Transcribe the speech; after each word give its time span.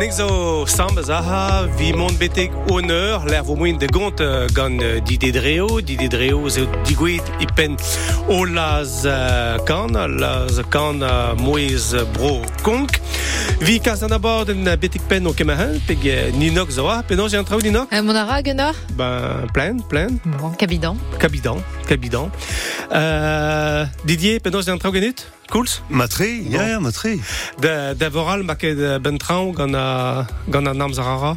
nek 0.00 0.12
zo 0.16 0.64
sambaz 0.64 1.10
aha, 1.12 1.66
vi 1.76 1.92
mont 1.92 2.16
betek 2.16 2.54
honneur, 2.70 3.26
l'air 3.28 3.44
vo 3.44 3.54
moin 3.54 3.76
de 3.76 3.86
gont 3.92 4.20
uh, 4.24 4.46
gant 4.56 4.80
uh, 4.80 4.96
Didi 5.04 5.28
Dreo, 5.30 5.80
Didi 5.84 6.08
Dreo 6.08 6.48
zo 6.48 6.64
digwit 6.88 7.26
i 7.36 7.48
pen 7.54 7.76
o 8.32 8.46
laz 8.48 9.04
uh, 9.04 9.60
kan, 9.68 9.92
laz 9.92 10.56
kan 10.72 11.04
moez 11.36 11.92
bro 12.14 12.40
konk. 12.64 12.96
Vi 13.60 13.76
kaz 13.84 14.00
an 14.06 14.16
abord 14.16 14.48
en 14.54 14.64
betek 14.80 15.04
pen 15.08 15.28
o 15.28 15.34
kemahan, 15.36 15.76
peg 15.84 16.08
ninok 16.38 16.72
zo 16.72 16.88
penon 17.06 17.28
j'ai 17.28 17.36
un 17.36 17.44
trao 17.44 17.60
ninok? 17.60 17.92
Euh, 17.92 18.02
mon 18.02 18.16
ara, 18.16 18.40
Ben, 18.96 19.46
plein, 19.52 19.76
plein, 19.88 20.16
Bon, 20.40 20.52
kabidan, 20.56 20.96
kabidan. 21.90 22.30
Uh, 22.90 23.86
Didier, 24.06 24.38
penon 24.40 24.62
j'ai 24.62 24.70
un 24.70 24.78
trao 24.78 24.92
genit 24.92 25.26
Cools 25.50 25.82
Matré, 25.90 26.42
ja, 26.48 26.68
ja, 26.68 26.78
matré. 26.78 27.18
Da, 27.58 27.94
da 27.94 28.10
voral 28.10 28.44
ma 28.46 28.54
ket 28.54 28.78
uh, 28.78 28.98
ben 29.02 29.18
trao 29.18 29.50
gant 29.52 29.74
a, 29.74 30.26
gant 30.46 30.70
a 30.70 30.74
nam 30.74 30.94
zarara? 30.94 31.34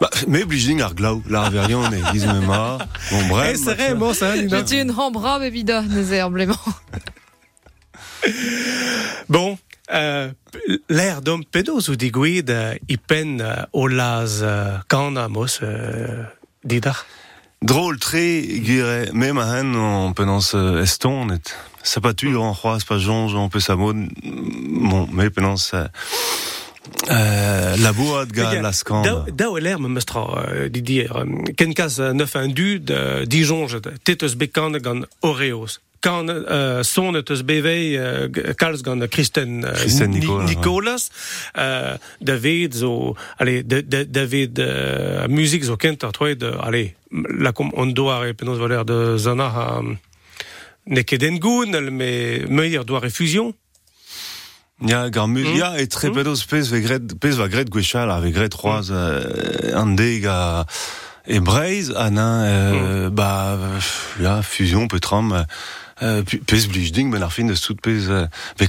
Bah, 0.00 0.10
me 0.28 0.44
blijing 0.44 0.82
ar 0.84 0.92
glav, 0.94 1.22
la 1.30 1.46
averion 1.48 1.92
e 1.92 2.02
giz 2.12 2.26
me 2.26 2.40
ma. 2.44 2.76
Bon, 3.10 3.26
bref. 3.28 3.52
Eh, 3.52 3.56
c'est 3.56 3.74
vrai, 3.74 3.94
bon, 3.94 4.12
ça, 4.12 4.36
Je 4.36 4.42
Nina. 4.42 4.62
tue 4.64 4.80
une 4.80 4.90
rambra. 4.90 5.40
Bon, 9.28 9.58
euh, 9.92 10.30
l'air 10.88 11.20
d'homme 11.22 11.44
pédos 11.44 11.88
ou 11.88 11.96
digouid, 11.96 12.50
euh, 12.50 12.74
i 12.88 12.96
pen 12.96 13.40
euh, 13.40 13.64
o 13.72 13.86
laz 13.86 14.40
euh, 14.42 14.78
kan 14.88 15.14
euh, 15.16 16.24
didar. 16.64 17.04
Drôle, 17.64 17.98
très, 17.98 18.42
gire, 18.62 19.10
même 19.14 19.38
à 19.38 19.58
hen, 19.58 19.74
on 19.74 20.12
pense 20.12 20.54
euh, 20.54 20.82
eston, 20.82 21.28
ça 21.82 22.02
pas 22.02 22.12
tu, 22.12 22.36
on 22.36 22.52
croise, 22.52 22.84
pas 22.84 22.98
jonge, 22.98 23.34
on 23.34 23.48
peut 23.48 23.58
mode. 23.74 24.08
Bon, 24.22 25.08
mais 25.10 25.30
pense, 25.30 25.72
euh, 25.72 25.86
euh, 27.10 27.76
la 27.78 27.92
boîte, 27.94 28.32
gars, 28.32 28.60
la 28.60 28.72
scan. 28.72 29.00
Da, 29.00 29.24
da 29.32 29.50
o 29.50 29.56
l'air 29.56 29.80
me 29.80 29.88
mestra, 29.88 30.44
euh, 30.46 30.68
Didier. 30.68 31.08
euh, 31.16 31.24
Ken 31.56 31.72
kas 31.72 31.96
euh, 32.00 32.12
neuf 32.12 32.36
un 32.36 32.48
du 32.48 32.80
de 32.80 33.24
dijonge, 33.24 33.80
tetus 34.04 34.34
bekan 34.36 34.72
Oreos. 35.22 35.80
Kan 36.04 36.28
euh, 36.28 36.82
son 36.84 37.14
eus 37.16 37.42
bevei 37.42 37.96
euh, 37.96 38.28
kals 38.58 38.82
gant 38.84 39.00
Kristen, 39.08 39.64
euh, 39.64 39.72
Kristen 39.72 40.10
Ni- 40.10 40.20
Nicolas, 40.20 40.44
ouais. 40.44 40.50
Nicolas 40.54 41.08
euh, 41.56 41.96
David 42.20 42.74
zo 42.74 43.16
allez 43.38 43.62
de, 43.62 43.80
de, 43.80 44.02
David 44.04 44.58
euh, 44.60 45.26
musique 45.28 45.64
zo 45.64 45.78
kent 45.78 46.04
toi 46.12 46.34
de 46.34 46.50
allez 46.60 46.94
la 47.40 47.52
com 47.52 47.70
on 47.72 47.86
doit 47.86 48.20
penos 48.36 48.58
voler 48.58 48.84
de 48.84 49.16
zana 49.16 49.46
ha 49.48 49.80
ne 50.86 51.00
ket 51.02 51.20
den 51.24 51.38
goun 51.38 51.72
mais 51.90 52.44
meilleur 52.50 52.84
doit 52.84 53.00
refusion 53.00 53.54
Ja, 54.84 55.08
gar 55.08 55.28
mu, 55.28 55.42
Mm. 55.44 55.78
et 55.78 55.86
très 55.86 56.10
Mm. 56.10 56.14
pedos 56.14 56.44
pez 56.50 56.68
ve 56.68 56.80
gret, 56.82 57.00
pez 57.20 57.30
va 57.38 57.48
gret 57.48 57.64
gwechal, 57.70 58.10
avec 58.10 58.34
gret 58.34 58.52
roaz, 58.52 58.90
euh, 58.90 59.72
an 59.74 59.94
deg 59.96 60.26
a, 60.26 60.66
e 61.26 61.38
breiz, 61.40 61.92
an 61.96 62.16
un, 62.18 62.44
euh, 62.44 63.08
bah, 63.08 63.54
euh, 63.56 63.80
ja, 64.20 64.42
fusion, 64.42 64.88
petram, 64.88 65.46
euh, 66.02 66.18
euh, 66.18 66.22
pu- 66.22 66.38
pez 66.38 66.66
blijding, 66.68 67.10
ben 67.10 67.22
ar 67.22 67.32
fin 67.32 67.44
de 67.44 67.54
sout 67.54 67.76
pez, 67.80 68.08
euh, 68.08 68.26
et 68.60 68.66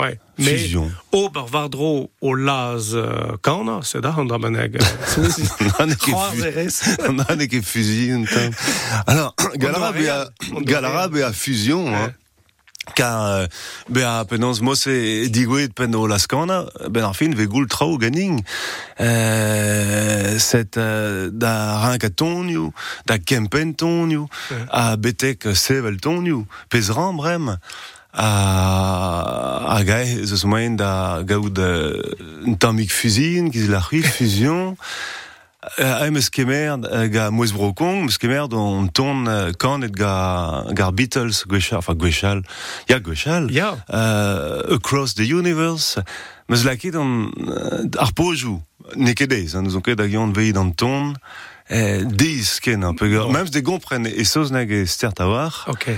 ouais 0.00 0.18
mais 0.38 0.56
fusion. 0.56 0.90
ober 1.12 1.44
vardro 1.50 2.10
o 2.22 2.34
laz 2.34 2.94
euh, 2.94 3.36
kana 3.42 3.80
c'est 3.82 4.00
da 4.00 4.10
han 4.16 4.24
drameneg 4.24 4.78
Nan 5.78 5.90
e 5.90 5.94
ket 5.94 5.98
Croaz 5.98 6.32
fu- 6.34 6.44
erez. 6.46 6.82
nan 7.12 7.40
e 7.40 7.46
ket 7.46 7.62
fusion. 7.62 8.24
Alors, 9.06 9.34
galara 9.56 9.92
doit 9.92 10.00
be 10.00 10.08
a, 10.08 10.24
rien, 10.24 10.28
on 10.52 10.54
doit 10.54 10.64
galara 10.64 11.06
rien. 11.06 11.08
be 11.08 11.22
a 11.22 11.32
fusion, 11.32 11.94
hein. 11.94 12.12
Car, 12.96 13.22
euh, 13.24 13.46
be 13.88 14.02
a 14.02 14.24
penans 14.24 14.60
mos 14.60 14.88
e 14.90 15.28
digouet 15.30 15.70
pen 15.70 15.94
o 15.94 16.08
laskana, 16.10 16.64
ben 16.90 17.04
ar 17.06 17.14
fin 17.14 17.30
ve 17.30 17.46
goul 17.46 17.68
trao 17.70 17.96
ganing. 17.96 18.42
Euh, 18.98 20.38
set 20.38 20.76
euh, 20.76 21.30
da 21.32 21.78
rank 21.78 22.02
a 22.04 22.10
tonioù, 22.10 22.72
da 23.06 23.18
kempen 23.18 23.74
Ouais. 24.50 24.66
a 24.70 24.96
betek 24.96 25.46
sevel 25.54 26.00
tonioù, 26.00 26.44
pez 26.68 26.90
brem, 27.16 27.56
a, 28.12 29.76
a 29.76 29.84
gae 29.84 30.26
zeus 30.26 30.44
da 30.76 31.22
gaout 31.24 31.58
euh, 31.58 32.02
un 32.46 32.54
tamik 32.54 32.90
fuzin, 32.90 33.50
giz 33.52 33.68
la 33.68 33.80
fusion, 33.80 34.76
a 35.78 36.06
em 36.08 36.16
eus 36.16 36.28
kemer 36.30 36.74
euh, 36.90 37.06
ga 37.08 37.30
moez 37.30 37.52
brokong, 37.54 38.08
eus 38.08 38.18
kemer 38.18 38.48
don 38.50 38.88
ton 38.88 39.26
euh, 39.26 39.52
kanet 39.52 39.94
ga, 39.94 40.64
gar 40.74 40.92
Beatles 40.92 41.44
gwechal, 41.46 41.78
enfin 41.78 41.94
gwechal, 41.94 42.42
ya 42.88 42.98
gwechal, 42.98 43.50
ya 43.50 43.76
euh, 43.94 44.74
Across 44.74 45.14
the 45.14 45.26
Universe, 45.30 46.00
meus 46.48 46.64
laket 46.64 46.96
an 46.96 47.30
euh, 47.46 47.86
ar 47.98 48.10
ne 48.96 49.12
ket 49.12 49.32
hein, 49.54 49.62
nous 49.62 49.76
on 49.76 49.80
ket 49.80 49.96
da 49.96 50.08
gion 50.08 50.32
veillet 50.32 50.58
an 50.58 50.70
ton, 50.70 51.14
euh, 51.70 52.02
dez 52.04 52.58
ken 52.60 52.82
un 52.82 52.94
peu, 52.94 53.08
même 53.30 53.48
des 53.48 53.62
gompren 53.62 54.04
e 54.06 54.24
soz 54.24 54.50
nag 54.50 54.70
e 54.70 54.84
stert 54.86 55.20
a 55.20 55.28
war, 55.28 55.64
ok 55.68 55.94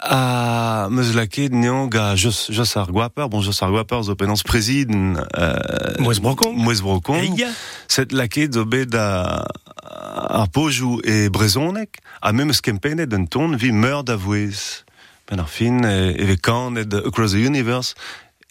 a 0.00 0.88
meus 0.90 1.12
laket 1.14 1.52
neon 1.54 1.88
ga 1.88 2.14
jos, 2.16 2.48
jos 2.50 2.76
ar 2.76 2.90
gwaper, 2.92 3.28
bon 3.30 3.42
jos 3.44 3.62
ar 3.62 3.70
gwaper 3.72 4.02
zo 4.04 4.16
penans 4.18 4.42
prezid, 4.42 4.90
euh, 4.90 5.94
moez 6.02 6.20
brokong 6.20 6.56
moez 6.56 6.82
brokong, 6.82 7.38
ya 7.38 7.50
Set 7.88 8.12
laket 8.12 8.54
zo 8.54 8.64
bet 8.66 8.90
da 8.90 9.44
ar 9.84 10.48
pojou 10.52 11.00
e 11.04 11.28
brezonek, 11.30 12.00
a 12.20 12.32
mem 12.32 12.50
eus 12.50 12.60
kempenet 12.64 13.12
un 13.14 13.26
ton 13.26 13.56
vi 13.56 13.72
meur 13.72 14.02
da 14.04 14.16
vouez. 14.16 14.84
Ben 15.28 15.40
ar 15.40 15.48
fin, 15.48 15.80
e, 15.88 16.12
e 16.20 16.36
kanet 16.36 16.92
Across 16.94 17.32
the 17.32 17.46
Universe, 17.46 17.94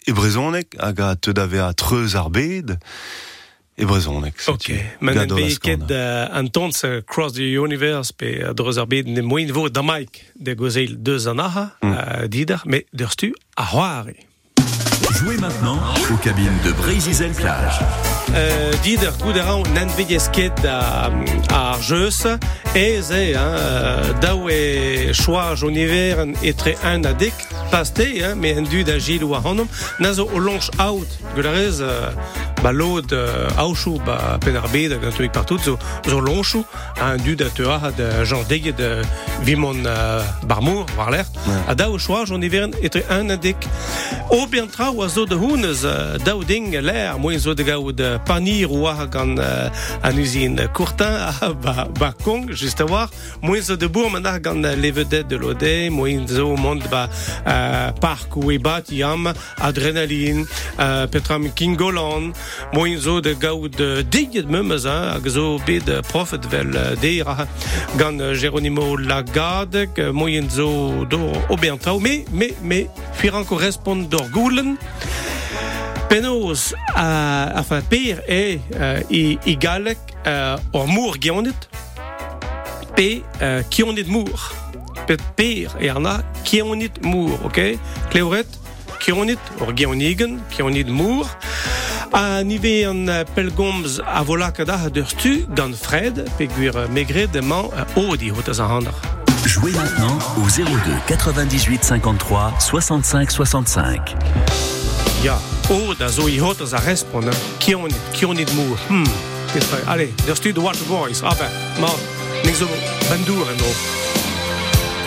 e 0.06 0.12
brezonek, 0.12 0.74
hag 0.80 1.00
a 1.00 1.14
te 1.14 1.32
da 1.32 1.46
ve 1.46 1.60
a 1.62 1.72
treuz 1.72 2.16
ar 2.18 2.30
bed, 2.30 2.78
e 3.74 3.84
brezonek. 3.84 4.42
Ok, 4.46 4.68
men 5.00 5.18
en 5.18 5.34
be 5.34 5.48
ket 5.58 5.90
uh, 5.90 6.36
an 6.36 6.50
tons 6.50 6.84
uh, 6.84 7.00
Cross 7.06 7.32
the 7.38 7.48
Universe 7.58 8.12
pe 8.16 8.30
ne 9.06 9.22
moin 9.22 9.50
vo 9.52 9.68
da 9.68 9.82
maik 9.82 10.22
de 10.34 10.54
gozel 10.54 10.98
aha 11.38 11.76
Mm. 11.80 11.90
uh, 11.90 12.28
didar, 12.28 12.62
me 12.66 12.84
derstu 12.90 13.32
a 13.54 13.64
c'hoare. 13.64 14.14
Jouez 15.02 15.36
maintenant 15.38 15.78
aux 16.12 16.16
cabines 16.16 16.58
de 16.64 16.72
Brésil 16.72 17.32
Plage. 17.36 17.80
Euh, 18.34 18.72
Dider, 18.82 19.10
goude 19.22 19.38
ran 19.38 19.62
nan 19.74 19.88
vegez 19.96 20.26
ket 20.32 20.64
a, 20.66 21.10
a 21.52 21.60
ar 21.74 21.82
jeus, 21.82 22.24
ez 22.74 23.12
e, 23.12 23.34
hein, 23.36 23.54
euh, 23.58 24.12
daou 24.22 24.48
e 24.50 25.12
choaj 25.14 25.62
o 25.62 25.70
niver 25.70 26.24
etre 26.42 26.74
un 26.82 27.04
a 27.04 27.12
dek, 27.12 27.34
paste, 27.70 28.06
hein, 28.22 28.34
me 28.34 28.54
en 28.58 28.66
dud 28.66 28.90
a 28.90 28.98
gil 28.98 29.22
ou 29.24 29.36
a 29.36 29.42
hanom, 29.44 29.68
nazo 30.02 30.26
o 30.26 30.40
lonch 30.42 30.70
out, 30.82 31.18
gwelarez, 31.36 31.78
euh, 31.80 32.10
ba 32.62 32.72
lod 32.72 33.12
euh, 33.12 33.46
aochou, 33.60 34.00
ba 34.06 34.38
pen 34.42 34.58
ar 34.58 34.66
bed, 34.72 34.96
hag 34.96 35.04
an 35.04 35.14
toik 35.14 35.34
partout, 35.36 35.62
zo, 35.62 35.78
zo 36.08 36.18
lonchou, 36.18 36.64
a 36.98 37.12
un 37.12 37.22
dud 37.22 37.44
a 37.44 37.50
te 37.54 37.68
a 37.68 37.92
de 37.94 38.24
Jean 38.24 38.42
Deget 38.48 38.76
de 38.80 39.02
vimon 39.44 39.84
euh, 39.84 40.22
barmour, 40.48 40.86
war 40.96 41.10
l'air, 41.10 41.30
a 41.68 41.74
choaj 41.76 42.32
o 42.32 42.38
niver 42.38 42.66
etre 42.82 43.04
un 43.10 43.30
a 43.30 43.36
dek. 43.36 43.68
O 44.30 44.46
bien 44.46 44.66
tra 44.84 44.92
oa 44.92 45.08
zo 45.08 45.24
de 45.24 45.34
hounez, 45.34 45.84
euh, 45.84 46.18
daou 46.24 46.44
ding 46.44 46.76
l'air, 46.80 47.18
moin 47.18 47.38
zo 47.38 47.54
de 47.54 47.62
gaout 47.64 48.00
euh, 48.00 48.18
panir 48.18 48.70
ou 48.72 48.86
a 48.86 49.06
gant 49.06 49.38
euh, 49.38 49.70
an 50.02 50.16
usine. 50.18 50.68
Courtin, 50.74 51.14
a 51.40 51.52
ba, 51.54 51.88
ba 51.98 52.12
kong, 52.24 52.52
just 52.52 52.80
a 52.80 52.84
war, 52.84 53.08
moin 53.40 53.62
zo 53.62 53.76
de 53.76 53.86
bour 53.86 54.10
man 54.10 54.26
ar 54.26 54.40
gant 54.40 54.62
euh, 54.64 54.76
les 54.76 54.90
vedettes 54.90 55.28
de 55.28 55.36
l'Ode, 55.36 55.88
moin 55.90 56.26
zo 56.28 56.56
mont 56.56 56.82
ba 56.90 57.08
euh, 57.46 57.92
parc 58.00 58.36
ou 58.36 58.50
e 58.52 58.58
bat 58.58 58.90
yam, 58.92 59.32
adrenaline, 59.56 60.44
euh, 60.78 61.06
petram 61.06 61.48
Kingoland, 61.54 62.34
moin 62.74 62.98
zo 62.98 63.22
de 63.22 63.32
gaout 63.32 63.80
diget 64.10 64.44
hein, 64.44 65.14
hag 65.14 65.28
zo 65.28 65.58
bet 65.64 65.88
euh, 65.88 66.02
profet 66.02 66.44
vel 66.50 66.76
euh, 66.76 66.94
deir 67.00 67.28
a 67.28 67.46
gant 67.96 68.20
euh, 68.20 68.34
Geronimo 68.34 68.96
Lagarde, 68.96 69.88
moyen 70.12 70.50
zo 70.50 71.06
do 71.08 71.32
o 71.48 71.56
bien 71.56 71.78
trao, 71.78 72.00
me, 72.00 72.24
me, 72.32 72.52
me, 72.62 72.84
firan 73.14 73.44
correspond 73.44 74.10
d'or 74.10 74.28
goulen, 74.30 74.73
din. 74.74 74.88
Penaos 76.08 76.74
a, 76.94 77.50
a 77.58 77.62
fa 77.62 77.80
per 77.88 78.22
e 78.28 78.60
e, 79.08 79.38
e 79.44 79.56
galek 79.56 79.98
or 80.72 80.86
mour 80.86 81.16
geonet 81.18 81.68
pe 82.94 83.22
kionet 83.68 84.06
mour. 84.06 84.52
Pet 85.06 85.20
per 85.34 85.74
e 85.80 85.88
arna 85.88 86.22
kionet 86.44 87.02
mour 87.02 87.38
ok? 87.44 87.78
Kleuret 88.10 88.46
kionet 88.98 89.40
or 89.60 89.72
geonigen 89.74 90.40
kionet 90.50 90.88
mour. 90.88 91.26
A 92.12 92.42
nive 92.44 92.86
an 92.86 93.26
pelgomz 93.34 93.98
a 93.98 94.22
volak 94.22 94.62
da 94.64 94.88
d'ur 94.88 95.08
stu 95.08 95.46
gant 95.54 95.74
fred 95.74 96.22
pe 96.38 96.46
gwir 96.46 96.86
megre 96.94 97.26
de 97.26 97.42
man 97.42 97.70
odi 97.96 98.30
hot 98.30 98.48
a 98.48 99.23
Jouez 99.46 99.72
maintenant 99.72 100.18
au 100.38 100.48
02 100.48 100.64
98 101.06 101.84
53 101.84 102.54
65 102.58 103.30
65. 103.30 104.16
Ja, 105.22 105.38
o 105.68 105.94
da 105.94 106.08
zo 106.08 106.26
i 106.28 106.38
hot 106.38 106.60
az 106.60 106.72
a 106.72 106.78
respon, 106.78 107.24
kionit, 107.58 107.94
kionit 108.12 108.54
mour. 108.54 108.78
Hmm, 108.88 109.04
qu'est-ce 109.52 109.66
que 109.66 109.90
Allez, 109.90 110.14
d'ur 110.26 110.36
stu 110.36 110.52
de 110.52 110.60
Watch 110.60 110.82
Boys, 110.88 111.22
ah 111.22 111.34
ben, 111.38 111.50
ma, 111.80 111.90
nek 112.44 112.54
zo 112.54 112.66
bandour 113.08 113.46
en 113.48 113.60
o. 113.60 113.72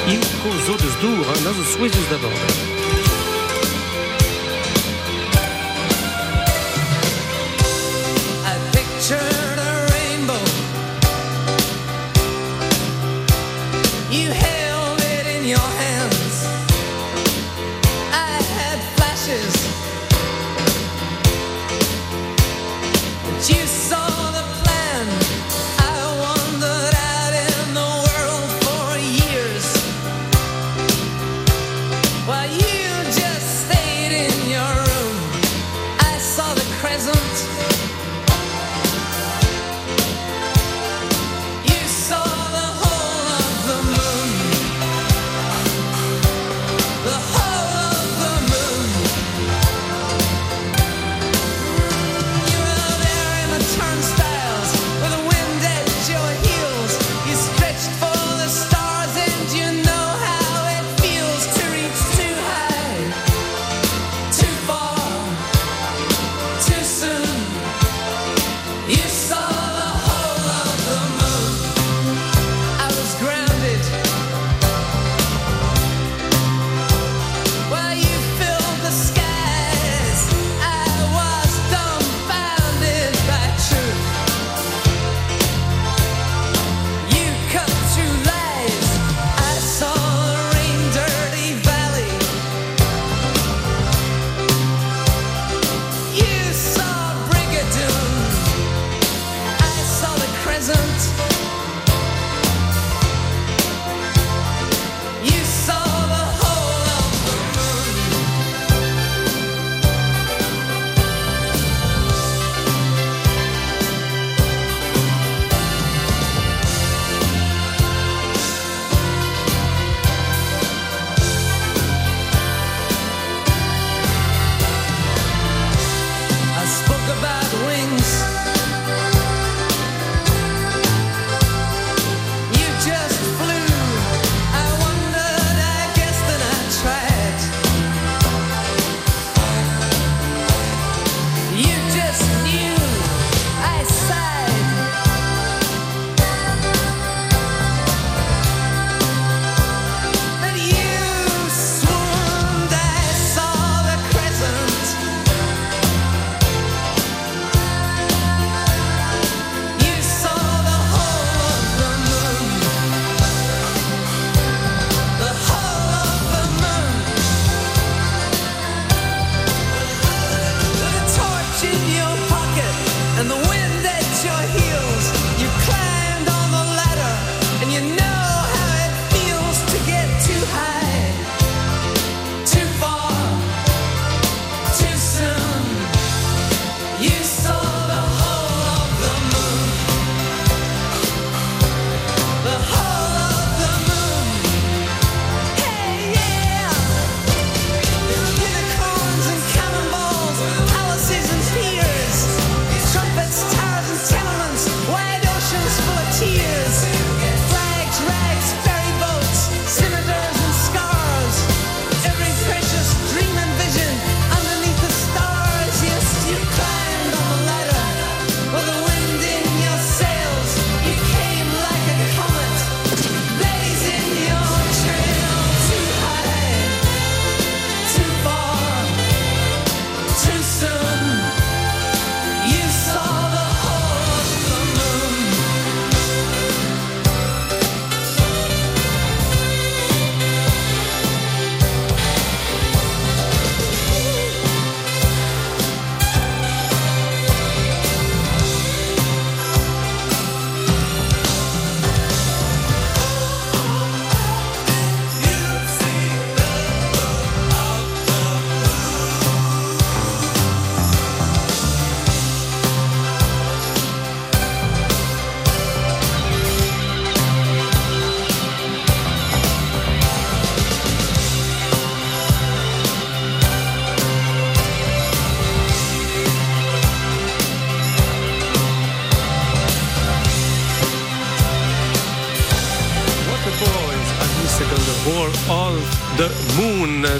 Il 0.07 0.19
ko 0.19 0.49
zo 0.65 0.75
deus 0.77 0.97
dour, 1.01 1.25
hein, 1.25 1.43
na 1.43 1.51
zo 1.53 1.63
souezus 1.63 2.07
d'abord. 2.09 2.67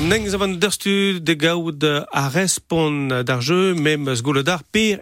Neng 0.07 0.23
zavan 0.29 0.55
derstu 0.55 1.19
de 1.19 1.33
gaout 1.35 1.83
a 1.83 2.29
respon 2.29 3.09
d'ar 3.25 3.41
jeu, 3.41 3.75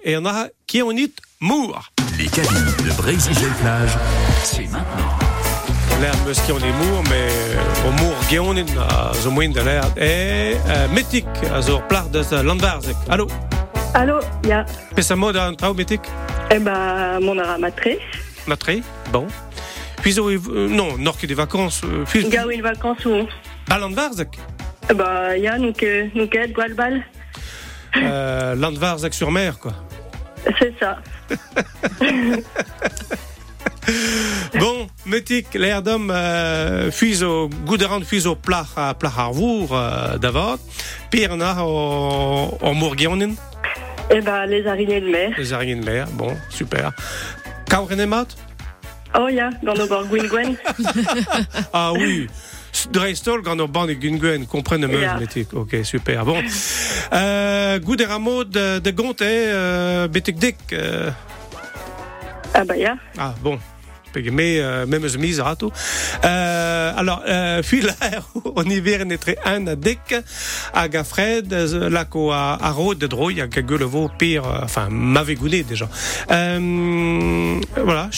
et 0.04 0.18
en 0.18 0.26
a 0.26 0.48
qui 0.66 0.82
it 0.98 1.22
mour. 1.40 1.92
Les 2.18 2.26
cabines 2.26 2.74
de 2.84 2.92
Brésil-Plage, 2.98 3.92
c'est 4.44 4.64
maintenant. 4.72 5.14
l'air 6.02 6.16
meus 6.26 6.42
qui 6.42 6.52
on 6.52 6.58
est 6.58 6.72
mour, 6.72 7.04
mais 7.04 7.30
euh, 7.30 7.88
au 7.88 7.92
mour 8.02 8.16
geon 8.32 8.58
in 8.58 8.66
a 8.80 9.14
zo 9.14 9.30
de 9.30 9.62
l'air 9.62 9.86
et 9.96 10.58
euh, 10.68 10.88
metik 10.92 11.28
a 11.54 11.62
zo 11.62 11.84
de 12.12 12.42
landvarzek. 12.42 12.96
Allô? 13.08 13.28
Allô, 13.94 14.20
ya. 14.48 14.66
Pesa 14.96 15.14
an 15.14 15.56
trao 15.56 15.76
Eh 16.50 16.60
ben, 16.60 17.20
mon 17.22 17.38
ara 17.38 17.60
matre. 17.60 18.00
Matre, 18.48 18.82
bon. 19.12 19.28
Puis, 20.02 20.16
euh, 20.20 20.68
non, 20.68 20.98
nord 20.98 21.18
des 21.22 21.36
vacances. 21.36 21.82
Euh, 21.84 22.06
puis... 22.08 22.28
Gaou 22.28 22.50
une 22.50 22.64
vacances 22.64 23.06
où? 23.06 23.28
À 23.70 23.78
Landvarzek 23.78 24.38
bah, 24.94 25.38
que 25.74 26.52
Gualbal. 26.54 27.04
Euh, 27.98 28.56
Landvarzak-sur-Mer, 28.62 29.60
quoi. 29.60 29.74
C'est 30.60 30.74
ça. 30.80 30.98
Bon, 34.60 34.88
metik, 35.06 35.54
l'air 35.54 35.82
d'homme, 35.84 36.10
euh, 36.10 36.90
fuis 36.90 37.24
au 37.24 37.50
gouderan 37.66 38.02
fuis 38.02 38.26
au 38.26 38.36
plat 38.36 38.66
à 38.76 38.94
plat 38.96 39.12
harvour, 39.16 39.78
euh, 39.78 40.18
d'avant. 40.18 40.56
Pire, 41.12 41.36
na, 41.38 41.64
au, 41.64 42.58
au 42.62 42.74
Mourguionin, 42.74 43.34
Et 44.10 44.22
bah, 44.22 44.46
les 44.48 44.66
araignées 44.66 45.02
de 45.02 45.10
mer. 45.10 45.32
les 45.38 45.54
araignées 45.54 45.76
de 45.76 45.86
mer. 45.86 46.08
Bon, 46.14 46.36
super. 46.50 46.94
Kaurenemat? 47.70 48.26
Oh, 49.18 49.28
il 49.30 49.36
y 49.36 49.40
a 49.40 49.50
dans 49.62 49.74
nos 49.76 49.88
bords 49.88 50.08
Gwyn 50.08 50.56
Ah 51.72 51.94
oui. 51.94 52.28
Dreistol, 52.92 53.42
gant 53.42 53.60
o 53.60 53.68
ban 53.68 53.88
e 53.90 53.96
gunguen, 53.96 54.46
komprenne 54.48 54.88
meus 54.88 55.02
Ja. 55.02 55.18
metik. 55.18 55.54
Ok, 55.54 55.76
super. 55.84 56.26
Bon. 56.26 56.42
Euh, 57.14 57.80
Gouderamo 57.80 58.44
de, 58.44 58.80
de 58.80 58.92
gont, 58.92 59.16
eh, 59.22 59.26
euh, 59.26 60.08
betek 60.08 60.38
dik. 60.38 60.58
Euh, 60.74 61.12
Ah, 62.54 62.64
bah, 62.64 62.76
il 62.78 62.84
y 62.84 62.86
a. 62.86 62.96
Ah, 63.18 63.34
bon. 63.42 63.60
Me, 64.16 64.62
euh, 64.62 64.86
même 64.86 65.06
mise 65.20 65.42
rato. 65.42 65.74
Euh, 66.24 66.94
alors, 66.96 67.22
euh, 67.28 67.62
puis 67.62 67.82
là, 67.82 67.92
on 68.56 68.64
hiver 68.64 69.02
un 69.44 69.68
a 69.68 69.76
dek, 69.76 70.24
hag 70.74 70.96
a 70.96 71.04
fred, 71.04 71.52
euh, 71.52 71.90
lako 71.90 72.32
a, 72.32 72.58
a 72.62 72.72
rod 72.72 72.98
de 72.98 73.08
droi, 73.08 73.34
hag 73.42 73.58
a 73.58 73.62
gulevo 73.62 74.10
pire, 74.18 74.46
enfin, 74.64 74.88
m'avait 74.90 75.36
gouné 75.36 75.64
déjà. 75.64 75.90
Voilà, 77.76 78.10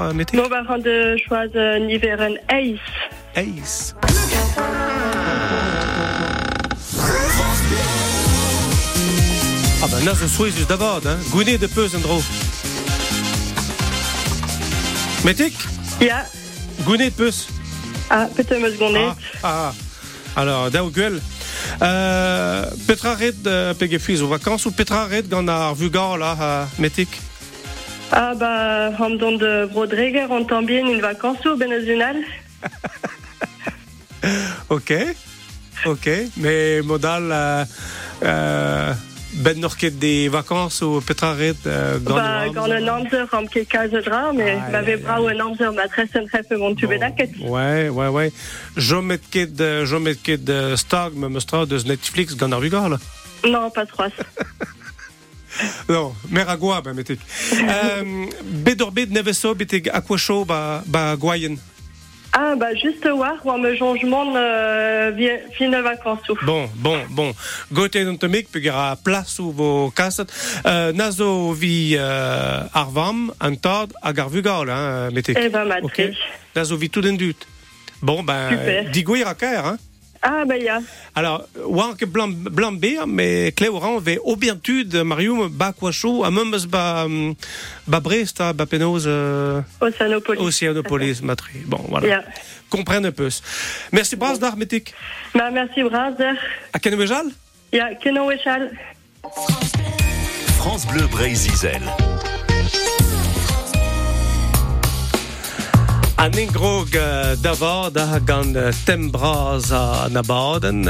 euh, 0.00 0.12
metek. 0.14 0.40
Bon, 0.40 0.48
bah, 0.48 0.62
rend 0.66 0.78
de 0.78 1.16
choisir 1.28 1.78
Niveren 1.80 2.38
Ace. 2.48 2.78
Ace. 3.36 3.94
Ah 9.82 9.86
ben, 9.88 10.04
nas 10.04 10.22
o 10.22 10.28
souez 10.28 10.52
d'abord, 10.68 11.00
hein. 11.06 11.16
Gouné 11.30 11.56
de 11.56 11.66
peus 11.66 11.94
en 11.94 12.00
dro. 12.00 12.22
Metek? 15.24 15.54
Il 16.00 16.06
y 16.06 16.10
a. 16.10 16.26
Gouné 16.84 17.10
de 17.10 17.14
peus. 17.14 17.48
Ah, 18.10 18.26
peut-être 18.34 18.58
me 18.58 18.70
seconde. 18.70 18.96
Ah, 18.96 19.14
ah. 19.42 19.72
Alors, 20.36 20.70
da 20.70 20.84
o 20.84 20.90
gwell. 20.90 21.20
Euh, 21.82 22.64
petra 22.86 23.14
red 23.14 23.46
euh, 23.46 23.74
pege 23.74 23.98
fiz 23.98 24.22
o 24.22 24.28
vacances 24.28 24.66
ou 24.66 24.72
petra 24.72 25.04
red 25.06 25.28
gant 25.28 25.46
ar 25.48 25.74
vugar 25.74 26.18
là, 26.18 26.36
euh, 26.40 26.64
metik? 26.78 27.08
Ah, 28.10 28.34
bah, 28.34 28.90
rend 28.98 29.10
don 29.10 29.36
de 29.36 29.68
Brodreger, 29.72 30.26
on 30.30 30.44
tombe 30.44 30.66
bien 30.66 30.84
une 30.86 31.00
vacance 31.00 31.46
au 31.46 31.56
Benazunal? 31.56 32.16
Ok. 34.68 34.92
Ok. 35.86 36.08
Mais 36.36 36.82
modal 36.82 37.30
euh, 37.32 37.64
euh, 38.22 38.92
ben 39.34 39.58
norket 39.58 39.98
des 39.98 40.28
vacances 40.28 40.82
ou 40.82 41.00
petra 41.00 41.32
red 41.34 41.56
euh, 41.66 41.98
gant 42.00 42.16
Bah, 42.16 42.48
o 42.48 42.52
quand 42.52 42.70
un 42.70 42.80
Namzer, 42.80 43.26
rend 43.30 43.46
que 43.46 43.60
Kazedra, 43.60 44.32
mais 44.32 44.58
Ah, 44.60 44.70
m'avait 44.70 44.98
ja, 44.98 45.04
bras 45.04 45.20
ou 45.22 45.28
un 45.28 45.34
Namzer, 45.34 45.72
ma 45.72 45.88
très 45.88 46.06
saine 46.08 46.26
très 46.26 46.44
mon 46.56 46.74
tube 46.74 46.92
d'acket. 46.98 47.30
Ouais, 47.40 47.88
ouais, 47.88 48.08
ouais. 48.08 48.32
Jo 48.76 49.00
met 49.02 49.20
ket, 49.30 49.60
euh, 49.60 49.86
jo 49.86 50.00
met 50.00 50.16
ket 50.22 50.50
stag, 50.76 51.14
me 51.14 51.28
mostra 51.28 51.64
deus 51.66 51.86
Netflix 51.86 52.36
gant 52.36 52.52
ar 52.52 52.60
vugar 52.60 52.88
là. 52.88 52.98
Non, 53.44 53.70
pas 53.70 53.86
trois. 53.86 54.08
Non, 55.88 56.14
mer 56.30 56.48
a 56.48 56.56
goa, 56.56 56.80
ba 56.80 56.92
metek. 56.94 57.20
euh, 57.54 58.26
bedor 58.64 58.92
bed 58.94 59.12
neveso 59.12 59.54
beteg 59.58 59.90
aqua 59.92 60.18
show 60.18 60.44
ba, 60.44 60.82
ba 60.86 61.16
gwaien. 61.20 61.58
Ah, 62.32 62.54
bah, 62.56 62.74
juste 62.74 63.06
voir, 63.08 63.34
ou 63.44 63.58
me 63.58 63.74
changement, 63.76 64.34
euh, 64.36 65.10
vie- 65.16 65.40
fin 65.58 65.68
de 65.68 65.78
vacances. 65.78 66.20
Bon, 66.42 66.68
bon, 66.76 66.98
bon. 67.10 67.32
Gote 67.72 67.96
d'an 68.04 68.16
tomik, 68.16 68.48
peog 68.52 68.68
a 68.68 68.96
plas 69.02 69.38
ou 69.40 69.50
vo 69.50 69.90
kaset. 69.90 70.26
Euh, 70.64 70.92
nazo 70.92 71.52
vi 71.52 71.96
euh, 71.98 72.62
arvam, 72.72 73.32
an 73.40 73.56
tad, 73.56 73.92
hag 74.02 74.20
ar 74.20 74.28
vugal, 74.30 74.70
hein, 74.70 75.10
metek. 75.12 75.36
Eh 75.42 75.48
ben, 75.48 75.64
ma 75.66 75.78
Ok. 75.82 75.92
très. 75.94 76.14
Nazo 76.54 76.76
vi 76.76 76.88
tout 76.88 77.02
den 77.02 77.16
dut. 77.16 77.46
Bon, 78.00 78.22
ben, 78.22 78.54
a 79.26 79.34
kaer, 79.34 79.64
hein. 79.66 79.78
Ah, 80.22 80.44
bah, 80.44 80.56
il 80.56 80.64
y 80.64 80.68
a. 80.68 80.80
Alors, 81.14 81.46
war 81.56 81.96
ke 81.96 82.04
blanc, 82.04 82.28
blanc 82.28 82.72
beer, 82.72 83.06
mais 83.06 83.52
Clé 83.52 83.68
Oran 83.68 83.98
ve 83.98 84.18
obertud, 84.22 84.94
Marium, 85.02 85.48
ba 85.48 85.72
kwacho, 85.72 86.24
a 86.24 86.30
memes 86.30 86.66
ba, 86.66 87.06
ba 87.86 88.00
Brest, 88.00 88.42
ba 88.54 88.66
penaos, 88.66 89.06
euh, 89.06 89.62
Oceanopolis. 89.80 90.40
Oceanopolis, 90.40 91.22
matri. 91.22 91.60
Bon, 91.64 91.80
voilà. 91.88 92.06
Yeah. 92.06 92.24
Comprenne 92.68 93.06
un 93.06 93.12
peu. 93.12 93.28
Merci, 93.92 94.16
Bras 94.16 94.36
d'Armetic. 94.36 94.94
Bah, 95.34 95.50
merci, 95.50 95.82
Brazer. 95.82 96.36
A 96.72 96.78
Kenouejal? 96.78 97.26
Il 97.72 97.76
y 97.76 97.80
a 97.80 97.94
Keno 97.94 98.26
Wechal. 98.26 98.72
France 100.58 100.86
Bleu 100.86 101.06
Brésil. 101.06 101.50
An 106.20 106.32
engrog 106.36 106.94
euh, 106.96 107.34
d'avord 107.34 107.92
a 107.96 108.20
gant 108.20 108.54
euh, 108.54 108.72
tembraz 108.84 109.72
a 109.72 110.06
nabaden. 110.10 110.84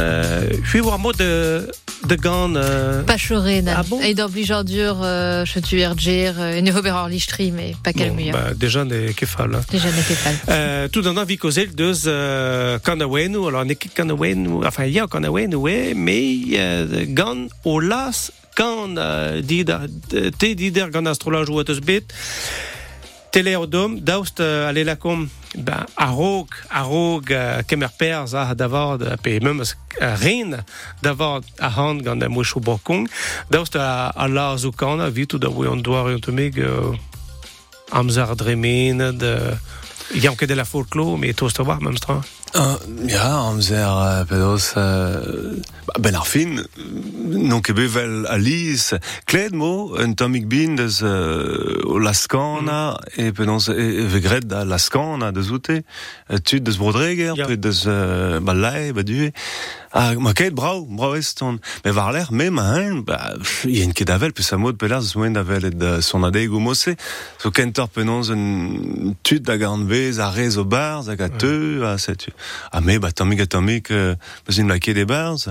Fui 0.64 0.80
war 0.80 0.98
mo 0.98 1.12
de, 1.12 1.70
de 2.08 2.16
gant... 2.16 2.56
Euh, 2.56 3.04
Pas 3.04 3.16
choré, 3.16 3.62
Ah 3.68 3.84
bon? 3.84 4.00
Et 4.00 4.14
d'obligeadur, 4.14 4.98
euh, 5.04 5.44
je 5.44 5.60
tu 5.60 5.78
ergir, 5.78 6.34
euh, 6.40 6.60
ne 6.60 6.72
ober 6.72 7.06
lichtri, 7.08 7.52
mais 7.52 7.76
pas 7.84 7.92
quel 7.92 8.10
bon, 8.10 8.16
mieux. 8.16 8.32
bah, 8.32 8.54
déjà, 8.56 8.84
ne 8.84 9.12
kefal. 9.12 9.54
Hein. 9.54 9.60
Déjà, 9.70 9.86
n'est 9.92 10.02
pas. 10.02 10.52
Euh, 10.52 10.88
tout 10.88 11.00
d'un 11.00 11.16
an, 11.16 11.24
vi 11.24 11.36
kozel 11.36 11.76
deus 11.76 12.08
euh, 12.08 12.80
kanawenu, 12.80 13.46
alors 13.46 13.64
ne 13.64 13.74
ket 13.74 13.94
kanawenu, 13.94 14.66
enfin, 14.66 14.86
il 14.86 14.94
y 14.94 14.98
a 14.98 15.06
kanawenu, 15.06 15.54
ouais, 15.54 15.92
mais 15.94 16.38
euh, 16.54 17.04
gant 17.06 17.46
o 17.62 17.78
las 17.78 18.32
kan 18.56 18.96
euh, 18.98 19.40
did, 19.42 19.70
te 20.10 20.54
dider 20.54 20.86
gant 20.90 21.06
astrolage 21.06 21.48
ou 21.50 21.60
atos 21.60 21.78
bet, 21.78 22.02
tele 23.30 23.56
o 23.56 23.66
dom, 23.66 23.98
daoust 24.04 24.40
euh, 24.40 24.68
ale 24.68 24.84
ben, 25.54 25.86
a 25.94 26.06
rog, 26.10 26.54
a 26.68 26.82
rog 26.82 27.30
euh, 27.30 27.62
kemer 27.66 27.90
perz 27.96 28.34
euh, 28.34 29.16
pe 29.22 29.38
euh, 29.40 30.16
rin 30.16 30.64
davord 31.02 31.42
a 31.58 31.68
hand 31.68 32.02
gant 32.02 32.22
a 32.22 32.28
mouch 32.28 32.56
o 32.56 32.60
bokong, 32.60 33.08
daoust 33.50 33.76
a, 33.76 34.08
a 34.08 34.28
la 34.28 34.56
zo 34.56 34.70
kan, 34.70 35.00
a 35.00 35.10
vitou 35.10 35.38
da 35.38 35.48
oe 35.48 35.68
an 35.68 35.82
doar 35.82 36.10
eo 36.10 36.18
tomeg, 36.18 36.58
euh, 36.58 36.94
amzer 37.90 38.36
dremen, 38.36 39.18
de... 39.18 39.58
Jam 40.12 40.34
ket 40.34 40.48
de 40.48 40.54
la 40.54 40.64
folklore, 40.64 41.18
mais 41.18 41.34
toast 41.34 41.58
war 41.58 41.80
même 41.80 41.96
stra. 41.96 42.20
Uh, 42.50 42.74
ja, 43.06 43.46
amzer 43.46 43.86
uh, 43.86 44.24
pedos 44.26 44.72
uh, 44.74 45.54
ben 46.02 46.16
ar 46.18 46.26
fin, 46.26 46.56
non 47.30 47.62
ket 47.62 47.76
bevel 47.78 48.24
Alice, 48.26 48.98
kled 49.30 49.54
mo, 49.54 49.92
un 49.94 50.16
tomik 50.18 50.48
bin 50.50 50.74
deus 50.74 50.98
o 51.02 52.00
laskana, 52.02 52.96
e 53.14 53.30
pedos 53.30 53.68
e, 53.70 54.02
vegret 54.10 54.48
da 54.50 54.64
laskana 54.66 55.30
deus 55.30 55.52
oute, 55.54 55.84
tud 56.42 56.66
deus 56.66 56.80
brodreger, 56.82 57.38
yeah. 57.38 57.54
deus 57.54 57.84
ba 57.86 58.54
lai, 58.54 58.90
ba 58.98 59.06
due, 59.06 59.30
a 59.89 59.89
ma 59.92 60.32
ket 60.34 60.54
brau, 60.54 60.84
brau 60.86 61.16
eston, 61.18 61.58
me 61.84 61.90
var 61.90 62.12
l'air 62.12 62.30
mem 62.32 62.58
a 62.58 62.66
hein, 62.76 63.00
ba, 63.06 63.18
yen 63.66 63.94
ket 63.96 64.10
avel, 64.14 64.32
peus 64.32 64.52
a 64.54 64.58
mod 64.60 64.78
pelar 64.78 65.02
deus 65.02 65.16
moen 65.18 65.38
avel 65.40 65.66
et 65.66 65.86
son 66.06 66.26
adeg 66.28 66.52
o 66.54 66.60
mose, 66.62 66.94
so 67.38 67.50
kentor 67.50 67.90
penos 67.90 68.30
un 68.30 69.16
tud 69.26 69.42
da 69.46 69.58
garn 69.58 69.88
vez 69.90 70.20
a 70.22 70.30
rez 70.30 70.58
o 70.58 70.64
barz, 70.64 71.10
hag 71.10 71.24
a 71.26 71.28
teu, 71.28 71.82
a 71.88 71.96
setu. 71.98 72.30
A 72.70 72.80
me, 72.80 72.98
ba 72.98 73.10
tammig 73.10 73.42
a 73.42 73.48
euh, 73.50 74.14
peus 74.44 74.58
in 74.58 74.68
laket 74.68 74.96
e 74.96 75.04
barz. 75.04 75.48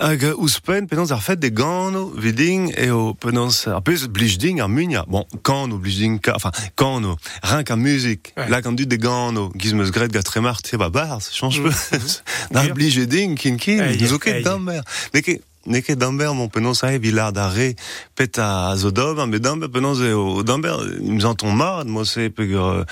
Hag 0.00 0.24
euh, 0.24 0.34
ouspen, 0.38 0.86
penons 0.88 1.10
ar 1.12 1.20
fet 1.22 1.36
de 1.36 1.48
gano, 1.52 2.06
viding, 2.16 2.70
e 2.72 2.88
o 2.90 3.12
penons, 3.12 3.66
ar 3.68 3.82
peus 3.84 4.06
blijding 4.08 4.62
ar 4.64 4.68
munia. 4.72 5.04
Bon, 5.06 5.26
kano, 5.44 5.76
blijding, 5.76 6.16
ka, 6.24 6.32
enfin, 6.36 6.50
kano, 6.74 7.16
rien 7.42 7.62
qu'à 7.64 7.76
musique. 7.76 8.32
Ouais. 8.38 8.48
Là, 8.48 8.62
quand 8.62 8.72
du 8.72 8.86
de 8.86 8.96
gano, 8.96 9.52
giz 9.56 9.74
meus 9.74 9.90
gret 9.92 10.08
ga 10.08 10.22
tremar, 10.22 10.62
tiens, 10.62 10.78
ba 10.78 10.88
barz, 10.88 11.28
change 11.30 11.60
Mm. 11.60 11.64
peu. 11.68 11.98
Dar 12.50 12.72
blijding, 12.72 13.34
kin 13.36 13.56
kin, 13.58 13.84
nous 14.00 14.18
ket 14.18 14.36
aïe. 14.36 14.42
damber. 14.42 14.80
Ne 15.12 15.20
ket, 15.20 15.42
ne 15.66 15.80
ket 15.80 15.96
damber, 15.98 16.32
mon 16.32 16.48
penons 16.48 16.82
a 16.82 16.94
e 16.94 16.98
vilard 16.98 17.34
d'arre, 17.34 17.74
pet 18.16 18.38
a 18.38 18.74
zo 18.76 18.90
dober, 18.90 19.26
mais 19.26 19.38
damber, 19.38 19.68
penons 19.68 20.00
e 20.00 20.14
o 20.14 20.42
damber, 20.42 20.76
nous 21.02 21.26
entons 21.26 21.52
marre, 21.52 21.84
moi 21.84 22.06
c'est, 22.06 22.32
euh, 22.40 22.84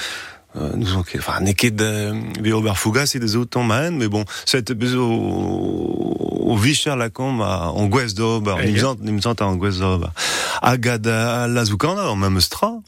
euh, 0.57 0.73
nous 0.77 0.95
on 0.95 1.03
ket, 1.03 1.21
enfin, 1.21 1.41
ne 1.41 1.53
ket 1.53 1.75
de, 1.75 2.13
vi 2.43 2.53
ober 2.53 2.75
fougas 2.77 3.13
e 3.15 3.19
de 3.19 3.27
zo 3.27 3.47
ton 3.47 3.63
maen, 3.63 3.93
mais 3.97 4.09
bon, 4.09 4.27
c'est 4.45 4.71
peus 6.49 6.53
o, 6.53 6.53
o 6.53 6.57
vicher 6.57 6.97
la 6.97 7.11
com 7.11 7.43
a, 7.43 7.71
en 7.75 7.87
gwez 7.87 8.15
d'ober, 8.15 8.57
nous 9.01 9.27
entend 9.27 9.49
en 9.49 9.57
gwez 9.57 9.79
d'ober. 9.79 10.11
Hag 10.63 10.89
a 10.89 11.47
la 11.47 11.65
zoukana, 11.65 12.09
en 12.11 12.17
même 12.17 12.41
stra, 12.41 12.81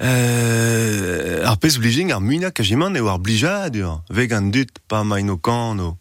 Euh, 0.00 1.42
ar 1.42 1.58
pez 1.58 1.74
blijing 1.78 2.12
ar 2.12 2.20
munak 2.22 2.60
a 2.60 2.62
jiman 2.62 2.94
eo 2.94 3.08
ar 3.10 3.18
blijadur, 3.18 3.96
veg 4.14 4.32
an 4.32 4.52
dut 4.54 4.78
pa 4.86 5.02
maino 5.02 5.40
kano. 5.42 5.96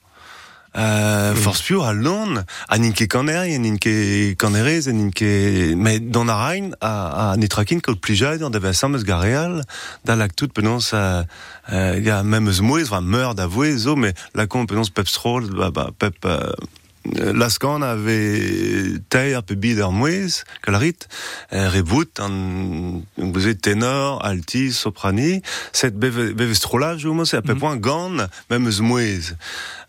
Euh, 0.78 1.34
force 1.36 1.62
pure 1.62 1.86
à 1.86 1.94
Londres, 1.94 2.44
à 2.70 2.78
Ninke 2.78 3.08
Canary, 3.08 3.56
à 3.56 3.58
Ninke 3.58 4.38
Canerez, 4.38 4.88
à 4.88 4.92
Ninke, 4.92 5.76
mais 5.76 6.00
dans 6.00 6.24
la 6.24 6.36
Rhine, 6.36 6.76
à, 6.82 7.32
à 7.32 7.38
Nitrakin, 7.38 7.80
plus 8.02 8.16
jeune, 8.16 8.44
on 8.44 8.50
devait 8.50 8.74
Samus 8.74 9.04
Gareal, 9.04 9.64
dans 10.06 10.16
l'acte, 10.16 10.46
penance, 10.48 10.92
euh, 10.94 11.24
euh, 11.72 11.96
il 11.98 12.04
y 12.04 12.10
a 12.10 12.24
même 12.24 12.52
Zmouez, 12.52 12.84
enfin, 12.84 13.02
meurt 13.02 13.36
d'avouer, 13.38 13.76
zo, 13.76 13.96
mais 13.96 14.14
la 14.36 14.48
con, 14.48 14.66
penance, 14.66 14.90
Pep 14.90 15.08
Stroll, 15.08 15.50
bah, 15.50 15.72
bah, 15.74 15.90
Pep, 15.98 16.16
euh, 16.26 16.52
Lascan 17.16 17.82
avait 17.82 18.94
mouez, 19.92 20.28
euh, 21.54 21.70
reboot, 21.70 22.20
un, 22.20 23.02
vous 23.18 23.48
êtes 23.48 23.62
ténor, 23.62 24.24
alti, 24.26 24.72
soprani, 24.72 25.42
ou 27.06 27.26
c'est 27.26 27.38
à 27.38 27.42
peu 27.42 27.56
point 27.56 27.76
gone, 27.78 28.28
même 28.50 28.70
zmouez. 28.70 29.20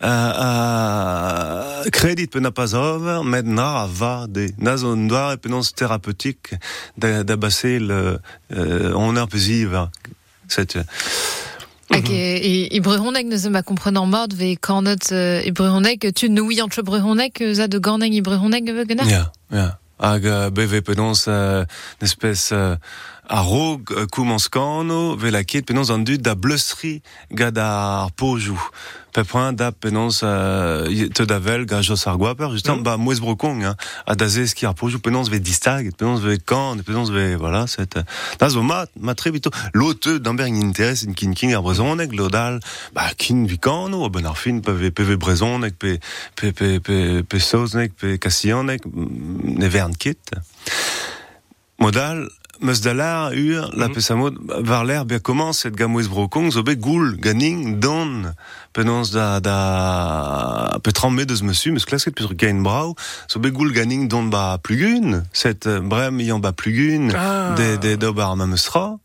Euh, 0.02 0.06
euh, 0.06 1.84
crédit 1.90 2.26
peut 2.26 2.40
n'a 2.40 2.50
pas 2.50 2.74
over, 2.74 3.22
maintenant 3.24 3.76
à 3.76 3.88
va 3.90 4.26
des 4.28 4.50
nazon 4.58 4.96
noir 4.96 5.32
et 5.32 5.36
penance 5.36 5.74
thérapeutique 5.74 6.54
d'abasser 6.96 7.78
le, 7.78 8.18
euh, 8.52 8.92
on 8.94 9.16
zive, 9.36 9.88
cette, 11.90 12.04
Ok, 12.04 12.10
i, 12.10 12.68
i 12.70 12.80
Bruhonek 12.80 13.26
ne 13.26 13.38
se 13.38 13.48
ma 13.48 13.62
comprenant 13.62 14.06
mord 14.06 14.32
ve 14.36 14.56
kanet 14.56 15.10
uh, 15.10 15.40
i 15.44 15.52
Bruhonek 15.52 16.12
tu 16.14 16.28
nouillant 16.28 16.68
che 16.68 16.82
Bruhonek 16.82 17.42
za 17.52 17.66
de 17.66 17.78
gorneng 17.78 18.14
i 18.14 18.20
Bruhonek 18.20 18.64
ve 18.64 18.84
gana 18.84 19.08
Ja, 19.08 19.32
ja. 19.50 19.78
Hag 19.98 20.24
uh, 20.24 20.50
beve 20.50 20.80
penons 20.82 21.26
uh, 21.26 21.64
une 22.00 22.06
espèce 22.06 22.52
uh, 22.52 22.76
a 23.28 23.42
rog 23.42 23.90
uh, 23.92 24.06
koumanskano 24.06 25.16
ve 25.16 25.30
la 25.30 25.44
ket 25.44 25.66
penons 25.68 25.90
an 25.92 26.04
dud 26.04 26.24
da 26.24 26.34
bleusri 26.34 27.02
gad 27.30 27.58
ar 27.60 28.10
pojou. 28.16 28.56
Pe 29.12 29.24
point 29.24 29.52
da 29.56 29.70
penons 29.72 30.22
uh, 30.24 30.88
te 31.12 31.24
davel 31.28 31.66
ga 31.68 31.82
jos 31.82 32.06
ar 32.06 32.16
gwaper, 32.16 32.50
justement, 32.52 32.80
Mm. 32.96 33.02
mouez 33.02 33.20
brokong, 33.20 33.64
hein, 33.64 33.76
a 34.06 34.14
da 34.14 34.28
zez 34.28 34.54
ki 34.54 34.66
ar 34.66 34.74
pojou 34.74 35.00
penons 35.00 35.28
ve 35.28 35.40
distag, 35.40 35.90
penons 35.96 36.20
ve 36.20 36.38
kan, 36.38 36.80
penons 36.86 37.10
ve, 37.10 37.34
voilà, 37.36 37.66
cette, 37.66 38.04
da 38.38 38.48
zo 38.48 38.62
mat, 38.62 38.90
mat 38.96 39.16
tre 39.16 39.30
bito, 39.30 39.50
lote 39.74 40.18
d'amberg 40.20 40.54
interes 40.56 41.04
in 41.04 41.14
kin 41.14 41.34
kin 41.34 41.54
ar 41.56 41.62
brezonek, 41.62 42.12
lodal, 42.12 42.60
bah, 42.94 43.12
kin 43.16 43.46
vikano, 43.46 44.04
o 44.04 44.08
ben 44.08 44.26
ar 44.26 44.36
fin, 44.36 44.60
pe 44.60 44.72
ve, 44.72 44.90
pe 44.90 45.04
ve 45.04 45.16
brezonek, 45.16 45.76
pe, 45.78 45.98
pe, 46.34 46.52
pe, 46.52 46.78
pe, 46.80 47.22
pe 47.22 47.38
soznek, 47.38 47.92
pe 47.96 48.16
mm, 48.16 49.58
ne 49.58 49.68
vern 49.68 49.92
kit. 49.92 50.18
Modal, 51.78 52.26
meus 52.60 52.80
da 52.80 52.92
lar 52.94 53.32
ur, 53.32 53.70
la 53.76 53.86
Mhm. 53.88 53.94
pe 53.94 54.00
samod, 54.00 54.34
var 54.64 54.84
l'air 54.84 55.04
bien 55.04 55.18
comment 55.18 55.52
cette 55.52 55.76
gamouez 55.76 56.08
brokong, 56.08 56.50
zo 56.52 56.62
be 56.62 56.74
goul, 56.76 57.16
ganing, 57.18 57.78
don, 57.78 58.34
penons 58.72 59.10
da, 59.12 59.40
da, 59.40 60.78
pe 60.82 60.90
tramme 60.92 61.24
deus 61.24 61.42
mesu, 61.42 61.70
meus 61.72 61.84
klasket 61.84 62.14
peus 62.14 62.28
gain 62.34 62.62
brau, 62.62 62.94
zo 63.28 63.38
be 63.40 63.50
goul 63.50 63.72
ganing 63.72 64.08
don 64.08 64.24
ba 64.28 64.58
plugun, 64.62 65.24
cette 65.32 65.66
euh, 65.66 65.80
brem 65.80 66.20
ian 66.20 66.38
ba 66.40 66.52
plugun, 66.52 67.10
Ah. 67.14 67.54
de, 67.56 67.76
de, 67.76 67.96
de 67.96 68.10
bar 68.10 68.36
ma 68.36 68.46
meustra, 68.46 68.98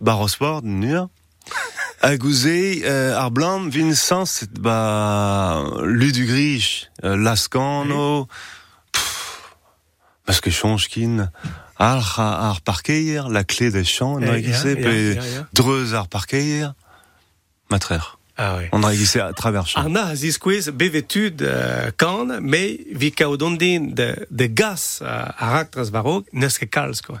bar 0.00 0.20
osport, 0.20 0.62
nur. 0.62 1.08
A 2.02 2.16
gouze, 2.18 2.46
euh, 2.84 3.16
ar 3.16 3.30
blanc, 3.30 3.60
vin 3.70 3.94
sans, 3.94 4.26
set, 4.26 4.52
ba, 4.60 5.64
lu 5.84 6.12
du 6.12 6.26
grich, 6.26 6.90
euh, 7.02 7.16
lascano, 7.16 8.28
parce 10.26 10.40
que 10.40 10.50
change 10.50 10.88
kin, 11.78 12.18
ar, 12.18 12.50
ar 12.50 12.60
parkeier, 12.60 13.28
la 13.28 13.44
clé 13.44 13.70
des 13.70 13.84
champs, 13.84 14.14
on 14.14 14.22
a 14.22 14.38
Eh, 14.38 14.42
ja, 14.48 14.74
pe, 14.74 15.14
ja, 15.14 15.22
ja. 15.24 15.46
dreuz 15.52 15.94
ar 15.94 16.08
parkeier, 16.08 16.68
matrer. 17.70 18.18
Ah 18.36 18.56
ouais. 18.56 18.68
On 18.72 18.82
a 18.82 18.92
guissé 18.92 19.20
à 19.20 19.32
travers 19.32 19.66
champ. 19.66 19.80
Arna 19.80 20.12
bevetud 20.72 21.40
uh, 21.40 21.90
kan, 21.96 22.40
mais 22.40 22.80
vi 22.92 23.12
kaodondin 23.12 23.80
de, 23.94 24.26
de 24.30 24.46
gas 24.46 24.98
uh, 25.02 25.06
a 25.06 25.50
raktras 25.52 25.90
varog, 25.90 26.24
neske 26.32 26.66
kals, 26.66 27.00
quoi. 27.00 27.20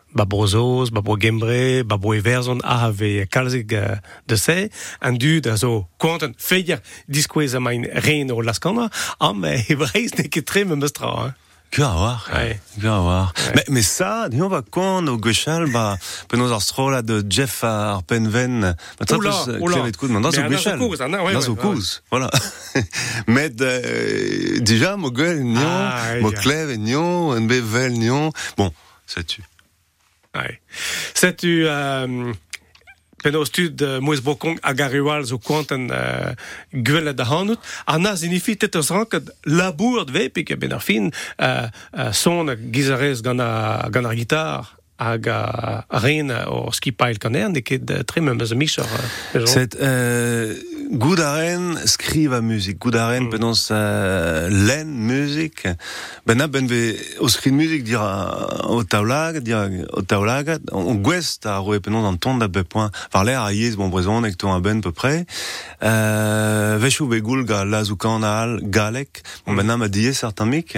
babrozos, 0.13 0.91
babro 0.91 1.17
gembre, 1.19 1.83
babro 1.83 2.13
everson 2.13 2.59
a 2.63 2.85
ave 2.87 3.27
kalzig 3.31 3.73
uh, 3.73 3.97
de 4.27 4.35
se, 4.35 4.69
an 5.01 5.17
du 5.17 5.39
da 5.41 5.55
zo 5.57 5.87
konten 5.97 6.33
feier 6.37 6.79
disquez 7.07 7.55
a 7.55 7.59
mein 7.59 7.85
rein 8.05 8.31
o 8.31 8.41
laskana, 8.41 8.89
am 9.19 9.43
ebreis 9.45 10.13
ne 10.17 10.27
ket 10.27 10.45
tre 10.45 10.65
me 10.65 10.75
mestra, 10.75 11.07
hein. 11.27 11.33
Que 11.71 11.83
à 11.83 11.87
voir, 11.87 12.29
Ouais. 12.35 12.59
que 12.81 12.85
à 12.85 12.99
voir. 12.99 13.33
Mais, 13.55 13.63
mais 13.69 13.81
ça, 13.81 14.27
dis 14.27 14.41
on 14.41 14.49
va 14.49 14.61
quand 14.61 15.07
au 15.07 15.17
Guéchal, 15.17 15.71
bah, 15.71 15.97
penos 16.27 16.51
arstro 16.51 16.89
là 16.91 17.01
de 17.01 17.23
Jeff 17.29 17.63
à 17.63 18.01
Penven, 18.05 18.75
bah, 18.99 19.15
Oula, 19.15 19.29
plus, 19.29 19.53
euh, 19.53 19.91
Coude, 19.97 20.11
dans 20.11 20.19
Mais 20.19 20.37
au 20.39 21.01
hein, 21.01 21.23
ouais, 21.23 21.31
Dans 21.31 21.39
ouais, 21.39 21.47
au 21.47 21.53
ouais. 21.53 21.57
Couz, 21.57 22.03
voilà. 22.11 22.29
Mais, 23.27 23.49
euh, 23.61 24.59
déjà, 24.59 24.97
mon 24.97 25.11
gueule, 25.11 25.43
nion, 25.43 25.61
Ah, 25.63 26.15
ouais. 26.21 26.33
clève, 26.33 26.77
nion, 26.77 27.31
un 27.31 27.39
bevel, 27.45 27.93
nion. 27.93 28.33
Bon, 28.57 28.73
ça 29.07 29.23
tue. 29.23 29.43
Ai. 30.31 30.59
Setu... 31.13 31.65
Um, 31.67 32.33
penaos 33.21 33.51
tud 33.53 33.81
uh, 33.85 33.99
moez 34.01 34.21
bokong 34.25 34.57
a 34.65 34.73
gariwal 34.73 35.25
zo 35.29 35.37
kwanten 35.37 35.89
uh, 35.93 36.31
gwelet 36.73 37.17
da 37.17 37.27
hanout, 37.29 37.61
anna 37.85 38.15
zinifi 38.17 38.55
tet 38.57 38.75
eus 38.79 38.89
ranket 38.89 39.29
labour 39.45 40.07
dve, 40.09 40.27
pek 40.33 40.55
e 40.55 40.57
ben 40.57 40.73
ar 40.73 40.81
fin 40.81 41.11
uh, 41.11 41.67
uh, 41.93 42.09
son 42.17 42.49
gizarez 42.73 43.21
gant 43.21 43.43
ar 43.45 44.17
gitar. 44.17 44.80
Hag 45.01 45.27
a, 45.33 45.85
a 45.89 45.99
ren 46.03 46.31
o 46.47 46.69
skipail 46.75 47.19
kaner, 47.21 47.49
ne 47.49 47.63
ket 47.65 47.85
tre 48.07 48.21
meus 48.21 48.77
a. 48.79 48.85
Uh, 49.35 49.45
C'est 49.45 49.75
euh, 49.81 50.53
Mm. 53.21 53.29
penons 53.29 53.69
euh, 53.71 54.49
len 54.49 54.87
musique. 54.89 55.67
Ben 56.27 56.41
a 56.41 56.47
ben 56.47 56.67
ve 56.67 56.97
o 57.19 57.27
o 57.27 58.81
o 59.93 60.73
on 60.73 60.95
gwest 60.95 61.45
a 61.45 61.57
roe 61.59 61.79
penons 61.79 62.05
an 62.05 62.17
ton 62.17 62.37
da 62.37 62.47
be 62.47 62.63
point. 62.63 62.91
Par 63.11 63.23
l'air 63.23 63.41
a 63.41 63.53
yez 63.53 63.77
bon 63.77 63.87
brezon 63.87 64.23
ek 64.25 64.37
ton 64.37 64.53
a 64.53 64.59
ben 64.59 64.81
peu 64.81 64.91
près. 64.91 65.25
Euh, 65.81 66.77
vechou 66.77 67.07
ve 67.07 67.21
goul 67.21 67.45
ga 67.45 67.63
lazou 67.63 67.95
kanal 67.95 68.59
galek, 68.61 69.23
bon 69.45 69.55
ben 69.55 69.69
a 69.69 69.77
ma 69.77 69.87
die 69.87 70.13
certain 70.13 70.45
mic. 70.45 70.77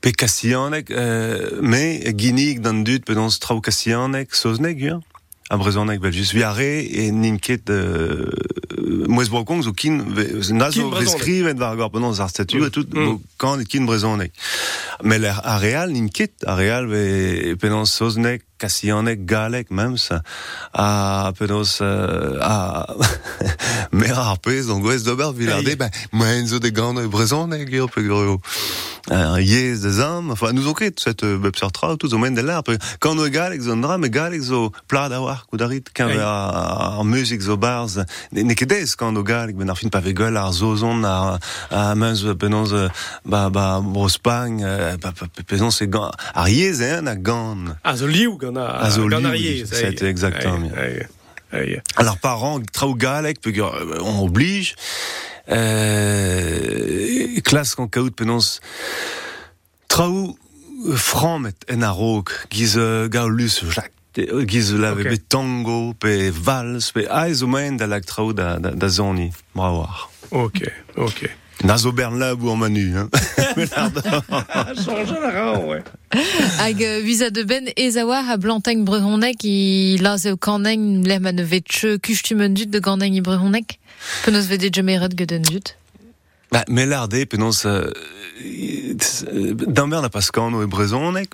Pe 0.00 0.12
kassianek, 0.12 0.90
euh, 0.90 1.60
me 1.60 2.00
ginig 2.16 2.60
dan 2.64 2.84
dut 2.84 3.04
penons 3.04 3.38
trau 3.38 3.60
kassianek, 3.60 4.34
soznek, 4.34 4.78
ja? 4.80 4.98
a 5.50 5.56
brezonek 5.58 5.98
belgus 6.00 6.30
viare 6.32 6.84
e 6.86 7.08
euh, 7.74 8.30
moez 9.10 9.26
brokong 9.28 9.64
zo 9.66 9.72
kin 9.74 9.96
ve- 10.14 10.28
nazo 10.54 10.80
Kin 10.84 10.90
brezonek. 10.92 11.18
veskrivet 11.18 11.58
var 11.58 11.74
gor 11.76 11.90
pendant 11.90 12.14
ar 12.20 12.28
statu 12.30 12.58
Mm. 12.60 12.66
et 12.66 12.70
tout 12.70 12.86
Mm. 12.94 13.18
kan 13.36 13.58
et 13.58 13.66
kin 13.66 13.84
brezonek 13.84 14.30
mais 15.02 15.18
l'air 15.18 15.40
a 15.44 15.58
real 15.58 15.90
ninket 15.90 16.30
a 16.46 16.54
real 16.54 16.86
ve 16.86 17.56
pendant 17.58 17.84
soznek 17.84 18.42
kassianek 18.60 19.24
galek 19.24 19.68
ça 19.96 20.22
a 20.74 21.32
pendant 21.38 21.62
euh, 21.80 22.38
a 22.42 22.86
mer 23.92 24.18
arpez 24.18 24.64
donc 24.64 24.84
ouest 24.84 25.04
d'ober 25.06 25.30
villardé 25.34 25.70
Hey. 25.70 25.76
ben 25.76 25.90
moen 26.12 26.46
zo 26.46 26.58
de 26.58 26.68
gant 26.70 26.94
brezonek 27.08 27.68
yo 27.72 27.88
pe 27.88 28.02
gro 28.02 28.40
un 29.10 29.40
yez 29.40 29.78
des 29.80 29.98
hommes 29.98 30.30
enfin 30.30 30.52
nous 30.52 30.68
on 30.68 30.72
crée 30.74 30.92
cette 30.98 31.22
websertra 31.22 31.96
tout 31.96 32.12
au 32.14 32.18
moins 32.18 32.30
de 32.30 32.40
l'air 32.42 32.62
quand 33.00 33.14
nous 33.14 33.28
galek 33.30 33.60
zo 33.62 33.74
ndra 33.74 33.96
mais 33.98 34.10
galek 34.10 34.42
zo 34.42 34.72
pla 34.88 35.08
d'avoir 35.08 35.46
kudarit 35.46 35.84
quand 35.96 36.08
Hey. 36.10 36.18
ar 36.20 37.04
musique 37.04 37.40
zo 37.40 37.56
bars 37.56 37.96
ne 38.32 38.42
ne 38.42 38.54
kedez 38.54 38.84
quand 38.98 39.12
nous 39.12 39.22
galek 39.24 39.56
ben 39.56 39.70
ar 39.70 39.78
fin 39.78 39.88
pa 39.88 40.00
vegol 40.00 40.36
ar 40.36 40.52
zozon 40.52 41.02
ar 41.04 41.38
ar 41.70 41.96
meus 41.96 42.24
penons 42.38 42.70
ba 43.24 43.48
ba 43.50 43.80
brospang 43.80 44.60
pa 45.00 45.12
penons 45.46 45.70
se 45.70 45.84
gant 45.84 46.10
ar 46.34 46.48
yez 46.48 46.82
hein 46.82 47.06
a 47.06 47.16
gant 47.16 47.64
A 47.84 47.96
zo 47.96 48.06
liou 48.06 48.36
gant 48.50 48.60
a, 48.60 48.84
A 48.84 48.90
zo 48.90 49.08
gant 49.08 49.24
ar 49.24 49.32
liou, 49.32 49.42
yez, 49.42 49.66
c'est 49.66 50.02
exactement. 50.02 50.68
Alors 51.96 52.18
parents 52.18 52.60
trau 52.72 52.94
galek 52.94 53.40
pe 53.40 53.50
gur, 53.50 53.74
euh, 53.74 53.98
on 54.02 54.22
oblige 54.22 54.76
euh, 55.50 57.40
classe 57.42 57.74
quand 57.74 57.88
kaout 57.88 58.10
penons 58.10 58.60
trau 59.88 60.38
euh, 60.86 60.94
franc 60.94 61.40
met 61.40 61.54
en 61.72 61.82
a 61.82 61.90
rog 61.90 62.30
giz 62.50 62.76
euh, 62.78 63.08
gaulus 63.08 63.64
jacques 63.70 63.90
euh, 64.18 64.46
giz 64.46 64.74
okay. 64.74 65.18
tango 65.18 65.92
pe 65.94 66.30
vals 66.30 66.92
pe 66.94 67.08
aiz 67.10 67.42
o 67.42 67.48
maen 67.48 67.76
da 67.76 68.00
trau 68.00 68.32
da, 68.32 68.58
da, 68.58 68.70
da 68.70 68.88
zoni 68.88 69.32
brawar 69.54 70.10
Ok, 70.30 70.62
ok. 70.96 71.30
Nazo 71.64 71.92
Bernlab 71.92 72.42
ou 72.42 72.50
en 72.50 72.56
Manu. 72.56 72.96
Hein. 72.96 73.08
Change 74.84 75.12
la 75.12 75.30
rang, 75.30 75.64
ouais. 75.68 75.82
Hag 76.58 76.82
euh, 76.82 77.00
visa 77.00 77.30
de 77.30 77.42
ben 77.42 77.68
ezawar 77.76 78.28
a 78.30 78.36
blantagne 78.36 78.84
brehonnek 78.84 79.44
i 79.44 79.98
laz 80.02 80.26
eo 80.26 80.36
kaneng 80.36 81.04
lem 81.06 81.26
an 81.26 81.38
vetche 81.38 81.98
kustumen 82.02 82.54
dut 82.54 82.70
de 82.70 82.80
ganeng 82.82 83.14
i 83.14 83.22
brehonnek 83.22 83.78
Penaos 84.24 84.48
vede 84.50 84.72
jemeret 84.72 85.14
geden 85.14 85.42
dut 85.42 85.76
Bah, 86.52 86.64
Melarde, 86.68 87.24
penaos, 87.26 87.64
euh, 87.64 87.92
d'Amber 89.68 90.00
n'a 90.00 90.08
pas 90.08 90.20
scan 90.20 90.50
e 90.50 90.66
brezonek, 90.66 91.30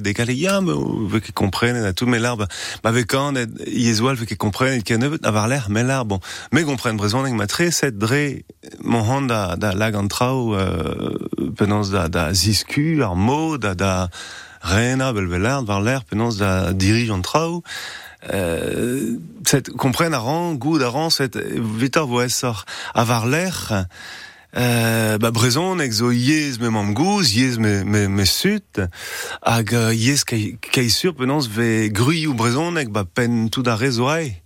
décalé, 0.00 0.34
ya, 0.34 0.60
me, 0.60 1.08
veut 1.08 1.18
qu'ils 1.18 1.34
comprennent, 1.34 1.76
à 1.76 1.92
tout 1.92 2.06
Melar, 2.06 2.36
m'avait 2.84 3.04
quand 3.04 3.34
et 3.36 3.46
Yezual 3.66 4.14
veut 4.14 4.26
qu'ils 4.26 4.36
comprennent, 4.36 4.78
et 4.78 4.82
qu'il 4.82 4.98
ne 4.98 5.08
veut 5.08 5.18
avoir 5.24 5.48
l'air 5.48 5.70
Melar, 5.70 6.04
bon, 6.04 6.20
mais 6.52 6.62
comprennent 6.62 6.96
brezonek, 6.96 7.34
m'a 7.34 7.48
très 7.48 7.72
cette 7.72 7.98
dre, 7.98 8.44
mon 8.80 9.00
hand 9.00 9.26
da, 9.26 9.56
da 9.56 9.72
lagantrao, 9.72 10.54
euh, 10.54 11.18
penaos 11.56 11.90
da, 11.90 12.08
da 12.08 12.30
da, 12.30 13.74
da, 13.74 14.08
rena, 14.60 15.12
belvelard, 15.12 15.64
var 15.64 15.80
l'air, 15.80 16.04
penaos 16.04 16.36
da 16.38 16.72
dirige 16.72 17.10
en 17.10 17.22
trao, 17.22 17.64
euh, 18.32 19.18
cette, 21.10 21.36
vitor 21.36 22.06
vo 22.06 22.22
essor, 22.22 22.64
avoir 22.94 23.26
l'air, 23.26 23.86
euh, 24.56 25.18
ba 25.18 25.30
brezon 25.30 25.80
eg 25.82 25.92
zo 25.92 26.12
yez 26.12 26.58
me 26.60 26.70
mam 26.70 26.94
gouz, 26.94 27.34
yez 27.34 27.58
me, 27.58 27.82
me, 27.84 28.06
me 28.08 28.24
sut, 28.24 28.80
hag 29.42 29.74
euh, 29.74 29.94
yez 29.94 30.24
kai, 30.24 30.88
sur 30.88 31.14
penans 31.14 31.48
ve 31.48 31.88
grui 31.88 32.26
ou 32.26 32.34
brezon 32.34 32.76
eg 32.76 32.90
ba 32.94 33.04
pen 33.04 33.48
tout 33.50 33.66
a 33.66 33.76
rezo 33.76 34.08
ai. 34.08 34.40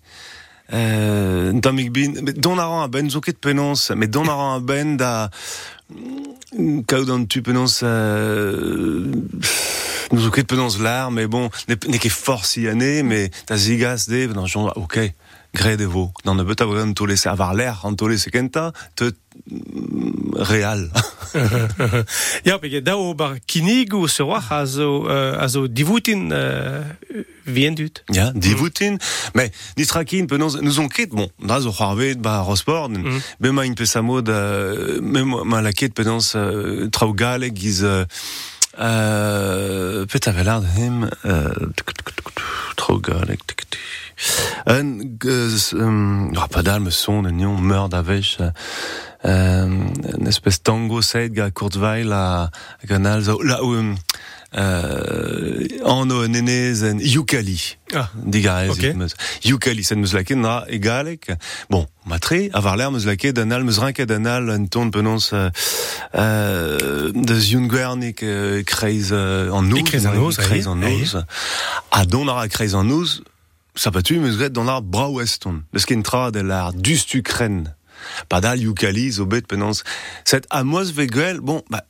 Euh, 0.73 1.53
Damik 1.53 1.92
bin, 1.92 2.12
don 2.37 2.59
a 2.59 2.66
a 2.85 2.88
ben 2.88 3.09
zo 3.09 3.21
ket 3.21 3.40
penans, 3.40 3.90
met 3.97 4.09
don 4.09 4.29
a 4.29 4.57
a 4.57 4.61
ben 4.61 4.97
da 4.97 5.31
kaout 6.87 7.09
an 7.11 7.25
tu 7.25 7.40
penans 7.42 7.81
euh, 7.83 9.07
nous 10.12 10.21
zo 10.21 10.31
ket 10.31 10.47
penans 10.47 10.79
l'ar, 10.81 11.11
mais 11.11 11.27
bon, 11.27 11.49
ne, 11.68 11.75
ne 11.75 11.97
ket 11.97 12.12
forci 12.12 12.68
ane, 12.68 13.03
mais 13.03 13.31
ta 13.47 13.57
zigas 13.57 14.07
de, 14.09 14.29
j'en, 14.44 14.68
ok, 14.77 15.01
gre 15.54 15.76
de 15.76 15.84
vo, 15.84 16.11
dans 16.24 16.34
ne 16.34 16.42
bet 16.44 16.61
a 16.61 16.66
an 16.66 16.94
an 17.82 17.94
kenta, 18.30 18.72
te 18.96 19.12
mm, 19.50 20.34
real. 20.37 20.90
Ja, 22.44 22.58
dao 22.80 23.14
bar 23.14 23.37
se 24.08 24.22
oa 24.22 24.40
a 24.50 24.64
zo, 24.66 25.06
a 25.08 25.48
zo 25.48 25.66
divoutin. 25.68 26.30
Ja, 28.12 28.32
divoutin. 28.34 28.98
Mais, 29.34 29.50
nistrakin, 29.76 30.26
penons, 30.26 30.56
nous 30.62 30.80
on 30.80 30.88
ket, 30.88 31.11
bon, 31.11 31.28
na 31.38 31.61
zo 31.61 31.72
c'hoarvet, 31.72 32.14
ba, 32.14 32.40
rosport, 32.40 32.88
be 33.40 33.50
ma 33.50 33.64
in 33.64 33.74
pesamod, 33.74 34.28
euh, 34.28 35.00
me 35.02 35.22
ma 35.22 35.61
la 35.61 35.72
ket, 35.72 35.92
penons, 35.94 36.34
euh, 36.34 36.88
trao 36.88 37.14
giz, 37.54 37.84
euh, 37.84 38.04
euh, 38.78 40.06
pet 40.06 40.28
a 40.28 40.32
velard 40.32 40.64
hem, 40.76 41.11
euh, 41.26 41.52
trao 42.76 43.00
galeg, 43.00 43.38
tic, 43.46 43.68
tic. 43.68 43.80
Un, 44.66 44.98
geus, 45.20 45.74
euh, 45.74 46.31
ah, 46.37 46.48
pas 46.48 46.62
d'al 46.62 46.81
me 46.81 46.90
son, 46.90 47.22
de 47.22 47.31
nion, 47.31 47.57
meur 47.57 47.88
d'avech, 47.88 48.38
euh, 49.24 49.66
une 50.18 50.26
espèce 50.26 50.62
tango 50.62 51.02
seid 51.02 51.33
ga 51.35 51.50
Kurzweil 51.50 52.12
a 52.12 52.50
ganal 52.87 53.22
zo 53.22 53.42
la 53.42 53.59
euh, 54.57 55.66
anno 55.85 56.26
nenez 56.28 56.85
en 56.85 56.98
yukali. 56.98 57.76
Ah, 57.94 58.11
digarez 58.14 58.70
ok. 58.70 58.94
meus 58.94 59.14
yukali 59.44 59.85
sen 59.85 59.98
meus 59.98 60.14
laket 60.14 60.37
na 60.37 60.64
egalek 60.68 61.33
bon 61.68 61.87
matre 62.07 62.48
avoir 62.52 62.76
l'air 62.76 62.90
meus 62.90 63.04
laket 63.07 63.35
danal 63.35 63.64
meus 63.64 63.78
ranket 63.78 64.07
danal 64.09 64.48
un 64.50 64.66
ton 64.66 64.90
penons 64.90 65.33
euh, 65.33 65.50
euh, 66.14 67.11
de 67.12 67.35
zungwernik 67.35 68.22
euh, 68.22 68.62
kreiz 68.62 69.11
euh, 69.12 69.50
en 69.50 69.68
kreiz 69.83 70.07
an 70.07 70.14
noz, 70.14 70.37
kreiz 70.37 70.66
aïe, 70.66 70.68
en 70.68 70.76
noz 70.76 71.18
a 71.90 72.04
don 72.07 72.28
ara 72.28 72.48
kreiz 72.48 72.74
en 72.74 72.85
noz 72.85 73.22
ça 73.79 73.91
pas 73.91 74.03
tu 74.03 74.19
meus 74.19 74.51
dans 74.51 74.64
l'art 74.64 74.83
bra 74.83 75.09
weston 75.09 75.62
de 75.73 75.79
skintra 75.79 76.31
de 76.31 76.41
l'art 76.41 76.75
dustu 76.75 77.23
kren 77.23 77.75
Padal 78.29 78.61
yukali 78.62 79.11
zo 79.11 79.27
bet 79.27 79.47
penans. 79.47 79.83
Set 80.25 80.47
amos 80.51 80.93
vegel, 80.95 81.41
bon, 81.41 81.62
bah, 81.71 81.85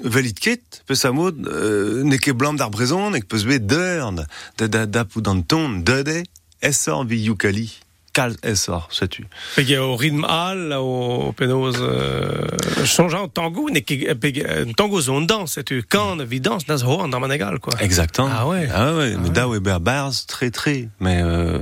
velit 0.00 0.38
ket, 0.38 0.82
peus 0.86 1.04
amod, 1.04 1.46
euh, 1.48 2.02
ne 2.04 2.16
ket 2.16 2.36
blam 2.36 2.56
d'ar 2.56 2.70
brezon, 2.70 3.10
nek 3.14 3.26
peus 3.28 3.46
bet 3.48 3.64
deurn, 3.66 4.24
da 4.58 6.22
essor 6.64 7.04
vi 7.04 7.24
yukali. 7.28 7.68
Kal 8.14 8.36
essor, 8.44 8.86
sais-tu. 8.92 9.26
Pege 9.56 9.76
o 9.82 9.96
rythme 9.96 10.24
al, 10.24 10.72
o 10.78 11.32
penaos 11.36 11.74
euh, 11.80 12.46
changeant 12.86 13.26
tango, 13.26 13.68
ne 13.70 13.80
pege 13.80 14.38
euh, 14.48 14.64
tango 14.76 15.00
zon 15.00 15.22
dans, 15.22 15.46
c'est 15.46 15.64
tu 15.64 15.82
kan 15.82 16.16
vidance 16.24 16.68
nas 16.68 16.84
ho 16.84 17.00
an 17.00 17.08
manegal, 17.18 17.58
quoi. 17.58 17.74
Exactement. 17.80 18.30
Ah 18.32 18.46
ouais. 18.46 18.68
Ah 18.72 18.94
ouais, 18.94 19.14
Ah 19.16 19.18
mais 19.20 19.28
ouais. 19.28 19.34
da 19.34 19.48
weber 19.48 19.80
bars, 19.80 20.12
très 20.28 20.50
très, 20.52 20.88
mais 21.00 21.20
euh, 21.22 21.58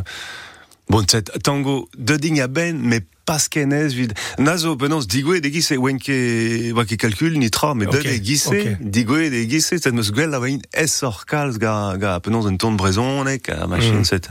bon, 0.89 1.05
cet 1.11 1.31
tango, 1.43 1.89
de 1.97 2.17
ding 2.17 2.41
a 2.41 2.47
ben, 2.49 2.79
mais 2.79 3.01
pas 3.25 3.39
skenez 3.39 3.89
vid. 3.95 4.13
Nazo, 4.39 4.75
penans, 4.77 5.07
digwe 5.07 5.41
de 5.41 5.49
gisse, 5.49 5.77
wenke, 5.79 6.73
wake 6.75 6.97
calcul, 6.97 7.39
nitra, 7.39 7.75
mais 7.75 7.87
Ok, 7.87 8.03
de 8.03 8.19
gisse, 8.23 8.49
ok. 8.49 8.77
digwe 8.81 9.31
de 9.31 9.45
gisse, 9.49 9.79
cet 9.79 9.93
meus 9.95 10.11
gwell 10.11 10.35
a 10.35 10.41
vein 10.41 10.59
essor 10.75 11.25
kalz 11.25 11.57
ga, 11.59 11.97
ga, 11.97 12.19
penans, 12.21 12.47
un 12.47 12.57
ton 12.57 12.73
de 12.73 12.77
brezonek, 12.79 13.49
a 13.51 13.67
machin, 13.69 14.01
Mm. 14.01 14.05
cet. 14.05 14.29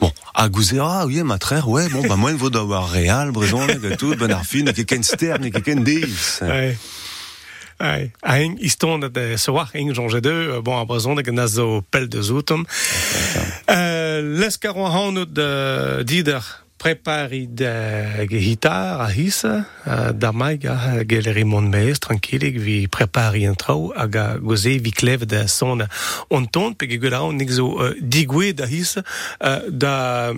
Bon, 0.00 0.12
a 0.34 0.48
gouzera, 0.50 1.06
oui, 1.06 1.22
ma 1.22 1.38
trère, 1.38 1.68
ouais, 1.68 1.88
bon, 1.88 2.06
bah, 2.06 2.16
moi, 2.16 2.30
il 2.30 2.36
vaut 2.36 2.50
d'avoir 2.50 2.90
réal, 2.90 3.30
brezonek, 3.32 3.78
et 3.90 3.96
tout, 3.96 4.14
ben 4.16 4.30
arfin, 4.30 4.64
ne 4.64 4.72
ken 4.72 5.02
ster, 5.02 5.40
ne 5.40 5.48
ken 5.48 5.82
deis. 5.82 6.40
Ouais. 6.42 6.76
Ouais. 7.80 8.10
A 8.22 8.42
eng 8.42 8.58
iston 8.60 8.98
de 8.98 9.36
se 9.38 9.50
oa 9.50 9.64
eng 9.72 9.94
jonge 9.94 10.20
de, 10.20 10.60
bon, 10.60 10.76
a 10.78 10.84
brezon 10.84 11.14
de 11.14 11.30
nas 11.30 11.54
zo 11.56 11.80
pel 11.90 12.10
de 12.10 12.20
zoutom. 12.20 12.66
Euh, 13.70 13.89
Leskaroa 14.20 14.90
hanout 14.90 15.38
uh, 15.38 16.02
dider 16.04 16.44
prepari 16.80 17.46
de 17.46 18.26
gitar 18.28 19.00
a 19.00 19.08
his 19.12 19.44
da 20.14 20.32
mai 20.32 20.56
ga 20.56 21.04
galeri 21.04 21.44
mon 21.44 21.68
mez 21.68 21.98
tranquillig 22.00 22.56
vi 22.60 22.88
prepari 22.88 23.44
un 23.48 23.56
trau 23.56 23.92
hag 23.96 24.16
a 24.16 24.24
goze 24.38 24.78
vi 24.80 24.90
klev 24.90 25.26
da 25.28 25.46
son 25.46 25.84
on 26.30 26.46
ton 26.48 26.72
pe 26.74 26.86
gwe 26.86 27.12
on 27.18 27.40
exo 27.40 27.92
digwe 28.00 28.54
da 28.54 28.66
his 28.66 28.96
da 29.68 30.32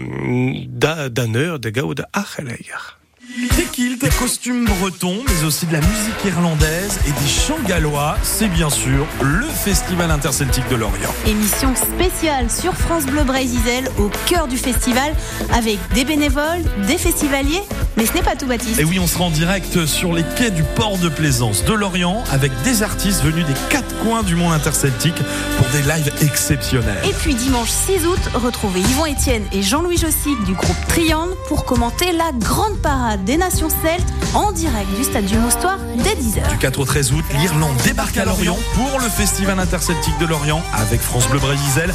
da 0.83 1.09
da 1.09 1.27
neur 1.27 1.59
de 1.59 1.71
gaud 1.71 2.03
a 2.11 2.25
c'heleier. 2.25 3.02
Des 3.35 3.65
kilts, 3.65 3.99
des 3.99 4.11
costumes 4.11 4.67
bretons, 4.67 5.23
mais 5.27 5.47
aussi 5.47 5.65
de 5.65 5.73
la 5.73 5.81
musique 5.81 6.25
irlandaise 6.27 6.99
et 7.07 7.13
des 7.13 7.29
chants 7.29 7.59
gallois. 7.67 8.17
C'est 8.23 8.49
bien 8.49 8.69
sûr 8.69 9.07
le 9.23 9.47
Festival 9.47 10.11
interceltique 10.11 10.69
de 10.69 10.77
Lorient. 10.77 11.15
Émission 11.27 11.75
spéciale 11.75 12.51
sur 12.51 12.75
France 12.75 13.07
Bleu 13.07 13.25
Brésil 13.25 13.89
au 13.99 14.11
cœur 14.27 14.49
du 14.49 14.59
festival 14.59 15.15
avec 15.51 15.79
des 15.95 16.05
bénévoles, 16.05 16.63
des 16.87 16.99
festivaliers. 16.99 17.63
Mais 17.97 18.07
ce 18.07 18.15
n'est 18.15 18.23
pas 18.23 18.37
tout 18.37 18.47
Baptiste. 18.47 18.81
Et 18.81 18.85
oui, 18.85 18.99
on 18.99 19.07
sera 19.07 19.25
en 19.25 19.31
direct 19.31 19.87
sur 19.87 20.13
les 20.13 20.25
quais 20.37 20.51
du 20.51 20.63
port 20.63 20.99
de 20.99 21.09
plaisance 21.09 21.65
de 21.65 21.73
Lorient 21.73 22.25
avec 22.33 22.53
des 22.65 22.83
artistes 22.83 23.23
venus 23.23 23.47
des 23.47 23.55
quatre 23.71 23.97
coins 24.03 24.23
du 24.23 24.35
monde 24.35 24.53
interceltique 24.53 25.21
pour 25.57 25.67
des 25.69 25.83
lives 25.83 26.13
exceptionnels. 26.23 26.99
Et 27.09 27.13
puis 27.13 27.35
dimanche 27.35 27.71
6 27.71 28.07
août, 28.07 28.21
retrouvez 28.35 28.81
Yvon 28.81 29.07
Etienne 29.07 29.45
et 29.53 29.63
Jean-Louis 29.63 29.97
Jossic 29.97 30.43
du 30.45 30.55
groupe 30.55 30.77
Triangle 30.89 31.35
pour 31.49 31.65
commenter 31.65 32.13
la 32.13 32.33
grande 32.39 32.79
parade 32.79 33.22
des 33.23 33.37
nations 33.37 33.69
celtes 33.69 34.13
en 34.35 34.53
direct 34.53 34.89
du 34.97 35.05
stade 35.05 35.25
du 35.25 35.37
Moustoir 35.39 35.79
dès 35.97 36.15
10h. 36.15 36.49
Du 36.51 36.59
4 36.59 36.81
au 36.81 36.85
13 36.85 37.13
août, 37.13 37.25
l'Irlande 37.41 37.77
débarque 37.85 38.17
à 38.17 38.25
Lorient 38.25 38.59
pour 38.75 39.01
le 39.01 39.09
Festival 39.09 39.59
interceltique 39.59 40.19
de 40.19 40.27
Lorient 40.27 40.63
avec 40.75 41.01
France 41.01 41.29
Bleu 41.29 41.39
Brésil, 41.39 41.93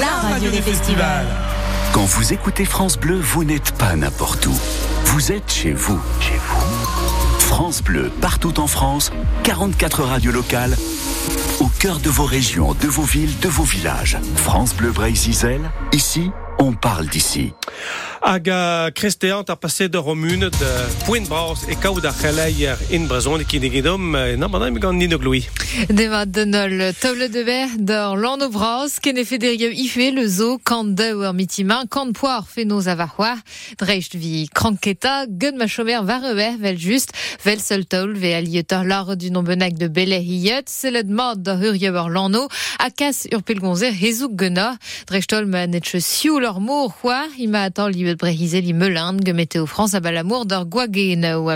La 0.00 0.28
radio 0.28 0.50
des 0.50 0.62
festivals. 0.62 1.26
Quand 1.92 2.04
vous 2.04 2.32
écoutez 2.32 2.64
France 2.64 2.98
Bleu, 2.98 3.18
vous 3.18 3.44
n'êtes 3.44 3.72
pas 3.72 3.96
n'importe 3.96 4.46
où. 4.46 4.54
Vous 5.06 5.32
êtes 5.32 5.50
chez 5.50 5.72
vous. 5.72 6.00
Chez 6.20 6.38
vous. 6.48 6.96
France 7.38 7.82
Bleu, 7.82 8.10
partout 8.20 8.60
en 8.60 8.66
France, 8.66 9.12
44 9.44 10.02
radios 10.02 10.32
locales, 10.32 10.76
au 11.60 11.68
cœur 11.68 12.00
de 12.00 12.10
vos 12.10 12.24
régions, 12.24 12.74
de 12.74 12.88
vos 12.88 13.02
villes, 13.04 13.38
de 13.40 13.48
vos 13.48 13.62
villages. 13.62 14.18
France 14.36 14.74
Bleu 14.74 14.90
Brésil, 14.90 15.60
ici, 15.92 16.30
on 16.58 16.72
parle 16.72 17.08
d'ici. 17.08 17.52
Hag 18.22 18.48
a 18.50 18.90
kresteant 18.90 19.46
ar 19.52 19.58
paset 19.60 19.88
de 19.88 19.98
romune 19.98 20.48
de 20.50 20.70
poent 21.06 21.28
bras 21.28 21.62
e 21.70 21.76
kaout 21.78 22.04
ar 22.08 22.14
c'haleier 22.16 22.78
in 22.90 23.06
brezon 23.06 23.38
e 23.38 23.44
kinegidom, 23.46 24.16
e 24.16 24.36
nan 24.40 24.50
banai 24.50 24.72
me 24.74 24.80
gant 24.82 24.98
nino 24.98 25.18
gloui. 25.18 25.44
Dema 25.88 26.24
denol 26.26 26.92
table 26.98 27.28
de 27.30 27.44
ver 27.46 27.76
d'or 27.78 28.16
lano 28.18 28.48
bras 28.50 28.98
ken 29.02 29.20
e 29.20 29.24
federio 29.24 29.68
ife 29.70 30.08
le 30.16 30.26
zo 30.26 30.56
kant 30.58 30.96
de 30.98 31.12
ur 31.14 31.34
mitimain 31.34 31.86
kant 31.86 32.16
poar 32.18 32.42
fe 32.48 32.64
nos 32.64 32.88
avaroir 32.88 33.38
drecht 33.78 34.16
vi 34.16 34.48
kranketa 34.48 35.26
gun 35.28 35.60
ma 35.60 35.68
chomer 35.68 36.02
var 36.02 36.24
ewer 36.32 36.58
vel 36.58 36.80
just 36.80 37.12
vel 37.44 37.60
seul 37.60 37.84
taul 37.84 38.16
ve 38.16 38.34
alietor 38.34 38.82
lar 38.88 39.14
du 39.14 39.30
nombenak 39.30 39.78
de 39.78 39.88
bele 39.88 40.18
hiet 40.18 40.72
seled 40.72 41.10
mod 41.10 41.44
da 41.46 41.54
hurje 41.60 41.92
ur 41.92 42.10
lano 42.10 42.48
a 42.80 42.90
kas 42.90 43.26
ur 43.30 43.44
pelgonzer 43.46 43.94
hezouk 43.94 44.34
gena 44.40 44.78
drechtol 45.06 45.46
ma 45.46 45.66
netche 45.66 46.00
siou 46.00 46.40
leur 46.46 46.60
mot 46.60 46.88
c'hoar 46.88 47.26
atan 47.54 47.88
livet 47.88 48.14
brehizel 48.14 48.68
i 48.68 48.72
meulin 48.72 49.16
ge 49.18 49.32
Météo 49.32 49.66
France 49.66 49.94
a 49.94 50.00
balamour 50.00 50.46
d'or 50.46 50.64
gwagenau. 50.66 51.50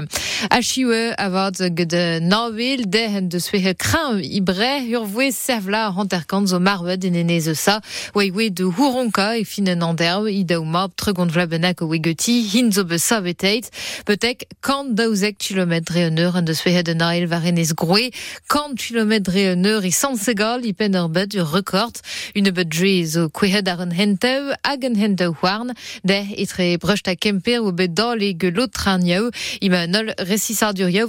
Achiwe 0.51 1.15
avad 1.17 1.55
de 1.55 2.19
Norwil 2.19 2.91
de 2.91 3.21
de 3.21 3.39
svehe 3.39 3.75
kram 3.79 4.19
ibre 4.19 4.83
urvwe 4.97 5.31
servla 5.31 5.93
hanterkant 5.95 6.49
zo 6.49 6.59
marwed 6.59 7.05
en 7.05 7.15
eneze 7.15 7.55
sa 7.55 7.81
weiwe 8.17 8.51
de 8.51 8.65
Huronka 8.65 9.37
e 9.39 9.45
finen 9.45 9.85
ander 9.85 10.27
i 10.27 10.43
daou 10.43 10.65
mab 10.65 10.97
tregont 10.97 11.31
vlabenak 11.31 11.83
o 11.83 11.87
wegeti 11.87 12.41
hin 12.51 12.73
zo 12.73 12.83
be 12.83 12.99
sa 12.99 13.21
beteit 13.21 13.71
betek 14.09 14.49
kant 14.61 14.97
daouzek 14.99 15.39
kilometre 15.39 16.09
en 16.09 16.19
eur 16.19 16.41
en 16.41 16.43
de 16.43 16.57
svehe 16.57 16.83
de 16.83 16.95
Nail 16.95 17.29
var 17.29 17.47
enez 17.47 17.75
groe 17.77 18.11
kant 18.49 18.75
kilometre 18.75 19.53
en 19.53 19.65
eur 19.71 19.87
i 19.87 19.93
san 19.93 20.17
segal 20.17 20.67
i 20.67 20.73
pen 20.73 20.99
ur 20.99 21.13
bet 21.13 21.37
ur 21.39 21.47
record 21.47 22.03
une 22.35 22.51
bet 22.51 22.67
dre 22.73 23.05
zo 23.05 23.29
kwehet 23.29 23.69
ar 23.71 23.85
an 23.87 23.95
henteu 23.95 24.51
hag 24.65 24.80
henteu 24.85 25.35
hwarn 25.41 25.73
de 26.05 26.21
etre 26.37 26.79
brecht 26.79 27.09
a 27.09 27.17
kemper 27.17 27.61
o 27.61 27.73
bet 27.73 27.95
dal 27.95 28.23
e 28.23 28.33
gelot 28.33 28.73
traniao 28.73 29.31
ima 29.61 29.87
nol 29.87 30.15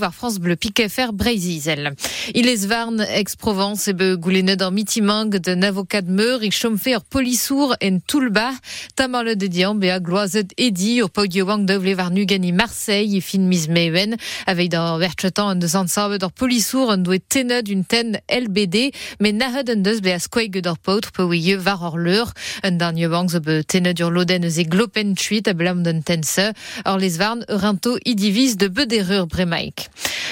war 0.02 0.14
France 0.14 0.40
Bleu 0.40 0.56
Piquet 0.56 0.90
Fer 0.90 1.14
Breizizel. 1.14 1.94
Il 2.34 2.48
est 2.48 2.66
Varn, 2.66 3.00
ex-Provence, 3.02 3.88
et 3.88 3.94
be 3.94 4.16
goulenet 4.16 4.62
en 4.62 4.72
mitimang 4.72 5.30
de 5.30 5.66
avocat 5.66 6.02
meur, 6.02 6.44
il 6.44 6.52
chomfe 6.52 6.88
ur 6.88 7.04
polisour 7.04 7.76
en 7.82 8.00
toulba, 8.00 8.52
tamar 8.96 9.24
le 9.24 9.36
dedian, 9.36 9.76
bea 9.76 10.00
gloazet 10.00 10.54
edi, 10.58 11.00
ur 11.02 11.10
podio 11.10 11.46
wang 11.46 11.66
de 11.66 11.76
vle 11.78 11.94
var 11.96 12.12
nugani 12.12 12.52
Marseille, 12.52 13.18
et 13.18 13.22
fin 13.22 13.40
mis 13.40 13.68
mewen, 13.70 14.18
avec 14.48 14.70
dans 14.70 14.98
verchetan 14.98 15.52
en 15.52 15.56
deus 15.56 15.76
ansarve 15.76 16.18
d'ur 16.18 16.32
polisour, 16.32 16.90
en 16.90 16.98
doe 16.98 17.20
tened 17.20 17.68
une 17.68 17.86
ten 17.86 18.20
LBD, 18.30 18.92
mais 19.20 19.32
nahed 19.32 19.70
en 19.70 19.82
deus 19.82 20.02
bea 20.02 20.20
skweig 20.20 20.62
d'ur 20.62 20.78
poutre, 20.78 21.12
pe 21.12 21.22
ouie 21.22 21.56
var 21.56 21.84
ur 21.86 21.98
leur, 21.98 22.34
un 22.64 22.72
dernier 22.72 23.08
wang 23.08 23.30
tened 23.68 24.00
ur 24.00 24.12
loden 24.12 24.50
ze 24.50 24.64
glopen 24.64 25.16
chuit, 25.16 25.48
a 25.48 25.54
blam 25.54 25.84
d'un 25.84 26.02
tense, 26.02 26.54
or 26.86 26.98
les 26.98 27.18
Varn, 27.18 27.44
rinto 27.48 27.98
i 28.06 28.16
divise 28.16 28.58
de 28.58 28.68
bedereur 28.68 29.28
bremaik. 29.28 29.90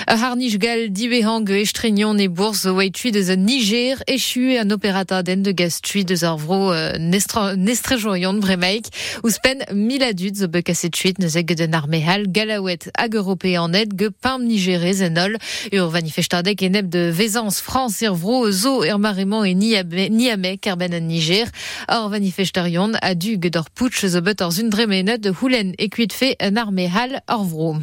A 0.08 0.16
harnich 0.16 0.58
gal 0.60 0.88
dibehang 0.90 1.50
estrenion 1.50 2.20
e 2.20 2.28
bourse 2.28 2.66
o 2.66 2.76
wait 2.76 2.94
de 3.12 3.36
Niger 3.36 3.98
échu 4.08 4.58
an 4.58 4.72
opérata 4.72 5.24
den 5.24 5.44
de 5.44 5.52
gaz 5.52 5.82
tui 5.82 6.06
de 6.06 6.16
arvro 6.26 6.72
euh, 6.74 6.98
nestrejoyon 7.58 8.40
bremaik 8.40 8.88
ou 9.24 9.30
spen 9.30 9.64
mil 9.74 10.04
adut 10.04 10.36
zo 10.36 10.48
be 10.48 10.62
kaset 10.64 10.92
tuit 10.92 11.20
ne 11.20 11.28
zeg 11.28 11.54
den 11.58 11.74
armehal 11.74 12.26
galawet 12.28 12.90
hag 12.98 13.16
européen 13.16 13.72
net 13.72 13.94
ge 14.00 14.10
pam 14.22 14.46
nigerez 14.48 15.02
enol 15.02 15.38
ur 15.74 15.92
manifestadek 15.92 16.62
eneb 16.68 16.90
de 16.90 17.10
vezans 17.12 17.62
France 17.62 18.02
irvro 18.06 18.52
zo 18.52 18.84
er 18.84 18.98
marement 19.00 19.46
e 19.46 19.54
niame 19.54 20.58
kerben 20.58 21.08
Niger 21.08 21.48
or 21.88 22.10
manifestarion 22.10 22.96
a 23.20 23.22
du 23.22 23.38
gedor 23.40 23.68
putsch 23.76 24.08
zo 24.08 24.22
bet 24.22 24.42
ur 24.42 24.52
zundremenet 24.52 25.24
de 25.24 25.32
houlen 25.40 25.74
e 25.78 25.88
kuit 25.90 26.14
fe 26.14 26.36
an 26.40 26.58
armehal 26.58 27.20
orvro. 27.28 27.82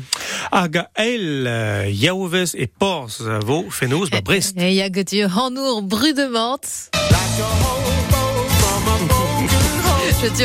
Hag 0.51 0.77
el 0.94 1.46
euh, 1.46 1.90
yaouvez 1.92 2.55
e 2.55 2.66
porz 2.66 3.20
euh, 3.20 3.40
vo 3.44 3.64
fenoz 3.70 4.11
ba 4.11 4.20
Brest. 4.20 4.57
E 4.57 4.90
get 4.94 5.12
ur 5.12 5.31
hanour 5.37 5.83
brudement. 5.83 6.64
Je 7.37 8.16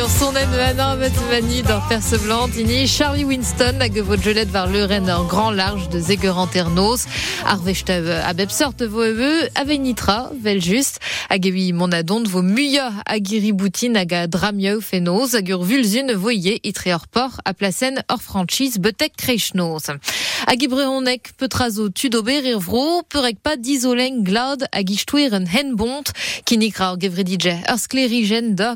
son 0.09 0.35
aide 0.35 0.59
Anna 0.59 0.95
Matvani 0.95 1.61
dans 1.61 1.79
Perce 1.87 2.19
Blanc, 2.23 2.49
Tini, 2.49 2.87
Charlie 2.87 3.23
Winston, 3.23 3.79
hag 3.79 3.95
vo 4.03 4.17
gelet 4.19 4.49
var 4.51 4.67
leuren 4.67 5.07
en 5.09 5.23
grand 5.25 5.51
large 5.51 5.87
de 5.89 5.99
Zeger 5.99 6.37
Anternos, 6.37 7.05
arvechtev 7.45 8.09
a 8.09 8.33
bep 8.33 8.51
sort 8.51 8.83
vo 8.83 9.05
ewe, 9.05 9.47
ave 9.55 9.77
nitra, 9.79 10.29
vel 10.43 10.59
just, 10.61 10.99
hag 11.29 11.47
evi 11.47 11.71
mon 11.73 11.93
adont 11.95 12.27
vo 12.27 12.41
muya 12.43 12.89
agiri 13.05 13.53
boutin 13.53 13.95
hag 13.95 14.13
a 14.13 14.25
dramiau 14.27 14.81
fenoz, 14.81 15.37
hag 15.37 15.53
ur 15.55 15.63
vulzun 15.63 16.11
voye 16.19 16.57
itre 16.67 16.91
ur 16.93 17.07
por 17.07 17.39
a 17.45 17.53
placen 17.53 18.03
ur 18.11 18.19
franchise 18.19 18.81
betek 18.81 19.15
kreichnoz. 19.17 19.87
Hag 20.47 20.67
ibrehonek 20.67 21.31
petrazo 21.39 21.87
tudober 21.95 22.43
ir 22.43 22.59
vro, 22.59 23.01
perek 23.07 23.39
pa 23.41 23.55
d'isoleng 23.55 24.25
glad 24.27 24.67
hag 24.73 24.91
istouer 24.91 25.33
un 25.37 25.47
hen 25.47 25.75
bont, 25.79 26.11
kinikra 26.45 26.93
ur 26.93 27.01
gevredidje 27.01 27.55
ur 27.71 27.79
sklerigen 27.79 28.55
d'ur 28.59 28.75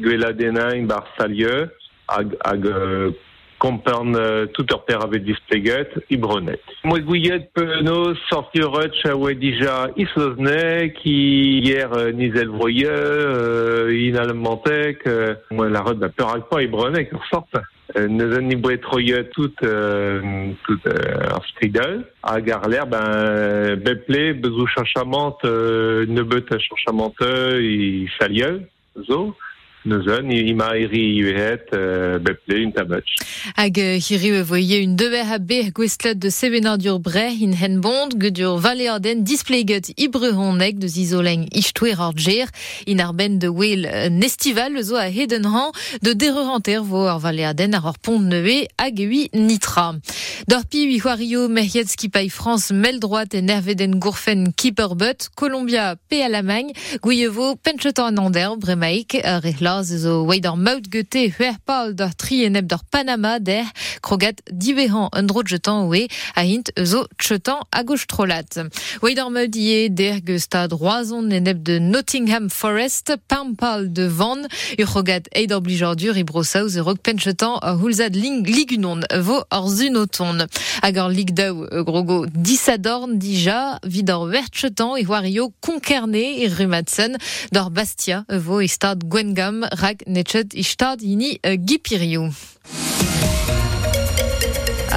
gwela 0.00 0.32
denañ 0.32 0.86
bar 0.86 1.06
salieu, 1.16 1.68
hag, 2.08 2.36
hag 2.44 2.66
euh, 2.66 3.10
kompern 3.58 4.14
euh, 4.16 4.46
tout 4.54 4.66
ur 4.72 4.84
per 4.86 5.02
ave 5.02 5.18
displeget 5.18 5.90
i 6.10 6.16
bronet. 6.16 6.60
Moi 6.84 7.00
gouillet 7.00 7.48
peno 7.54 8.14
sorti 8.28 8.62
rutsch 8.62 9.06
a 9.08 9.16
oe 9.18 9.34
dija 9.38 9.88
isozne 9.98 10.92
ki 10.98 11.16
hier 11.64 11.90
euh, 11.92 12.12
nizel 12.14 12.52
vroye, 12.54 12.86
euh, 12.86 13.90
in 13.92 14.20
almantek, 14.22 15.02
euh, 15.06 15.34
moi 15.50 15.68
la 15.68 15.82
rut 15.82 15.98
ba 15.98 16.08
peur 16.08 16.30
hag 16.34 16.46
pa 16.50 16.62
i 16.62 16.70
bronek 16.70 17.12
ur 17.12 17.26
sort. 17.32 17.60
Euh, 17.96 18.06
Neuzen 18.06 18.48
ni 18.48 18.78
troye 18.80 19.24
tout, 19.30 19.54
euh, 19.62 20.52
tout 20.66 20.78
euh, 20.86 21.40
stridel. 21.48 22.04
Hag 22.22 22.44
ben, 22.90 23.76
beple, 23.76 24.34
bezou 24.34 24.66
chanchamant, 24.66 25.38
euh, 25.44 26.04
ne 26.06 26.22
beut 26.22 26.44
a 26.52 26.58
chanchamant 26.58 27.14
i 27.22 28.06
salieu, 28.18 28.68
zo. 29.08 29.34
Neuzen, 29.84 30.30
ima 30.30 30.76
eri 30.76 31.14
iuhet, 31.16 31.70
euh, 31.72 32.18
beple, 32.18 32.66
un 32.66 32.72
tabetch. 32.72 33.14
Hag 33.56 33.78
euh, 33.78 33.98
hiri 34.02 34.32
e 34.34 34.42
voye 34.42 34.86
dur 34.86 35.14
in 37.40 37.52
hen 37.54 37.80
bond, 37.80 38.10
ibrehonek 39.96 40.78
de 40.78 40.88
ar 41.96 42.12
in 42.86 42.98
ar 42.98 43.14
ben 43.14 43.38
de 43.38 43.46
euh, 43.46 44.08
nestival 44.08 44.82
zo 44.82 44.96
a 44.96 45.08
de 45.08 46.78
vo 46.80 47.06
ar 47.06 47.24
ar 47.24 47.84
ur 47.86 47.98
pont 48.02 48.18
nitra. 49.32 49.94
Dorpi 50.48 51.00
France 52.30 52.72
mel 52.72 52.98
droit 52.98 53.32
en 53.34 53.48
erveden 53.48 54.00
gourfen 54.00 54.52
kiperbut, 54.56 55.28
Colombia 55.36 55.94
pe 56.08 56.16
gouyevo 57.00 57.54
penchetan 57.56 58.18
an 58.18 58.26
ander 58.26 58.56
bremaik, 58.56 59.14
ar 59.24 59.44
e 59.68 59.70
laz 59.70 59.92
zo 60.02 60.24
wei 60.24 60.40
d'ar 60.40 60.56
maut 60.56 60.84
gete 60.90 61.28
huerpal 61.36 61.92
d'ar 61.94 62.14
tri 62.14 62.44
eneb 62.46 62.66
d'ar 62.66 62.82
Panama 62.90 63.38
der 63.38 63.66
krogat 64.00 64.40
divehan 64.50 65.08
un 65.18 65.26
dro 65.28 65.42
jetan 65.44 65.88
oe 65.88 66.06
a 66.34 66.42
hint 66.42 66.70
zo 66.90 67.04
tchetan 67.20 67.60
a 67.72 67.82
gauche 67.82 68.06
trolat. 68.06 68.58
Wei 69.02 69.14
d'ar 69.14 69.30
maut 69.30 69.56
ie 69.56 69.88
der 69.90 70.20
ge 70.26 70.38
stad 70.40 70.72
roazon 70.72 71.30
eneb 71.38 71.62
de 71.68 71.78
Nottingham 71.80 72.48
Forest, 72.50 73.12
pampal 73.28 73.92
de 73.92 74.08
Van, 74.08 74.46
ur 74.78 74.88
krogat 74.92 75.28
eid 75.36 75.52
ar 75.52 75.60
blijardur 75.60 76.16
i 76.16 76.24
brosaoz 76.24 76.78
e 76.78 76.84
rog 76.86 77.02
penchetan 77.04 77.58
hulzad 77.82 78.16
ling 78.16 78.46
ligunon 78.48 79.04
vo 79.26 79.42
ar 79.50 79.68
zunoton. 79.68 80.46
Hag 80.82 81.02
ar 81.02 81.12
lig 81.12 81.34
daou 81.36 81.66
e 81.68 81.84
grogo 81.84 82.18
disadorn 82.32 83.18
dija 83.20 83.78
vid 83.84 84.08
ar 84.14 84.24
vertchetan 84.32 84.96
e 84.96 85.04
wario 85.10 85.50
konkerne 85.60 86.24
e 86.44 86.48
rumatsen 86.56 87.20
d'ar 87.52 87.70
Bastia 87.70 88.24
vo 88.46 88.62
e 88.64 88.68
stad 88.68 89.04
Gwengam 89.04 89.57
rag 89.62 90.02
netchet 90.06 90.54
i 90.54 90.62
stad 90.62 91.02
ini 91.02 91.38
uh, 91.42 91.56
gipirio. 91.64 92.30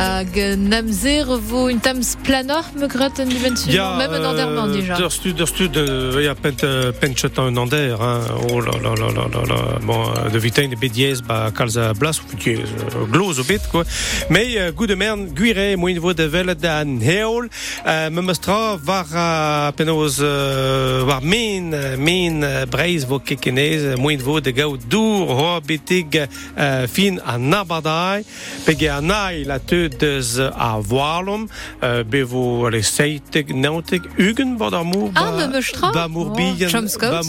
Hag 0.01 0.33
namzer 0.57 1.27
vo 1.45 1.67
un 1.69 1.77
tams 1.77 2.15
planor 2.25 2.65
me 2.73 2.87
gret 2.87 3.19
an 3.21 3.29
dimension, 3.29 3.97
même 3.99 4.13
un 4.13 4.23
anderman 4.25 4.71
déjà. 4.73 4.97
Der 4.97 5.11
stud, 5.11 5.37
der 5.37 5.45
stud, 5.45 5.77
euh, 5.77 6.23
ya 6.23 6.33
pent, 6.33 6.63
euh, 6.63 6.91
un 7.37 7.57
ander, 7.57 7.95
hein. 8.01 8.21
Oh 8.49 8.59
là 8.61 8.71
là 8.81 8.95
là 8.95 9.11
là 9.13 9.43
là. 9.47 9.79
Bon, 9.83 10.09
euh, 10.09 10.29
de 10.29 10.39
vitain 10.39 10.67
de 10.67 10.75
bediez, 10.75 11.21
ba 11.21 11.51
kalza 11.55 11.93
blas, 11.93 12.19
ou 12.19 12.25
putie, 12.25 12.55
euh, 12.55 13.05
gloz 13.11 13.39
o 13.39 13.43
bet, 13.43 13.61
quoi. 13.71 13.83
Mais, 14.31 14.57
euh, 14.57 14.71
gout 14.71 14.87
de 14.87 14.95
mern, 14.95 15.27
guire, 15.27 15.77
moin 15.77 15.93
vo 15.99 16.13
de 16.15 16.23
velet 16.23 16.55
da 16.55 16.83
heol, 16.83 17.47
euh, 17.85 18.09
me 18.09 18.21
mestra 18.21 18.77
var 18.77 19.05
a 19.13 19.71
penoz, 19.77 20.17
euh, 20.19 21.03
war 21.05 21.21
min, 21.21 21.73
euh, 21.73 21.95
min, 21.95 22.41
euh, 22.41 22.65
breiz 22.65 23.05
vo 23.05 23.19
kekenez, 23.19 23.97
moin 23.97 24.17
vo 24.17 24.41
de 24.41 24.49
gao 24.49 24.77
dour, 24.77 25.29
ho 25.29 25.61
betig, 25.61 26.27
euh, 26.57 26.87
fin 26.87 27.17
a 27.23 27.37
nabadai, 27.37 28.25
pege 28.65 28.89
a 28.89 28.99
nai 28.99 29.43
la 29.43 29.59
te 29.59 29.90
a 30.67 30.79
voilom, 30.79 31.47
euh, 31.83 32.03
bevo 32.03 32.65
ale 32.65 32.81
seitek, 32.83 33.53
nautek, 33.53 34.01
ugen, 34.17 34.57
bod 34.57 34.73
ar 34.73 34.85
mour, 34.85 35.11
Ah, 35.15 35.31
me 35.31 35.47
mestra 35.47 35.91
ba 35.91 36.07
ba 36.07 37.21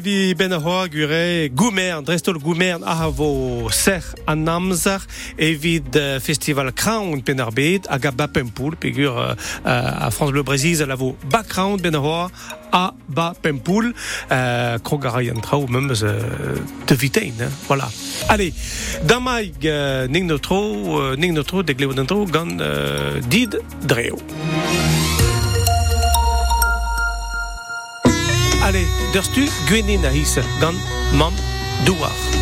vi 0.00 0.34
ben 0.34 0.52
gure 0.88 1.50
goumern, 1.54 2.04
drestol 2.04 2.38
goumern 2.40 2.82
a 2.84 3.10
vo 3.10 3.68
an 4.26 4.48
amzer 4.48 5.00
evit 5.36 5.96
festival 6.20 6.72
Crown 6.72 7.22
pen 7.22 7.40
ar 7.40 7.52
bet 7.52 7.86
hag 7.86 8.06
a 8.06 8.12
Bapempoul, 8.12 8.76
pegur 8.76 9.18
euh, 9.18 9.34
euh, 9.66 10.06
a 10.06 10.10
France 10.10 10.32
Bleu 10.32 10.42
Brésil 10.42 10.90
a 10.90 10.96
vo 10.96 11.16
background 11.30 11.82
ben 11.82 11.96
a 12.72 12.78
hoa 12.78 12.86
a 12.86 12.94
Bapempoul, 13.08 13.92
euh, 14.30 14.78
krog 14.78 15.06
a 15.06 15.10
rai 15.10 15.30
an 15.30 15.40
trao 15.40 15.66
memes 15.66 16.02
euh, 16.02 16.56
de 16.86 16.94
vitein, 16.94 17.32
hein, 17.40 17.50
voilà. 17.68 17.88
Allez, 18.28 18.52
damaig 19.04 19.54
euh, 19.64 20.08
ning 20.08 20.26
no 20.26 20.38
tro, 20.38 21.00
euh, 21.00 21.16
ning 21.16 21.34
no 21.34 21.42
tro, 21.42 21.62
de 21.62 21.72
gleo 21.72 21.92
d'an 21.92 22.06
tro, 22.06 22.24
gant 22.26 22.58
euh, 22.60 23.20
did 23.28 23.60
dreo. 23.82 24.18
Allez, 28.64 28.86
derstu 29.12 29.48
gwenin 29.68 30.04
a 30.04 30.10
his 30.10 30.38
gant 30.60 30.78
mam 31.18 31.32
douar. 31.84 32.41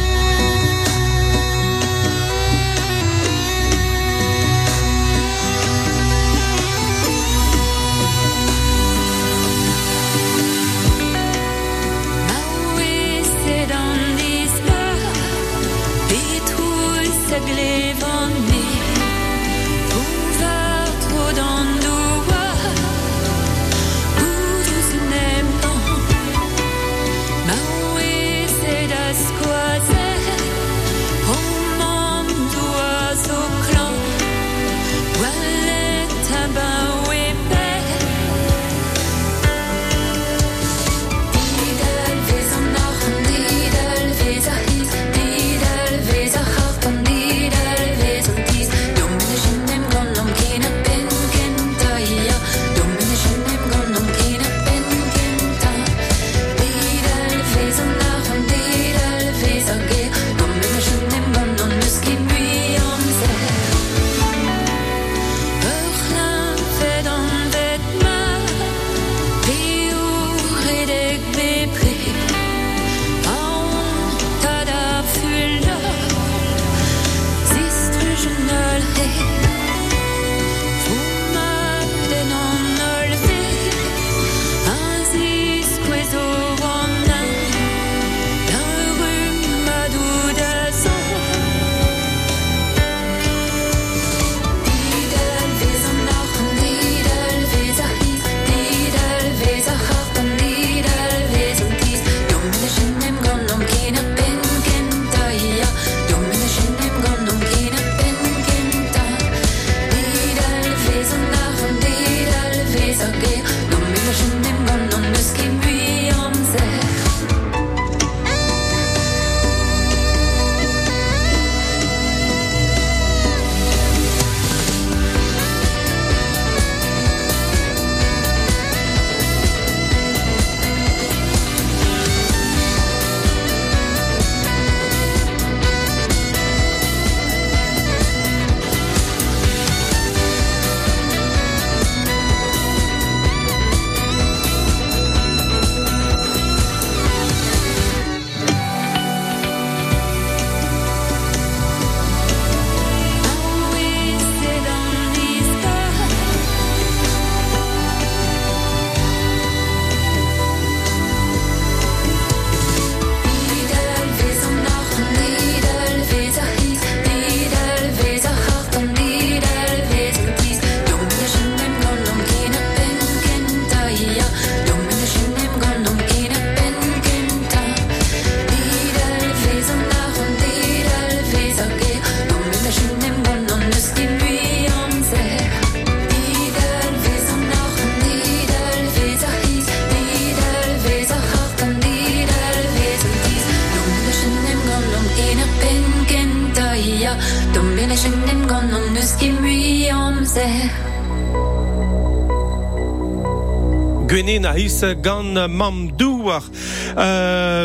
gant 205.02 205.48
Mamdouar. 205.48 206.42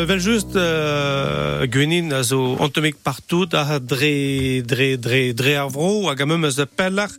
Douar. 0.04 0.10
Euh, 0.10 0.18
just 0.18 0.56
euh, 0.56 1.66
Gwenin 1.66 2.12
a 2.12 2.22
zo 2.22 2.56
antomik 2.58 2.96
partout 3.02 3.48
a 3.52 3.78
dre, 3.78 4.62
dre, 4.62 4.96
dre, 4.96 5.32
dre 5.34 5.56
ar 5.56 5.68
vro 5.70 6.08
hag 6.08 6.20
a 6.20 6.26
meum 6.26 6.44
eus 6.44 6.56
da 6.56 6.66
pellar 6.66 7.10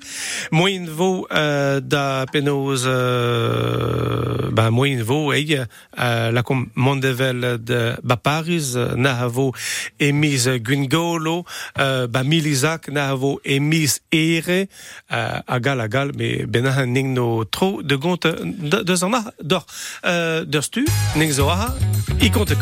moin 0.52 0.86
vo 0.90 1.28
euh, 1.32 1.80
da 1.80 2.26
penoz 2.32 2.84
euh, 2.86 4.50
ba 4.52 4.70
moin 4.72 5.02
vo 5.04 5.32
eig 5.34 5.54
euh, 5.58 6.32
la 6.32 6.44
kom 6.44 6.68
mondevel 6.76 7.58
de 7.64 7.96
Bapariz 8.04 8.76
euh, 8.76 8.96
na 8.96 9.16
ha 9.22 9.28
vo 9.28 9.54
emis 10.00 10.48
Gwingolo 10.60 11.46
euh, 11.80 12.08
ba 12.08 12.24
Milizak 12.24 12.90
na 12.92 13.10
ha 13.12 13.16
vo 13.16 13.40
emis 13.46 14.02
ere 14.12 14.68
euh, 15.12 15.40
a 15.48 15.60
gal 15.60 15.82
a 15.82 15.88
gal 15.88 16.12
me 16.16 16.46
ben 16.46 16.68
a 16.68 16.86
ning 16.86 17.14
no 17.14 17.46
tro 17.46 17.82
de 17.82 17.96
gont 17.96 18.20
de, 18.28 18.84
de 18.84 18.96
zan 18.96 19.16
a 19.16 19.24
dor 19.42 19.66
euh, 20.06 20.44
der 20.46 20.64
stu 20.64 20.86
ning 21.16 21.32
zo 21.32 21.50
a 21.50 21.72
i 22.20 22.32
kont 22.32 22.52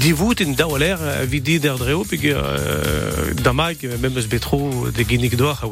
euh, 0.00 0.06
euh, 0.06 0.06
divut 0.06 0.40
in 0.40 0.54
dawaler 0.54 0.98
uh, 1.00 1.28
vidi 1.28 1.58
der 1.58 1.76
dreo 1.76 2.04
pig 2.04 2.22
uh, 2.22 2.36
damag 3.42 3.76
même 4.00 4.16
eus 4.16 4.26
betro 4.26 4.90
de 4.90 5.04
genig 5.04 5.36
doar 5.36 5.64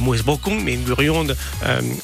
moes 0.00 0.22
men 0.62 0.84
gurion 0.84 1.28
um, 1.30 1.34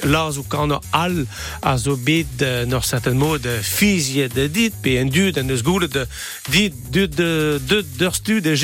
laz 0.02 0.36
ou 0.38 0.44
kan 0.48 0.80
al 0.90 1.26
a 1.60 1.76
zo 1.76 1.96
bet 1.96 2.42
uh, 2.42 2.64
nor 2.66 2.84
certain 2.84 3.16
mod 3.16 3.46
fizie 3.62 4.28
de 4.28 4.50
dit 4.50 4.74
pe 4.80 4.98
en 4.98 5.08
dud 5.08 5.36
en 5.36 5.46
de 5.46 6.06
dit 6.50 6.72
de 6.92 7.84
der 7.98 8.14
stu 8.14 8.40
de 8.40 8.50
uh, 8.50 8.56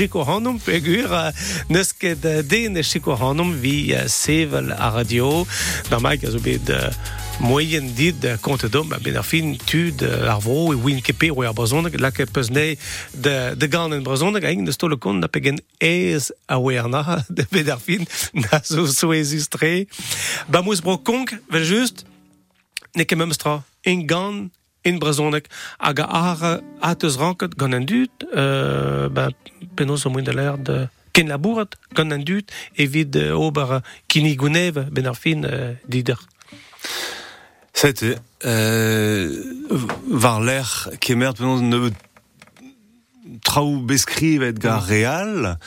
uh, 0.67 0.75
e 3.63 3.93
uh, 3.93 4.07
sevel 4.07 4.73
a 4.73 4.91
radio. 4.91 5.47
Damag 5.89 6.19
moyen 7.39 7.95
dit 7.95 8.21
de 8.21 8.37
compte 8.41 8.69
dom 8.69 8.89
ben 9.03 9.17
ar 9.17 9.25
fin 9.27 9.57
tud 9.65 10.03
ar 10.03 10.41
vro 10.41 10.73
e 10.73 10.77
win 10.77 11.01
kepe 11.03 11.27
eo 11.27 11.43
ar 11.43 11.55
la 12.01 12.11
ke 12.11 12.27
peus 12.27 12.49
ne 12.51 12.77
de, 13.11 13.55
de 13.57 13.67
gant 13.69 13.93
en 13.93 14.03
brazoneg 14.03 14.45
a 14.45 14.51
ing 14.51 14.65
de 14.65 14.73
stole 14.73 14.97
kont 14.97 15.21
da 15.21 15.29
pegen 15.29 15.61
ez 15.79 16.31
a 16.47 16.59
na 16.89 17.23
de 17.29 17.47
ben 17.51 17.71
ar 17.71 17.81
fin 17.81 18.07
na 18.43 18.61
zo 18.63 18.87
so 18.87 19.13
ezistre 19.13 19.87
ba 20.49 20.63
mous 20.63 20.81
bro 20.81 20.99
konk 20.99 21.35
vel 21.51 21.65
just 21.65 22.05
ne 22.95 23.05
kem 23.05 23.19
memstra 23.19 23.63
en 23.83 24.07
gant 24.07 24.51
in 24.83 24.99
brazoneg 24.99 25.47
hag 25.79 26.01
a 26.01 26.05
ar 26.05 26.61
a 26.81 26.95
teus 26.95 27.17
ranket 27.17 27.57
gant 27.57 27.75
en 27.75 27.85
dut 27.85 28.13
euh, 28.37 29.09
ba 29.09 29.31
penaos 29.75 30.07
o 30.07 30.11
mouin 30.11 30.23
de 30.23 30.33
l'air 30.33 30.59
de 30.59 30.87
ken 31.13 31.29
labouret 31.29 31.75
gant 31.95 32.13
an 32.13 32.23
dud 32.23 32.51
evit 32.75 33.17
ober 33.33 33.81
kinigounev 34.07 34.87
ben 34.91 35.07
ar 35.07 35.17
fin 35.17 35.43
euh, 35.45 35.75
dider. 35.89 36.19
C'était 37.75 38.17
euh, 38.47 39.29
var 40.09 40.41
l'air 40.41 40.89
kemer 41.01 41.33
penaos 41.35 41.61
ne 41.61 41.91
traoù 43.43 43.81
beskrivet 43.83 44.53
gar 44.59 44.83
real. 44.87 45.59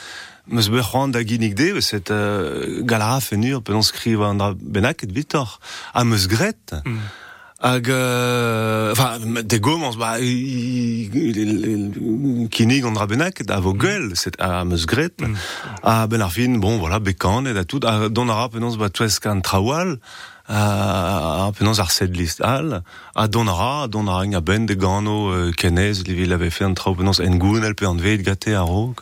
Meus 0.48 0.70
bec'hoant 0.70 1.08
da 1.12 1.20
ginnig 1.22 1.54
de 1.54 1.80
set 1.84 2.10
euh, 2.10 2.80
galara 2.82 3.20
fenur 3.20 3.60
penaos 3.62 3.90
skriv 3.92 4.22
an 4.24 4.40
dra 4.40 4.54
benak 4.56 5.04
et 5.04 5.12
vitor. 5.12 5.60
A 5.94 6.04
meus 6.04 6.26
gret 6.28 6.72
Mm. 6.84 6.98
hag 7.60 7.88
euh, 7.90 8.92
enfin 8.92 9.18
de 9.42 9.58
gomans 9.58 9.96
ba 9.98 10.16
kinnig 12.56 12.84
an 12.86 12.94
dra 12.94 13.06
benak 13.10 13.42
a 13.50 13.60
vo 13.60 13.74
guel 13.74 14.14
set 14.16 14.40
a 14.40 14.64
meus 14.64 14.86
gret 14.86 15.18
Mm. 15.20 15.34
a 15.82 16.06
ben 16.06 16.22
ar 16.22 16.32
fin 16.32 16.56
bon 16.58 16.78
voilà 16.78 17.00
bekan 17.00 17.44
et 17.46 17.56
a 17.58 17.64
tout 17.64 17.84
a 17.84 18.08
don 18.08 18.28
ara 18.30 18.48
penaos 18.48 18.76
ba 18.78 18.88
twesk 18.88 19.26
an 19.26 19.40
trawal 19.42 19.98
a 20.48 21.47
penaos 21.58 21.80
ar 21.82 21.90
sed 21.90 22.16
list 22.16 22.40
al 22.40 22.82
a 23.14 23.26
don 23.28 23.48
ara 23.52 23.84
a 23.84 23.88
don 23.88 24.08
ara 24.08 24.36
a 24.38 24.40
ben 24.40 24.66
de 24.66 24.74
gano 24.74 25.30
euh, 25.32 25.52
kenez 25.52 26.04
li 26.06 26.14
vil 26.14 26.32
ave 26.32 26.50
fait 26.50 26.64
an 26.64 26.74
trao 26.74 26.94
penaos 26.94 27.20
en 27.20 27.36
gounel 27.42 27.74
pe 27.74 27.86
an 27.86 27.98
vet 27.98 28.22
gate 28.22 28.54
a 28.54 28.62
ro. 28.62 28.94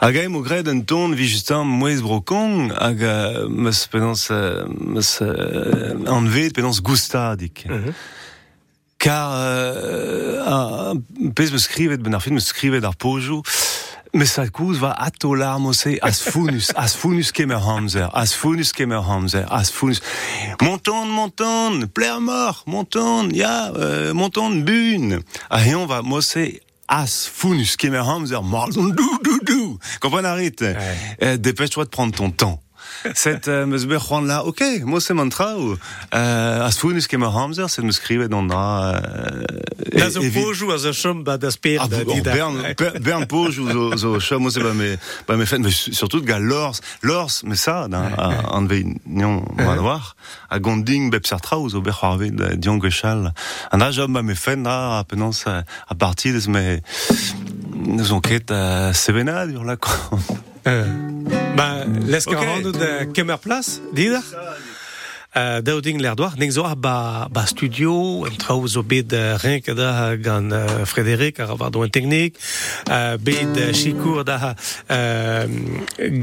Hag 0.00 0.16
a 0.16 0.28
mo 0.28 0.42
gred 0.42 0.68
an 0.68 0.84
ton 0.84 1.14
vi 1.14 1.26
justin 1.26 1.64
mouez 1.64 2.02
brokong 2.02 2.70
hag 2.74 3.00
meus 3.48 3.88
meus 3.90 5.20
an 5.20 6.28
vet 6.28 6.54
goustadik. 6.82 7.64
Mhm. 7.68 7.94
Car 8.98 9.30
euh, 9.34 10.42
a- 10.44 10.94
pez 11.34 11.50
skrivet 11.58 12.02
ben 12.02 12.14
ar 12.14 12.20
fin 12.22 12.34
me 12.34 12.40
skrivet 12.40 12.84
ar 12.84 12.96
pojou 12.96 13.42
Mais 14.18 14.26
ça 14.26 14.48
kouz 14.48 14.80
va 14.80 14.90
atolar 14.98 15.60
mose 15.60 15.96
as 16.02 16.20
funus, 16.20 16.72
as 16.74 16.96
funus 16.96 17.30
kemer 17.30 17.60
hamzer, 17.64 18.10
as 18.12 18.34
funus 18.34 18.72
kemer 18.72 18.98
hamzer, 18.98 19.46
as 19.48 19.70
funus. 19.70 20.00
Monton, 20.60 21.06
monton, 21.06 21.86
plaire 21.94 22.20
mort, 22.20 22.64
monton, 22.66 23.28
ya, 23.30 23.70
euh, 23.76 24.12
monton, 24.12 24.50
bune. 24.50 25.20
Ah, 25.50 25.64
et 25.64 25.76
on 25.76 25.86
va 25.86 26.02
mose 26.02 26.36
as 26.88 27.30
funus 27.32 27.76
kemer 27.76 27.98
hamzer, 27.98 28.42
mordon, 28.42 28.88
dou, 28.88 29.18
dou, 29.22 29.38
dou. 29.46 29.78
Comprenez, 30.00 30.26
Arit? 30.26 30.56
Euh, 31.22 31.36
Dépêche-toi 31.36 31.84
de 31.84 31.90
prendre 31.90 32.12
ton 32.12 32.32
temps. 32.32 32.60
Cette 33.14 33.48
euh, 33.48 33.66
me 33.66 33.78
zber 33.78 34.02
c'hoant 34.02 34.20
là, 34.20 34.44
ok, 34.44 34.62
moi 34.84 35.00
c'est 35.00 35.14
mantra 35.14 35.56
ou 35.56 35.76
euh, 36.14 36.66
as 36.66 36.76
funus 36.78 37.06
kemer 37.06 37.26
hamzer, 37.26 37.68
c'est 37.70 37.82
de 37.82 37.86
me 37.86 37.92
skrivet 37.92 38.28
dans 38.28 38.42
dra. 38.42 38.94
Euh, 38.96 39.44
Na 39.94 40.10
zo 40.10 40.20
pojou 40.34 40.72
a 40.72 40.78
zo 40.78 40.92
chom 40.92 41.22
ba 41.24 41.38
da 41.38 41.48
ah, 41.48 41.88
da 41.88 42.04
dida. 42.04 42.32
Bern, 42.32 42.74
Bern, 42.76 42.98
Bern 42.98 43.26
Poj 43.26 43.58
ou 43.60 43.96
zo, 43.96 44.20
chum, 44.20 44.42
moi 44.42 44.50
c'est 44.50 44.60
pas 44.60 44.74
mes, 44.74 44.96
pas 45.26 45.36
mes 45.36 45.46
fans, 45.46 45.60
mais 45.60 45.70
surtout 45.70 46.20
gars 46.22 46.38
Lors, 46.38 46.76
Lors, 47.02 47.30
mais 47.44 47.56
ça, 47.56 47.88
d'un, 47.88 48.10
un 48.18 48.62
de 48.62 48.84
nion, 49.06 49.44
on 49.58 49.64
va 49.64 49.76
voir, 49.76 50.16
à 50.50 50.58
Gonding, 50.58 51.10
Beb 51.10 51.26
Sartra, 51.26 51.58
ou 51.58 51.68
zo 51.68 51.80
ber 51.80 51.98
c'hoarvet, 52.00 52.30
de 52.30 52.54
Dion 52.54 52.80
un 53.72 53.80
âge 53.80 53.98
homme, 53.98 54.20
mes 54.22 54.34
fans, 54.34 54.62
là, 54.62 54.98
à 54.98 55.04
penance, 55.04 55.46
à, 55.46 55.64
à 55.88 55.94
partir 55.94 56.34
de 56.34 56.50
mes, 56.50 56.80
nos 57.74 58.12
enquêtes 58.12 58.50
à 58.50 58.92
dur 59.46 59.64
là, 59.64 59.76
quoi. 59.76 60.18
Ba, 61.56 61.84
lesk 62.06 62.28
Ok. 62.28 62.36
okay. 62.36 62.62
de 62.72 63.12
kemer 63.12 63.38
plas, 63.38 63.80
dida 63.92 64.22
Uh, 65.36 65.60
Dauding 65.60 66.00
l'air 66.00 66.16
doar, 66.16 66.32
nek 66.40 66.50
zo 66.50 66.64
ba, 66.80 67.28
ba 67.30 67.44
studio, 67.46 68.24
en 68.26 68.36
trao 68.40 68.66
zo 68.66 68.82
bet 68.82 69.12
uh, 69.12 69.36
renk 69.36 69.68
da 69.76 70.16
gant 70.16 70.50
uh, 70.52 70.86
Frédéric, 70.88 71.38
ar 71.38 71.50
avar 71.52 71.70
teknik, 71.90 72.34
uh, 72.88 73.14
bet 73.20 73.52
uh, 73.60 73.68
chikour 73.72 74.24
da 74.24 74.56
uh, 74.88 75.44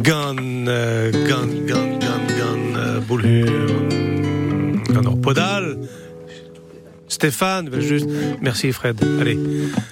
gant, 0.01 0.41
uh, 0.67 1.11
gant, 1.29 1.53
gant, 1.69 1.93
gant, 2.01 2.27
gant, 2.33 2.75
uh, 2.75 2.99
boulhur, 3.05 3.77
gant 4.89 5.05
ur 5.05 5.21
podal, 5.21 5.77
Stéphane, 7.07 7.69
ben 7.69 7.81
juste, 7.81 8.09
merci 8.41 8.71
Fred, 8.73 8.99
allez. 9.21 9.37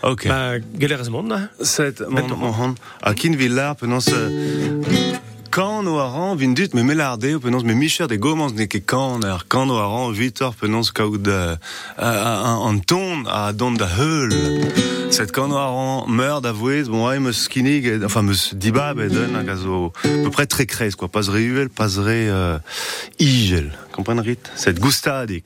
Ok. 0.02 0.28
Ba, 0.28 0.58
geler 0.80 1.00
ez 1.00 1.10
mont, 1.10 1.24
na 1.24 1.50
Set, 1.62 2.02
mon, 2.02 2.10
Maintenant. 2.10 2.38
mon 2.38 2.52
hand, 2.52 2.76
à 3.02 3.14
kin 3.14 3.36
villar, 3.36 3.76
penance, 3.76 4.10
quand 5.54 5.84
no 5.84 6.00
aran, 6.00 6.36
vin 6.36 6.54
dut, 6.54 6.74
me 6.74 6.82
melarde, 6.82 7.38
penance, 7.40 7.64
me 7.64 7.76
micher 7.76 8.08
de 8.08 8.16
gomans 8.16 8.52
ne 8.56 8.66
ket 8.66 8.88
kan, 8.88 9.20
er 9.22 9.46
quand 9.48 9.68
no 9.68 9.76
aran, 9.78 10.10
vitor, 10.10 10.56
penance, 10.56 10.90
kaout, 10.92 11.28
euh, 11.28 11.56
an 12.00 12.80
ton, 12.80 13.24
a 13.28 13.54
don 13.54 13.72
da 13.78 13.86
heul. 14.00 14.34
Set 15.12 15.32
quand 15.32 15.48
no 15.50 15.58
aran, 15.58 16.08
meur 16.08 16.42
d'avouez, 16.42 16.86
bon, 16.90 17.06
ouais, 17.08 17.20
meus 17.20 17.34
skinig, 17.34 17.86
et- 17.86 18.04
enfin, 18.04 18.24
meus 18.24 18.56
dibab, 18.56 19.00
et 19.00 19.10
den, 19.10 19.36
hag 19.36 19.48
a 19.50 19.56
zo, 19.56 19.94
à 20.04 20.08
peu 20.24 20.32
près 20.32 20.48
très 20.48 20.66
crez, 20.66 20.90
quoi, 20.98 21.08
pas 21.08 21.22
reuvel, 21.22 21.70
pas 21.70 21.86
re, 21.86 22.08
euh, 22.08 22.58
igel. 23.20 23.74
Comprenez, 23.92 24.22
Rit? 24.22 24.40
Gustadik. 24.80 24.80
Gustadik, 24.80 25.46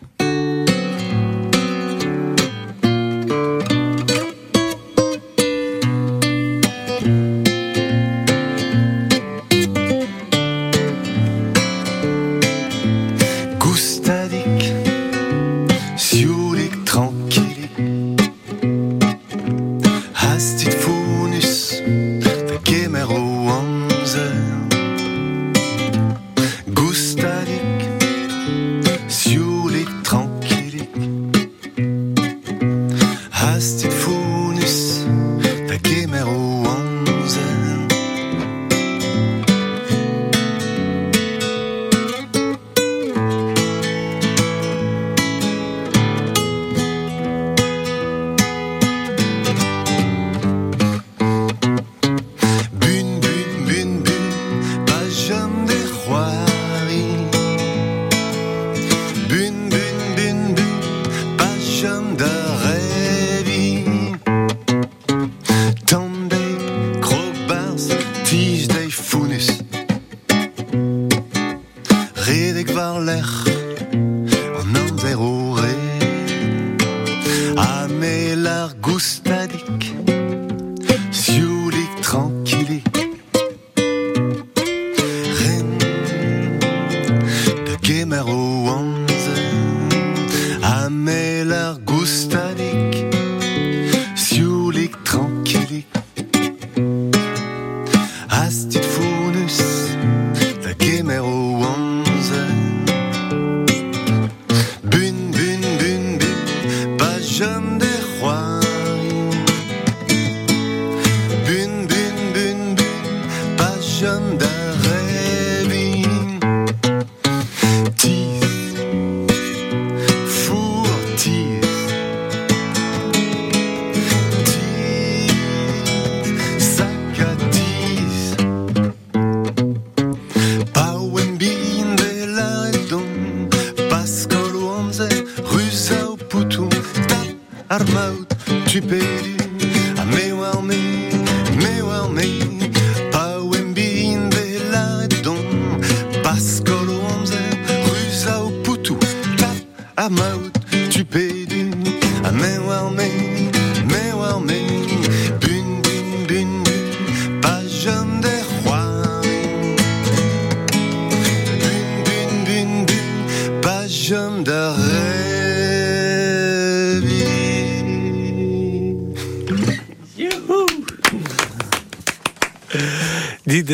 Dit 173.47 173.69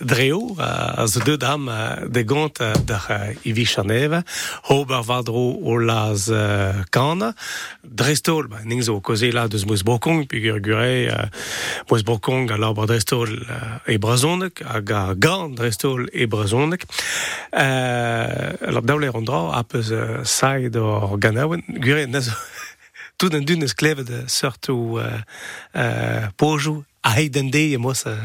dreo 0.00 0.54
a 0.56 1.04
zo 1.06 1.20
deud 1.20 1.42
am 1.44 1.68
de 2.08 2.22
gant 2.24 2.56
d'ar 2.88 3.04
Ivi 3.44 3.66
Chaneva, 3.68 4.22
hob 4.70 4.94
ar 4.96 5.04
vadro 5.04 5.42
o 5.60 5.76
laz 5.76 6.30
kana, 6.88 7.34
drestol, 7.84 8.48
ba, 8.48 8.62
ning 8.64 8.80
zo 8.80 8.96
koze 9.04 9.28
la 9.36 9.44
deus 9.52 9.66
mouz 9.68 9.84
brokong, 9.84 10.24
pig 10.24 10.48
ur 10.48 10.62
gure 10.64 11.28
mouz 11.90 12.00
brokong 12.08 12.48
a 12.48 12.56
labar 12.56 12.88
drestol 12.88 13.28
e 13.84 13.98
brazonek, 14.00 14.64
hag 14.64 14.94
a 14.96 15.04
gan 15.12 15.52
drestol 15.58 16.08
e 16.16 16.24
brazonek. 16.24 16.88
Alors 17.52 18.88
daouler 18.88 19.20
an 19.20 19.28
dra, 19.28 19.42
apes 19.60 19.92
said 20.24 20.80
or 20.80 21.18
ganawen, 21.20 21.66
gure 21.68 22.06
nazo... 22.08 22.32
tout 23.20 23.34
un 23.34 23.44
dune 23.44 23.68
skleved 23.68 24.08
sortu 24.32 24.96
uh, 24.96 25.20
uh, 25.74 26.32
poju 26.38 26.84
a 27.02 27.20
et 27.20 27.76
moi 27.76 27.94
ça 27.94 28.16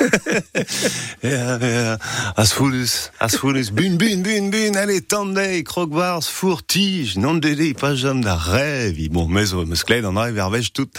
mos... 0.00 0.10
Uh, 0.26 1.20
Ja, 1.22 1.58
ja. 1.58 1.98
As 2.36 2.52
foulus, 2.52 3.10
as 3.20 3.36
foulus, 3.36 3.70
bun, 3.70 3.96
bun, 3.98 4.22
bun, 4.22 4.50
bun, 4.50 4.76
allez, 4.76 5.02
tandei, 5.02 5.62
croque-bars, 5.62 6.26
fourtige, 6.28 7.18
non 7.18 7.34
de 7.34 7.52
dé, 7.54 7.74
pas 7.74 7.94
jam 7.94 8.20
da 8.20 8.36
rêve. 8.36 9.08
Bon, 9.10 9.28
mais 9.28 9.52
o, 9.52 9.66
meus 9.66 9.84
kled 9.84 10.04
an 10.04 10.16
rêve 10.16 10.38
ervej 10.38 10.70
tout, 10.72 10.90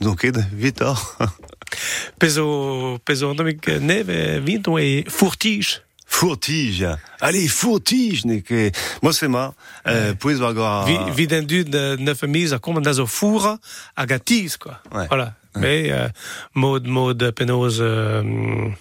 donc 0.00 0.24
ed, 0.24 0.38
vitor. 0.52 0.98
Pezo 2.18 2.98
an 3.30 3.38
domik 3.38 3.68
neve 3.80 4.40
vint 4.42 4.66
e 4.80 5.04
fourtige. 5.08 5.82
Fourtige, 6.08 6.96
allez, 7.20 7.48
fourtige, 7.52 8.26
ne 8.26 8.40
ke, 8.40 8.72
mo 9.04 9.12
se 9.12 9.28
ma, 9.28 9.52
euh, 9.86 10.14
pouez 10.18 10.40
war 10.40 10.54
gwa... 10.56 10.86
Vi, 10.88 10.96
vid 11.14 11.34
en 11.36 11.46
dud 11.46 11.68
de 11.70 11.98
neuf 12.00 12.24
miz 12.26 12.56
a 12.56 12.58
komand 12.58 12.82
da 12.82 12.96
zo 12.96 13.06
foura 13.06 13.58
hag 13.94 14.16
a 14.16 14.18
tiz, 14.18 14.56
quoi. 14.56 14.80
Voilà. 14.90 15.36
Me, 15.60 15.76
uh, 15.92 16.10
mod, 16.54 16.86
mod, 16.86 17.22
penoz, 17.34 17.78
uh, 17.80 18.20
um, 18.22 18.74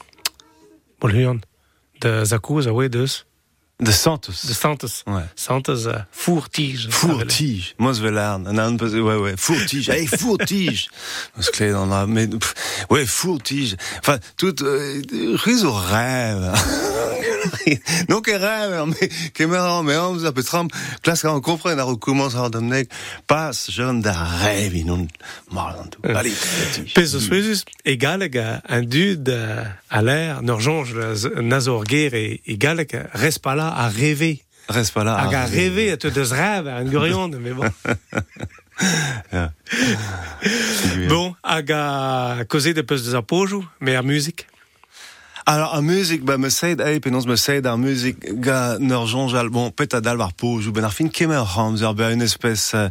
bol 1.02 1.14
huan, 1.14 1.44
da 2.02 2.24
zakouz 2.26 2.68
a 2.68 2.74
we 2.74 2.90
deus. 2.90 3.27
De 3.80 3.92
santos. 3.92 4.48
de 4.48 4.54
santos. 4.54 5.04
Ouais. 5.06 5.22
Santos 5.36 5.86
uh, 5.86 6.06
fourtige. 6.12 6.90
Fourtige. 6.90 7.76
Moi, 7.78 7.94
je 7.94 8.02
vais 8.02 8.10
l'air. 8.10 8.32
Un 8.32 8.58
an, 8.58 8.76
ouais, 8.76 9.16
ouais. 9.16 9.36
Fourtige. 9.38 9.90
Allez, 9.92 10.08
fourtige. 10.08 10.90
Parce 11.36 11.52
que 11.52 11.64
là, 11.64 11.82
on 11.82 11.92
a, 11.92 12.08
mais, 12.08 12.28
ouais, 12.90 13.06
fourtige. 13.06 13.76
Enfin, 14.00 14.18
tout, 14.36 14.64
euh, 14.64 15.04
réseau 15.36 15.74
rêve. 15.74 16.54
Non, 18.10 18.22
que 18.22 18.32
rêve, 18.32 18.86
mais, 18.88 19.10
que 19.34 19.44
marrant, 19.44 19.84
mais 19.84 19.96
on 19.98 20.14
vous 20.14 20.26
appelle 20.26 20.44
Trump. 20.44 20.72
Classe, 21.02 21.22
quand 21.22 21.36
on 21.36 21.42
comprend, 21.42 21.78
on 21.78 21.86
recommence 21.86 22.36
à 22.36 22.42
redonner, 22.42 22.88
passe, 23.26 23.72
jeune 23.72 24.02
d'un 24.02 24.12
rêve, 24.12 24.86
n'ont, 24.86 25.08
marrant, 25.52 25.86
tout. 25.86 26.02
Allez, 26.04 26.30
fourtige. 26.30 26.94
Pezo 26.94 27.20
suezus, 27.20 27.64
egaleg 27.86 28.38
a 28.38 28.62
un 28.68 28.82
dud 28.82 29.30
uh, 29.30 29.68
a 29.90 30.02
l'air, 30.02 30.42
Norjonge, 30.42 30.94
nazor 31.42 31.86
ger 31.88 32.16
e 32.16 32.42
egaleg 32.48 32.96
a 32.96 33.18
reste 33.18 33.40
pas 33.40 33.56
là 33.56 33.67
à 33.70 33.88
rêver. 33.88 34.44
Reste 34.70 34.94
pas 34.94 35.04
là. 35.04 35.16
A 35.16 35.30
ah, 35.34 35.46
rêver 35.46 35.92
a 35.92 35.98
te 35.98 36.08
rêve 36.08 36.68
a 36.68 36.78
un 36.78 36.86
gurion, 36.86 37.30
mais 37.30 37.52
bon. 37.52 37.64
Bon, 41.10 41.36
hag 41.44 41.72
a 41.72 42.46
kozet 42.48 42.74
de 42.74 42.82
peus 42.82 43.04
deus 43.04 43.16
a 43.16 43.22
pojou, 43.22 43.66
mais 43.80 43.96
a 43.96 44.04
musique. 44.04 44.48
Alors, 45.46 45.74
en 45.76 45.82
musique, 45.82 46.26
bah, 46.26 46.38
me 46.38 46.50
seid, 46.50 46.82
hey, 46.82 47.00
penons 47.00 47.26
me 47.26 47.38
seid, 47.38 47.66
en 47.68 47.78
musique, 47.78 48.20
ga, 48.42 48.78
nerjon, 48.80 49.30
jal, 49.30 49.50
bon, 49.50 49.72
pet 49.72 49.94
a 49.96 50.02
dal 50.02 50.20
war 50.20 50.34
po, 50.36 50.60
jou 50.60 50.74
ben 50.76 50.84
ar 50.84 50.92
fin 50.92 51.08
kemer 51.08 51.46
hamzer, 51.56 51.94
ben 51.96 52.12
une 52.12 52.22
espèce, 52.22 52.74
euh, 52.76 52.90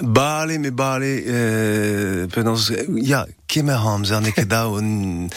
bale, 0.00 0.58
me 0.58 0.70
bale, 0.70 1.22
euh, 1.26 2.26
penons, 2.28 2.70
ya, 2.96 3.26
kemer 3.48 3.78
hamzer, 3.84 4.20
ne 4.20 4.30
ket 4.30 4.48
dao, 4.48 4.78
n- 4.80 5.28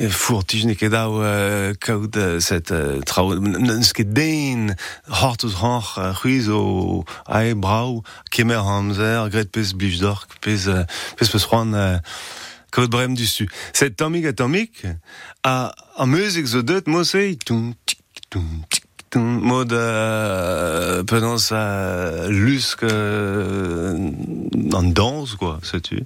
euh, 0.00 0.08
fourtige, 0.10 0.66
ne 0.66 0.74
ket 0.74 0.90
dao, 0.90 1.22
euh, 1.22 1.72
kaout, 1.80 2.16
euh, 2.16 2.40
set, 2.40 2.70
euh, 2.70 3.00
trao, 3.00 3.34
n'eus 3.34 3.92
ket 3.92 4.12
den, 4.12 4.74
hortouz 5.08 5.54
hor, 5.62 5.94
euh, 5.98 6.12
c'huiz 6.12 6.48
o, 6.50 7.04
ae, 7.26 7.54
brau, 7.54 8.02
hamzer, 8.36 9.28
gret 9.30 9.50
pez 9.50 9.72
blij 9.74 10.00
d'or, 10.00 10.26
pez, 10.40 10.68
euh, 10.68 10.84
pez 11.16 11.28
peus 11.28 11.46
c'hoant, 11.46 11.72
euh, 11.74 11.98
Kaout 12.70 12.86
brem 12.86 13.16
du 13.16 13.26
su. 13.26 13.48
Set 13.72 13.96
tamik 13.96 14.26
a 14.26 14.32
tamik, 14.32 14.86
a, 15.42 15.72
a 15.96 16.06
music 16.06 16.46
zo 16.46 16.62
deut 16.62 16.86
mo 16.86 17.02
se, 17.02 17.34
euh, 19.16 21.02
penans 21.04 21.52
a 21.52 22.28
lusk 22.28 22.82
euh, 22.82 24.10
an 24.72 24.82
danse, 24.82 25.34
quoi, 25.36 25.58
sais-tu. 25.62 26.04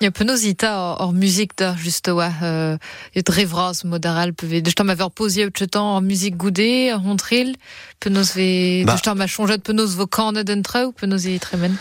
Il 0.00 0.04
y 0.04 0.06
a 0.06 0.10
penosita 0.10 0.78
hor, 0.78 1.00
hor 1.00 1.12
musique 1.12 1.58
da, 1.58 1.76
juste 1.76 2.08
oa, 2.08 2.32
euh, 2.42 2.78
et 3.14 3.22
drevras 3.22 3.84
moderal 3.84 4.32
peve, 4.32 4.62
de 4.62 4.70
stam 4.70 4.88
aver 4.88 5.10
posi 5.14 5.44
out 5.44 5.54
chetan 5.54 5.96
hor 5.96 6.00
musique 6.00 6.38
goudé, 6.38 6.90
hor 6.90 7.04
hontril, 7.04 7.54
penos 8.00 8.32
ve, 8.34 8.84
Bah. 8.86 8.94
de 8.94 8.98
stam 8.98 9.20
a 9.20 9.26
chonjet 9.26 9.58
penos 9.58 9.96
vo 9.96 10.06
kanet 10.06 10.48
en 10.48 10.62
treu, 10.62 10.92
penos 10.92 11.26
e 11.26 11.38
tremen. 11.38 11.76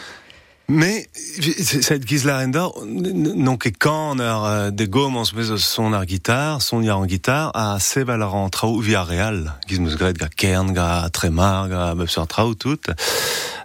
Mais, 0.71 1.09
cette 1.41 2.07
gizlarenda, 2.07 2.69
non 2.85 3.57
ket 3.57 3.79
kan 3.81 4.19
ur 4.21 4.43
euh, 4.45 4.69
de 4.69 4.85
gom 4.85 5.17
ans 5.17 5.33
bez 5.33 5.57
son 5.57 5.93
ar 5.93 6.05
gitar, 6.05 6.61
son 6.61 6.87
an 6.87 7.07
gitar, 7.07 7.49
a 7.55 7.79
seval 7.79 8.21
ar 8.21 8.35
an 8.37 8.51
trao 8.53 8.77
via 8.77 9.01
real. 9.01 9.49
Giz 9.65 9.79
meus 9.79 9.97
gret 9.97 10.19
ga 10.21 10.29
kern, 10.29 10.69
ga 10.77 11.09
tremar, 11.09 11.69
ga 11.69 11.95
bep 11.95 12.07
sur 12.07 12.27
tout, 12.27 12.85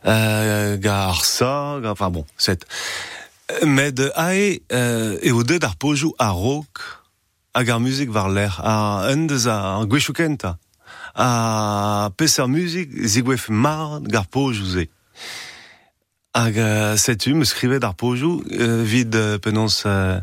euh, 0.06 0.78
ga 0.78 1.10
arsa, 1.10 1.78
ga, 1.82 1.90
enfin 1.90 2.08
bon, 2.08 2.24
set. 2.38 2.64
Med 3.62 4.00
ae, 4.16 4.62
euh, 4.72 5.20
e 5.20 5.30
o 5.30 5.44
deud 5.44 5.68
ar 5.68 5.76
pojou 5.76 6.16
a 6.16 6.30
rock, 6.32 6.80
hag 7.52 7.68
ar 7.68 7.84
musik 7.84 8.08
var 8.16 8.32
l'er, 8.32 8.56
a 8.64 9.12
un 9.12 9.28
deus 9.28 9.44
ar 9.44 9.84
gwechou-kenta, 9.84 10.56
a 11.14 12.08
peser 12.16 12.48
musik 12.48 12.96
zigwef 12.96 13.50
mar 13.50 14.00
gar 14.08 14.24
pojou. 14.24 14.88
Hag 16.34 16.58
euh, 16.58 16.96
setu, 16.96 17.34
me 17.34 17.44
skrivet 17.44 17.84
ar 17.86 17.94
pojou, 17.94 18.42
euh, 18.58 18.82
vid 18.82 19.14
euh, 19.14 19.38
penons... 19.38 19.84
Euh, 19.86 20.18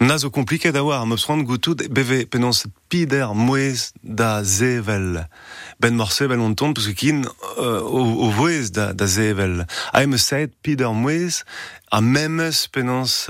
na 0.00 0.18
zo 0.18 0.30
kompliket 0.30 0.76
a 0.76 0.82
war, 0.84 1.06
meus 1.06 1.24
rand 1.24 1.42
goutout, 1.42 1.74
beve 1.90 2.26
penons 2.30 2.66
pider 2.88 3.32
mouez 3.34 3.90
da 4.04 4.44
zevel. 4.44 5.24
Ben 5.80 5.96
mor 5.96 6.12
sevel 6.12 6.38
on 6.40 6.54
ton, 6.54 6.72
parce 6.72 6.92
kin 6.94 7.22
euh, 7.58 7.80
o, 7.80 8.28
o 8.28 8.30
voez 8.30 8.70
da, 8.70 8.92
da 8.92 9.06
zevel. 9.06 9.64
A 9.92 10.06
me 10.06 10.16
seit 10.16 10.52
pider 10.62 10.92
mouez, 10.92 11.42
a 11.90 12.00
memes 12.00 12.68
penons 12.70 13.26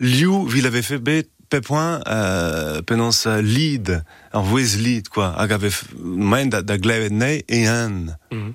liou, 0.00 0.44
vil 0.44 0.66
ave 0.68 0.82
fe 0.82 0.98
bet 0.98 1.30
euh, 1.54 2.82
penons 2.82 3.24
euh, 3.26 3.40
lead, 3.40 4.02
ar 4.32 4.42
voez 4.42 4.76
lead, 4.76 5.08
quoi. 5.08 5.30
Hag 5.38 5.52
ave 5.56 5.70
maen 5.96 6.50
da, 6.52 6.60
da 6.60 6.76
glevet 6.76 7.14
nei 7.14 7.40
e 7.48 7.64
an. 7.70 8.16
Mhm. 8.34 8.52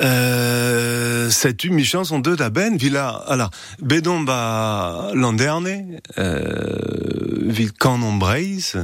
Euh, 0.00 1.28
setu 1.30 1.70
michan 1.70 2.04
son 2.04 2.20
deux 2.20 2.36
da 2.36 2.50
ben 2.50 2.76
villa 2.76 3.08
ala 3.26 3.50
bedon 3.82 4.20
ba 4.20 5.10
l'an 5.12 5.32
dernier 5.32 5.84
euh, 6.18 6.38
vil 7.46 7.72
kanon 7.72 8.14
breiz 8.14 8.76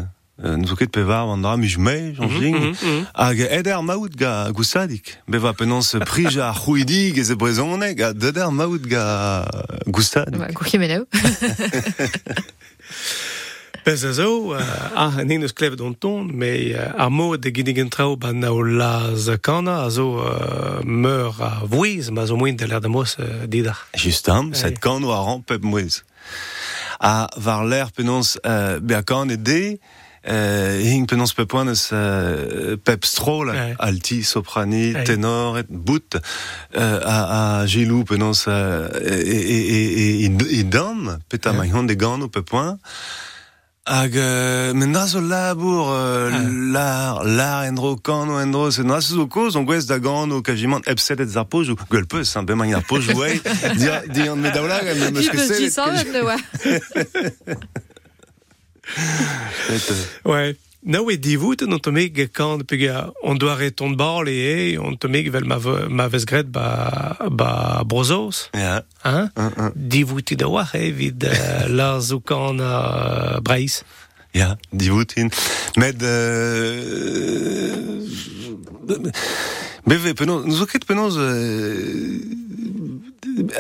euh, 0.43 0.57
nous 0.57 0.75
ket 0.75 0.91
pevar 0.91 1.29
an 1.29 1.39
dra 1.39 1.57
mij 1.57 1.79
me 1.79 2.15
j'en 2.15 2.29
jing 2.29 2.57
Mhm, 2.57 2.75
mhm. 2.83 3.07
hag 3.15 3.41
eder 3.41 3.83
maout 3.83 4.17
ga 4.17 4.51
goustadik 4.51 5.19
beva 5.29 5.53
penons 5.53 5.95
prija 6.11 6.53
c'houidig 6.53 7.17
ez 7.19 7.31
e 7.31 7.37
brezonek 7.37 8.01
a 8.01 8.13
deder 8.13 8.51
maout 8.51 8.83
ga 8.83 9.45
goustadik 9.87 10.39
Ba, 10.39 10.49
Meneo. 13.85 13.93
Pez 13.93 14.05
a 14.05 14.13
zo, 14.13 14.53
uh, 14.55 14.61
ah, 14.95 15.13
an 15.19 15.29
eus 15.31 15.53
klevet 15.53 15.81
on 15.81 15.93
ton, 15.93 16.25
mais 16.33 16.73
uh, 16.73 16.93
ar 16.97 17.11
mod 17.11 17.41
de 17.43 17.51
gidigen 17.53 17.89
trao 17.89 18.17
ban 18.17 18.33
na 18.39 18.51
o 18.53 18.63
laz 18.63 19.29
kana, 19.43 19.85
a 19.85 19.91
zo 19.91 20.19
uh, 20.19 20.81
meur 20.85 21.37
a 21.43 21.65
vouiz, 21.67 22.11
ma 22.11 22.25
zo 22.27 22.37
moin 22.37 22.55
de 22.57 22.65
l'air 22.67 22.81
de 22.81 22.89
mos 22.89 23.17
didar. 23.47 23.87
Justam, 23.95 24.55
set 24.55 24.79
kan 24.81 25.05
war 25.05 25.25
ran 25.25 25.43
pep 25.43 25.63
mouez. 25.63 26.03
A 27.01 27.29
var 27.37 27.65
l'air 27.67 27.91
penons 27.93 28.39
euh, 28.47 28.81
be 28.81 28.95
a 28.97 29.03
kan 29.03 29.29
e 29.31 29.37
de, 29.37 29.79
euh, 30.27 30.81
hing 30.81 31.05
penons 31.07 31.35
pep 31.37 31.53
oanez 31.53 31.91
euh, 31.93 32.77
pep 32.77 33.05
stro, 33.05 33.45
la, 33.45 33.53
Ouais. 33.53 33.75
alti, 33.79 34.23
soprani, 34.25 34.95
Ouais. 34.95 35.05
tenor, 35.05 35.59
et 35.59 35.67
bout, 35.69 36.17
euh, 36.77 37.01
a, 37.05 37.61
a 37.61 37.67
gelou 37.67 38.05
penons 38.05 38.47
euh, 38.49 38.89
e, 39.05 39.13
e, 39.13 39.61
e, 39.77 40.25
e, 40.25 40.31
e, 40.31 40.61
e 40.61 40.63
dam, 40.65 41.19
peta 41.29 41.53
Ouais. 41.53 41.69
de 41.87 41.95
gano 41.95 42.29
pep 42.29 42.51
oan, 42.55 42.79
Hag, 43.87 44.17
euh, 44.17 44.73
men 44.73 44.93
na 44.93 45.07
zo 45.07 45.21
labour, 45.21 45.91
euh, 45.93 46.31
Ah. 46.33 46.39
l'ar, 46.49 47.25
l'ar 47.25 47.65
endro, 47.65 47.97
kano 47.97 48.39
endro, 48.41 48.71
se 48.71 48.81
na 48.83 48.99
zo 49.01 49.27
koz, 49.27 49.57
on 49.57 49.65
gwez 49.65 49.85
da 49.85 49.99
gano, 49.99 50.41
kajimant, 50.41 50.81
epset 50.89 51.21
et 51.21 51.29
zar 51.29 51.45
pojou, 51.45 51.77
gwell 51.91 52.07
peus, 52.07 52.35
hein, 52.35 52.45
be 52.45 52.55
man 52.55 52.73
ar 52.79 52.81
ouais, 53.21 53.43
dir, 53.77 54.01
dir 54.09 54.31
an 54.33 54.37
medaoulag, 54.41 54.85
me 54.97 55.11
meus 55.11 55.29
Pi 55.29 55.37
ket 55.37 55.49
peus 55.49 55.59
di 55.59 55.71
san 55.71 55.93
oa. 56.23 56.37
Ouais. 60.25 60.57
Na 60.85 61.01
oe 61.01 61.17
divout 61.17 61.63
an 61.65 61.79
to 61.81 61.89
meg 61.97 62.19
kan 62.37 62.61
peg 62.69 62.83
on 63.25 63.39
doa 63.41 63.57
reton 63.57 63.97
bar 63.97 64.27
le 64.29 64.35
e, 64.37 64.77
on 64.77 64.99
to 65.01 65.09
meg 65.09 65.31
vel 65.33 65.49
ma, 65.49 65.57
ma 65.89 66.09
ba, 66.53 66.69
ba 67.31 67.83
brozos, 67.89 68.51
hein? 68.53 68.85
Divout 69.75 70.37
da 70.37 70.49
war 70.49 70.69
e 70.77 70.93
vid 70.93 71.25
uh, 71.25 71.65
laz 71.73 72.13
o 72.13 72.21
kan 72.21 72.61
uh, 72.61 73.41
breiz. 73.41 73.81
Ja, 74.35 74.59
die 74.71 74.91
Wutin. 74.91 75.31
Met 75.77 76.03
euh, 76.03 78.03
Beve 79.87 80.15
penaos, 80.15 80.45
nous 80.45 81.19
euh, 81.19 82.19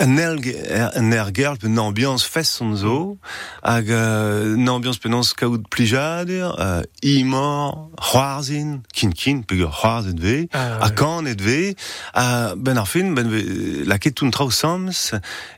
un 0.01 0.17
un 0.19 1.11
ergerl 1.13 1.57
pe 1.59 1.67
ambiance 1.79 2.25
fes 2.25 2.45
son 2.45 2.77
zo 2.77 3.19
hag 3.63 3.91
euh, 3.91 4.55
une 4.57 4.69
ambiance 4.69 4.99
penaos 4.99 5.33
kaout 5.37 5.63
plijadur 5.71 6.57
euh, 6.61 6.83
imor 7.03 7.91
c'hoarzin 8.01 8.81
kin 8.93 9.11
kin 9.11 9.43
pegur 9.43 9.71
c'hoarzet 9.71 10.19
ve 10.21 10.49
Ah, 10.53 10.79
a 10.81 10.87
ouais. 10.89 10.95
kan 10.95 11.25
et 11.27 11.41
ve 11.41 11.75
a 12.15 12.55
ben 12.57 12.77
ar 12.77 12.87
fin 12.89 13.11
ben 13.15 13.29
ve 13.29 13.85
la 13.87 13.99
ket 13.99 14.15
toun 14.15 14.31
trao 14.31 14.51
sams 14.51 15.15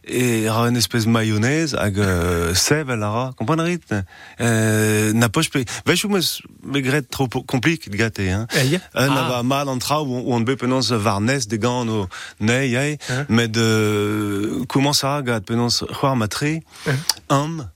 e 0.09 0.49
ra 0.49 0.69
une 0.69 0.77
espèce 0.77 1.07
mayonnaise 1.07 1.75
hag 1.75 1.99
euh, 1.99 2.55
sève 2.55 2.91
a 2.91 2.97
lara 2.97 3.33
kompanarit 3.37 3.83
euh, 4.41 5.13
na 5.13 5.29
poch 5.29 5.51
pe 5.51 5.65
vechou 5.87 6.09
meus 6.09 6.43
me 6.65 6.81
gret 6.81 7.03
trop 7.03 7.29
complik 7.47 7.91
gate 7.91 8.21
hein 8.21 8.47
Eh, 8.57 8.67
yeah. 8.67 8.81
un 8.95 9.11
Ah. 9.17 9.27
ava 9.27 9.43
mal 9.43 9.69
an 9.69 9.79
tra 9.79 10.03
où 10.03 10.33
on 10.33 10.41
be 10.41 10.57
varnes 10.97 11.47
de 11.49 11.57
gants 11.57 11.89
o 11.89 12.09
nei 12.41 12.75
ei 12.77 12.99
Hein? 13.09 13.27
Comment 14.69 14.93
ça 14.93 15.23
c'hoar 15.25 16.17
matre 16.17 16.45
Hein? 16.45 16.61
am 17.29 17.69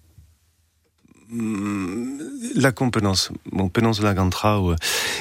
mm, 1.30 2.18
la 2.54 2.72
compétence 2.72 3.30
bon 3.52 3.68
penons 3.68 3.92
la 4.02 4.14
gantra 4.14 4.60
ou 4.60 4.74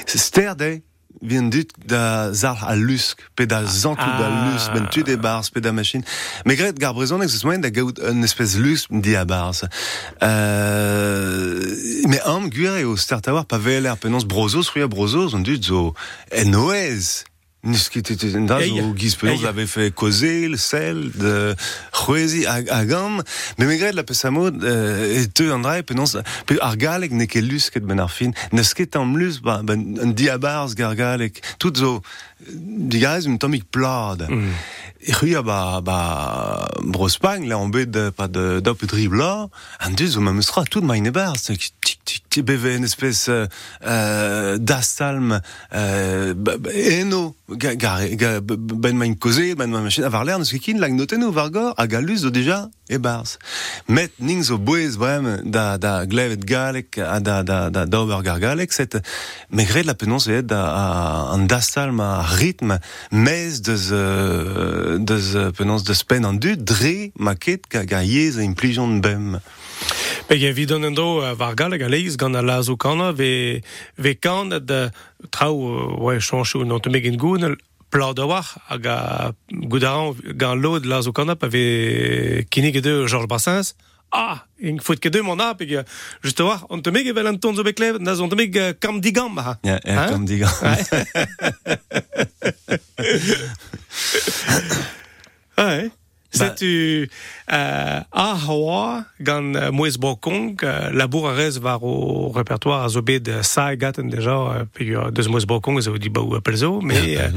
ster 0.07 0.55
de 0.55 0.82
vient 1.22 1.43
dut 1.43 1.68
da 1.86 2.32
zar 2.34 2.64
a 2.64 2.76
lusk 2.76 3.20
pe 3.36 3.45
da 3.45 3.66
zantou 3.66 4.05
da 4.20 4.28
Ah. 4.28 4.51
lusk 4.53 4.72
ben 4.74 4.88
tu 4.89 5.03
des 5.03 5.18
bars 5.18 5.49
pe 5.51 5.60
da 5.60 5.72
machine 5.72 6.03
mais 6.45 6.55
gret 6.55 6.78
gar 6.80 6.93
brezon 6.93 7.22
ex 7.22 7.43
moyen 7.43 7.60
da 7.60 7.70
gaout 7.70 7.99
un 7.99 8.22
espèce 8.24 8.57
lusk 8.57 8.89
di 8.91 9.16
a 9.16 9.26
bars 9.26 9.66
euh, 10.24 11.64
mais 12.07 12.22
am 12.22 12.49
o 12.86 12.95
start 12.95 13.26
pa 13.47 13.57
veler 13.57 13.95
penons 13.97 14.26
brozos 14.26 14.70
ruia 14.70 14.88
brozos 14.88 15.34
on 15.34 15.39
dut 15.39 15.64
zo 15.64 15.93
enoez 16.32 17.26
Nis 17.62 17.89
ket 17.91 18.07
da 18.47 18.62
Eia. 18.62 18.82
zo 18.84 18.93
giz 18.95 19.18
penons 19.20 19.41
Eia. 19.41 19.49
avait 19.49 19.68
fait 19.68 19.93
causer 19.93 20.47
le 20.47 20.55
sel 20.55 21.12
de 21.16 21.55
a, 22.47 22.53
a 22.53 22.86
gam 22.86 23.22
mais 23.57 23.66
megret 23.66 23.91
la 23.91 24.03
pesamod 24.03 24.64
euh, 24.64 25.20
et 25.22 25.28
te 25.28 25.43
andrai 25.51 25.84
penons 25.84 26.16
pe 26.47 26.55
ar 26.62 26.78
galek 26.78 27.12
ne 27.12 27.26
ket 27.26 27.41
lus 27.43 27.70
ket 27.70 27.84
ben 27.84 27.99
ar 27.99 28.12
fin 28.12 28.32
nes 28.53 28.74
ket 28.74 28.95
am 28.95 29.18
lus 29.18 29.41
ba 29.43 29.60
ben 29.62 29.99
un 29.99 30.12
diabars 30.16 30.74
gar 30.74 30.95
galek 30.95 31.41
tout 31.60 31.76
zo 31.76 32.01
digarez 32.48 33.28
un 33.28 33.38
tomik 33.38 33.66
plad 33.70 34.28
Mm. 34.30 34.50
et 35.02 35.14
rui 35.16 35.36
a 35.36 35.42
ba 35.42 35.82
ba 35.82 36.68
brospagn 36.84 37.48
la 37.48 37.58
en 37.58 37.68
bet 37.70 37.86
de 37.86 38.10
pas 38.10 38.28
de 38.28 38.60
d'op 38.60 38.84
dribla 38.86 39.48
an 39.80 39.92
deus 39.96 40.18
o 40.18 40.22
mamustra 40.22 40.64
tout 40.64 40.82
meine 40.82 41.12
bar 41.12 41.34
tic 41.38 41.72
tic 41.82 42.00
tic 42.30 42.46
beve 42.46 42.76
une 42.78 42.84
espèce 42.86 43.28
euh, 43.30 43.46
euh, 43.86 44.58
d'astalm 44.58 45.42
euh, 45.74 46.34
eno 46.74 47.36
ga- 47.50 47.76
gar 47.76 48.00
ga- 48.16 48.40
b- 48.42 48.56
b- 48.58 48.74
ben 48.76 48.96
main 48.96 49.14
causer 49.16 49.56
ben 49.56 49.68
ma 49.70 49.82
machine 49.82 50.04
avoir 50.04 50.24
l'air 50.26 50.40
de 50.40 50.44
ce 50.44 50.56
qui 50.58 50.74
la 50.74 50.90
noteno 50.90 51.32
vargor 51.32 51.74
a 51.78 51.88
galus 51.88 52.26
o 52.26 52.30
déjà 52.30 52.70
e 52.90 52.98
bars. 52.98 53.38
Met 53.88 54.12
ning 54.20 54.42
zo 54.44 54.58
boez 54.58 54.98
brem 54.98 55.42
da 55.46 55.78
da 55.78 56.06
glevet 56.06 56.44
galek 56.46 56.98
a 56.98 57.20
da 57.20 57.44
da 57.44 57.70
da 57.70 57.86
d'ober 57.86 58.22
gar 58.24 58.40
galek 58.40 58.74
set 58.74 58.98
megret 59.52 59.84
la 59.86 59.94
penons 59.94 60.28
et 60.28 60.42
da 60.44 60.62
a- 60.66 61.34
an 61.34 61.46
a 62.00 62.22
rythme 62.30 62.80
mez 63.12 63.62
deus, 63.62 63.90
euh, 63.92 64.98
deus 65.00 65.36
euh, 65.36 65.52
penons, 65.52 65.84
deus 65.84 66.04
pen 66.08 66.26
an 66.26 66.34
du, 66.34 66.56
dre 66.58 67.12
ma 67.18 67.36
ket 67.36 67.68
kag 67.68 67.94
a 67.94 68.04
yez 68.04 68.38
a 68.38 68.44
implijon 68.46 69.00
bem. 69.04 69.40
Peg 70.30 70.44
evit 70.44 70.72
an 70.76 70.86
uh, 70.86 71.34
var 71.34 71.56
gal 71.56 71.74
a 71.74 71.90
leiz 71.90 72.18
gant 72.18 72.36
a 72.36 72.42
lazo 72.42 72.78
kana 72.78 73.12
ve, 73.12 73.62
ve 73.98 74.16
kan 74.16 74.50
de 74.50 74.92
trao 75.32 75.98
oa 75.98 76.20
chanchou 76.20 76.66
non 76.66 76.80
te 76.80 76.90
megin 76.90 77.18
goun 77.18 77.56
pla 77.90 78.14
da 78.14 78.26
war 78.26 78.46
hag 78.70 78.86
a 78.86 78.98
goudaran 79.50 80.14
gant 80.38 80.56
l'od 80.62 80.86
lazo 80.86 81.12
kana 81.12 81.36
pa 81.36 81.48
ve 81.48 82.46
kinig 82.50 82.76
e 82.76 82.82
de 82.82 83.08
Georges 83.08 83.28
Brassens. 83.28 83.76
Ah, 84.12 84.45
ing 84.57 84.82
fout 84.82 84.99
ket 84.99 85.14
deus 85.14 85.24
mon 85.24 85.39
ap, 85.39 85.62
e 85.62 85.84
just 86.24 86.39
war, 86.39 86.66
on 86.70 86.82
te 86.82 86.91
meg 86.91 87.14
ton 87.39 87.55
zo 87.55 87.64
beklev, 87.64 87.99
naz 87.99 88.20
on 88.20 88.30
te 88.30 88.36
meg 88.36 88.57
kam 88.80 89.01
digam, 89.01 89.38
ja 89.64 89.80
er 89.84 90.18
Ouais. 95.57 95.91
C'est 96.32 96.55
tu 96.55 97.10
euh, 97.51 97.99
a 98.12 98.36
euh, 99.55 99.72
Moes 99.72 99.97
Bokong 99.97 100.55
euh, 100.64 100.91
labour 100.91 101.28
a 101.28 101.34
rez 101.34 101.57
var 101.60 101.84
o 101.84 102.30
répertoire 102.30 102.84
a 102.84 102.89
zo 102.89 103.01
bet 103.01 103.28
euh, 103.28 103.41
sa 103.41 103.76
gaten 103.76 104.10
deja 104.10 104.38
euh, 104.38 104.66
pegur 104.72 105.12
deus 105.12 105.28
Moes 105.28 105.45
Bokong 105.47 105.82
zo 105.82 105.97
di 105.97 106.10
ba 106.10 106.22
ou 106.22 106.36
apel 106.36 106.55
zo 106.55 106.82
mais 106.82 107.18
euh, 107.18 107.30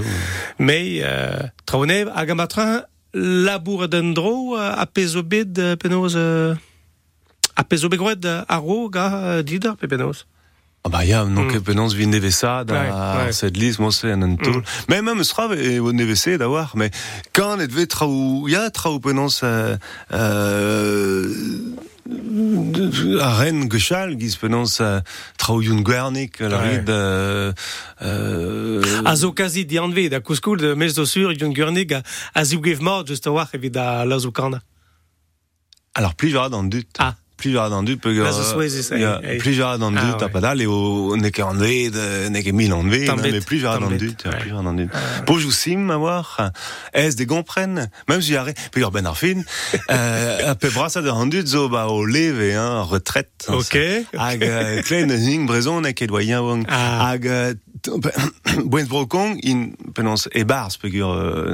mais 0.58 1.00
euh, 1.02 1.40
traonev 1.64 2.12
hag 2.14 2.30
a 2.30 2.34
matran 2.34 2.82
labour 3.14 3.88
den 3.88 4.14
dro 4.14 4.56
euh, 4.56 4.72
a 4.76 4.86
pezo 4.86 5.22
bet 5.22 5.58
euh, 5.58 5.76
penoz 5.76 6.14
euh, 6.16 6.54
a 7.56 7.64
pezo 7.64 7.88
bet 7.88 7.98
gret 7.98 8.24
euh, 8.24 8.42
a 8.48 8.56
ro 8.58 8.88
ga 8.88 9.42
dider 9.42 9.76
pe 9.76 9.86
penoz 9.86 10.26
Ah 10.84 10.88
bah 10.88 11.04
ja, 11.06 11.24
non 11.24 11.44
Mm. 11.44 11.50
ket 11.52 11.62
penons 11.62 11.94
vi 11.94 12.08
nevesa 12.08 12.64
da 12.64 13.30
cette 13.30 13.56
liste. 13.56 13.78
Mo 13.78 13.92
se 13.92 14.08
an 14.08 14.20
an 14.22 14.34
tol. 14.34 14.64
Mais 14.88 15.00
même 15.00 15.22
sra 15.22 15.46
e 15.54 15.78
o 15.78 15.92
nevese 15.92 16.36
da 16.38 16.48
war, 16.50 16.72
mais 16.74 16.90
quand 17.32 17.60
et 17.60 17.70
ve 17.70 17.86
trao 17.86 18.48
ya 18.48 18.68
trao 18.70 18.98
penons 18.98 19.44
euh, 19.44 19.76
euh, 22.12 23.20
a 23.20 23.34
ren 23.38 23.68
gechal 23.70 24.18
giz 24.18 24.36
penons 24.36 24.80
euh, 24.80 25.00
trao 25.38 25.60
yun 25.62 25.82
gwernik 25.82 26.40
la 26.40 26.58
rid 26.58 26.90
euh, 26.90 27.52
euh, 28.02 29.02
a 29.04 29.16
zo 29.16 29.32
kazi 29.32 29.64
di 29.64 29.78
anve 29.78 30.08
da 30.10 30.20
kouskoul 30.20 30.58
de 30.58 30.74
mez 30.74 30.94
do 30.94 31.04
sur 31.06 31.32
yon 31.32 31.52
gurnig 31.52 31.92
a, 32.34 32.44
zougev 32.44 32.80
mort 32.80 33.06
just 33.06 33.26
a 33.26 33.32
war 33.32 33.48
evit 33.54 33.76
a 33.76 34.04
alors 35.94 36.14
plus 36.14 36.30
vera 36.30 36.48
dans 36.48 36.62
le 36.62 36.68
dut. 36.68 36.88
Ah. 36.98 37.14
Ya, 37.50 39.20
eh, 39.22 39.34
eh. 39.34 39.38
plus 39.38 39.52
vera 39.52 39.78
dans 39.78 39.90
le 39.90 39.98
Ah, 39.98 40.04
dut 40.04 40.10
ouais. 40.12 40.16
t'as 40.18 40.28
pas 40.28 40.40
dal 40.40 40.60
et 40.62 40.66
au 40.66 41.16
ne 41.16 41.28
ket 41.28 41.42
an 41.42 41.54
de 41.54 42.28
ne 42.28 42.40
ket 42.40 42.52
mil 42.52 42.72
an 42.72 42.82
ve 42.82 43.06
Tambet, 43.06 43.32
mais 43.32 43.40
plus 43.40 43.58
vera 43.58 43.78
dans 43.78 43.88
le 43.88 43.96
tambet, 43.98 44.12
dut, 44.12 44.16
ouais. 44.28 44.38
plus 44.40 44.50
vera 44.50 44.62
dans 44.62 44.72
le 44.72 44.84
dut. 44.84 44.90
Po 45.26 45.38
jou 45.38 45.50
sim 45.50 45.90
a 45.90 45.96
war, 45.98 46.50
ez 46.92 47.14
de 47.16 47.24
gompren, 47.24 47.88
même 48.08 48.22
si 48.22 48.36
arre, 48.36 48.52
pe 48.70 48.80
ben 48.92 49.06
ar 49.06 49.16
fin, 49.16 49.42
euh, 49.90 50.50
a 50.50 50.54
pe 50.54 50.68
brasa 50.68 51.02
de 51.02 51.10
handut 51.10 51.46
zo 51.46 51.68
ba 51.68 51.88
o 51.88 52.04
leve, 52.04 52.54
hein, 52.54 52.82
retraite. 52.82 53.46
Ok. 53.48 53.76
Euh, 53.76 54.82
klen 54.82 55.10
hing 55.10 55.46
brezon 55.46 55.82
ket 55.92 56.08
doyen 56.08 56.40
wong. 56.40 56.64
Ah. 56.68 57.14
Euh, 57.24 57.54
brokong 58.88 59.38
in 59.42 59.72
bars 60.44 60.76
pegur 60.78 61.12
euh, 61.12 61.52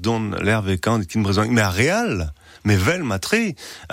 don 0.00 0.30
kin 1.06 1.20
brezon 1.22 1.46
mais 1.50 1.62
mais 2.64 2.76
vel 2.76 3.02
matre 3.02 3.34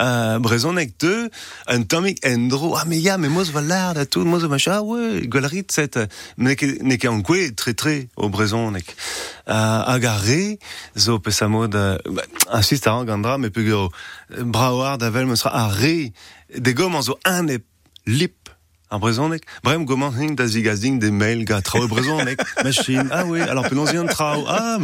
euh, 0.00 0.38
brezonek 0.38 0.98
te 0.98 1.28
un 1.68 1.82
endro 2.24 2.76
ah 2.76 2.84
mais 2.86 2.98
ya 2.98 3.18
mais 3.18 3.28
mos 3.28 3.50
valar 3.50 3.94
da 3.94 4.06
tout 4.06 4.24
mos 4.24 4.46
machin 4.48 4.72
ah 4.76 4.82
ouais 4.82 5.26
galerit 5.26 5.66
set 5.70 5.98
mais 6.36 6.56
ne 6.82 6.96
ke 6.96 7.06
an 7.08 7.22
kwe 7.22 7.54
très 7.54 7.74
très 7.74 8.08
au 8.16 8.28
brezonek 8.28 8.94
euh, 9.48 10.56
zo 10.96 11.18
pesamod 11.18 11.74
euh, 11.74 11.98
bah, 12.06 12.22
insiste 12.52 12.86
à 12.86 13.04
gandra 13.04 13.38
mais 13.38 13.50
pegur 13.50 13.90
euh, 14.32 14.44
brawar 14.44 14.98
da 14.98 15.10
vel 15.10 15.26
mosra 15.26 15.50
a 15.54 15.68
re 15.68 16.12
de 16.56 16.72
gom 16.72 16.96
an 16.96 17.02
zo 17.02 17.18
un 17.24 17.48
e 17.48 17.58
lip 18.06 18.45
un 18.90 18.98
brezonek 18.98 19.42
brem 19.64 19.84
goman 19.84 20.12
hing 20.14 20.36
da 20.38 20.46
zigazding 20.46 21.00
des 21.00 21.10
mails 21.10 21.44
ga 21.44 21.60
trao 21.60 21.88
machine. 22.64 23.08
Ah 23.10 23.24
oui 23.24 23.40
alors 23.40 23.68
penons 23.68 23.86
un 23.86 24.06
trao. 24.06 24.44
Ah 24.48 24.78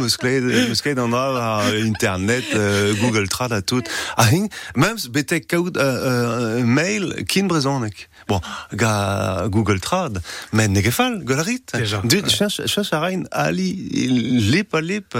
dans 0.95 1.07
la 1.07 1.63
internet 1.85 2.43
euh, 2.55 2.93
google 2.95 3.29
trad 3.29 3.53
à 3.53 3.61
tout. 3.61 3.83
Ah 4.17 4.27
même 4.75 4.97
betek 5.09 5.47
kaout 5.47 5.77
euh, 5.77 6.59
euh, 6.59 6.63
mail 6.63 7.25
kin 7.27 7.45
brezonek 7.47 8.09
bon 8.27 8.41
ga 8.73 9.47
google 9.47 9.79
trad 9.79 10.21
mais 10.51 10.67
negefal 10.67 11.23
golarit. 11.23 11.63
Déjà, 11.73 12.01
du 12.03 12.17
ouais. 12.17 12.29
cherche 12.29 12.65
cherche 12.65 12.93
a 12.93 12.99
rein 12.99 13.23
ali 13.31 13.73
lip 13.73 14.73
a 14.73 14.81
lip 14.81 15.17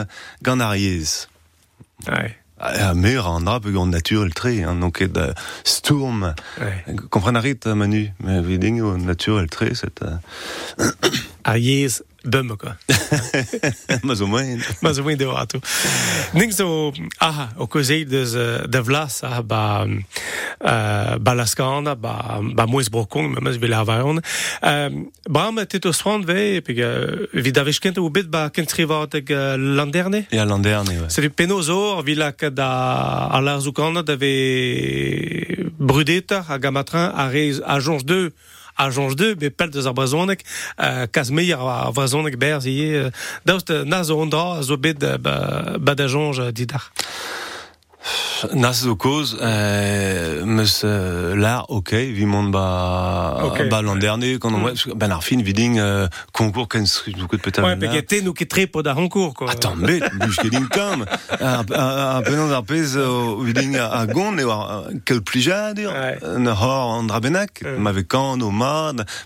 ouais. 2.07 2.42
A 2.59 2.93
mer 2.93 3.25
an 3.27 3.59
pe 3.59 3.71
gant 3.71 3.87
nature 3.87 4.29
tre 4.33 4.63
hein, 4.63 4.75
donc 4.75 5.01
et 5.01 5.07
de 5.07 5.33
Sturm 5.63 6.33
ouais. 6.61 6.85
Comprenez 7.09 7.55
Manu, 7.65 8.13
mais 8.19 8.41
viding 8.41 8.81
au 8.81 8.97
nature 8.97 9.39
elle 9.39 9.49
très 9.49 9.73
cette. 9.73 10.01
euh, 10.03 11.57
yez 11.57 11.87
bum, 12.23 12.57
quoi. 12.57 12.75
Mais 14.03 14.21
au 14.21 14.27
moins. 14.27 14.57
Maar 14.81 14.93
zo 14.93 15.03
moet 15.03 15.19
je 15.19 15.25
wat 15.25 15.55
Ning 16.33 16.53
zo, 16.53 16.91
ah, 17.17 17.47
o 17.57 17.67
dus 17.67 18.33
uh, 18.33 18.63
de 18.69 18.83
vlas, 18.83 19.21
ah, 19.21 19.39
ba, 19.45 19.85
uh, 19.85 21.15
ba 21.21 21.35
laskanda, 21.35 21.95
ba, 21.95 22.39
ba 22.53 22.65
moes 22.65 22.89
brokong, 22.89 23.33
maar 23.33 23.41
mes 23.41 23.57
vil 23.57 23.73
avaon. 23.73 24.23
Um, 24.61 25.11
Bram, 25.23 25.67
tit 25.67 25.85
o 25.85 25.91
swant 25.91 26.25
ve, 26.25 26.61
pig, 26.63 26.77
uh, 26.77 27.27
vi 27.31 27.51
davish 27.51 27.79
kent 27.79 28.11
bit 28.11 28.29
ba 28.29 28.49
kent 28.49 28.69
skrivat 28.69 29.13
eg 29.13 29.29
uh, 29.29 29.53
landerne? 29.57 30.25
Ja, 30.29 30.45
l'an 30.45 30.59
dernier, 30.59 30.99
ouais. 30.99 31.09
C'est 31.09 31.21
du 31.21 31.29
penozo, 31.29 32.01
vi 32.03 32.15
la 32.15 32.31
ka 32.31 32.49
da, 32.49 33.27
a 33.31 33.41
la 33.41 33.59
zoukanda, 33.59 34.03
d'ave 34.03 35.71
brudeta, 35.77 36.45
a 36.47 36.57
gamatran, 36.57 37.11
a 37.15 37.27
reiz, 37.27 37.61
a 37.63 37.79
jonge 37.79 38.03
2, 38.03 38.31
a 38.75 38.89
jonge 38.89 39.15
2, 39.19 39.35
be 39.41 39.51
pel 39.51 39.73
deus 39.73 39.87
ar 39.89 39.95
brazonek, 39.97 40.43
uh, 40.77 41.05
uh, 43.69 43.83
na 43.87 44.03
bet 45.79 45.97
didar. 46.51 46.91
Nas 48.53 48.73
zo 48.83 48.95
koz, 48.95 49.37
euh, 49.41 50.43
meus 50.45 50.81
euh, 50.83 51.35
l'ar, 51.35 51.69
ok, 51.69 51.93
ba, 52.51 53.39
Ok. 53.43 53.69
ba 53.69 53.81
l'an 53.81 53.95
dernier, 53.95 54.37
quand 54.39 54.53
on 54.53 54.59
Mm. 54.59 54.93
ben 54.95 55.11
ar 55.11 55.23
fin 55.23 55.37
viding, 55.41 55.79
euh, 55.79 56.07
concours 56.33 56.67
ken 56.67 56.85
de 57.13 57.37
peut-être. 57.37 57.63
Ouais, 57.63 57.75
pe 57.77 57.87
ket 57.87 58.21
nou 58.23 58.33
ket 58.33 58.49
tre 58.49 58.67
po 58.67 58.81
da 58.83 58.95
honkour, 58.95 59.33
quoi. 59.33 59.49
Attends, 59.49 59.75
mais, 59.75 59.99
que 60.37 60.47
din 60.49 60.67
kam. 60.67 61.05
Un 61.39 61.63
peu 62.21 62.35
d'ar 62.49 62.63
pez, 62.63 62.95
euh, 62.97 63.35
viding 63.43 63.77
a 63.77 63.87
a 63.87 64.05
gond, 64.07 64.37
e 64.37 64.43
war, 64.43 64.83
quel 65.05 65.21
plija, 65.21 65.73
dir. 65.73 65.89
Ouais. 65.91 66.19
Ne 66.37 66.49
hor 66.51 66.97
Euh. 67.65 67.77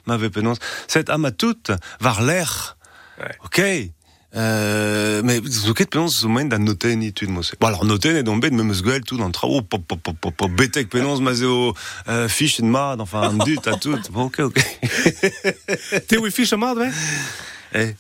m'avait. 0.05 0.59
Set 0.88 1.09
ama 1.09 1.32
var 1.99 2.22
l'air. 2.22 2.78
Ok. 3.43 3.61
Euh, 4.38 5.24
mais 5.24 5.42
zo 5.50 5.74
ket 5.74 5.90
penons 5.90 6.14
zo 6.22 6.30
main 6.30 6.46
da 6.46 6.60
noten 6.62 7.00
ni 7.00 7.12
tud 7.12 7.32
mose. 7.34 7.56
Bon, 7.60 7.68
alors 7.68 7.86
noten 7.86 8.16
et 8.16 8.22
donc 8.22 8.42
bet 8.42 8.52
même 8.52 8.72
sguel 8.74 9.02
tout 9.02 9.18
dans 9.18 9.32
trao 9.32 9.64
pop 9.64 9.82
pop 9.88 10.00
pop 10.00 10.16
pop 10.22 10.36
pop 10.36 10.52
betek 10.52 10.90
penons 10.90 11.20
mazeo 11.22 11.74
euh, 12.08 12.28
fiche 12.30 12.62
de 12.62 12.66
mad 12.68 13.02
enfin 13.02 13.22
un 13.32 13.38
dut 13.44 13.60
à 13.66 13.78
tout. 13.78 13.98
Bon, 14.12 14.26
ok 14.26 14.40
ok. 14.42 14.60
Te 16.08 16.18
oe 16.22 16.30
fiche 16.30 16.54
mad, 16.54 16.78
ve? 16.78 16.92
Eh. 17.74 17.96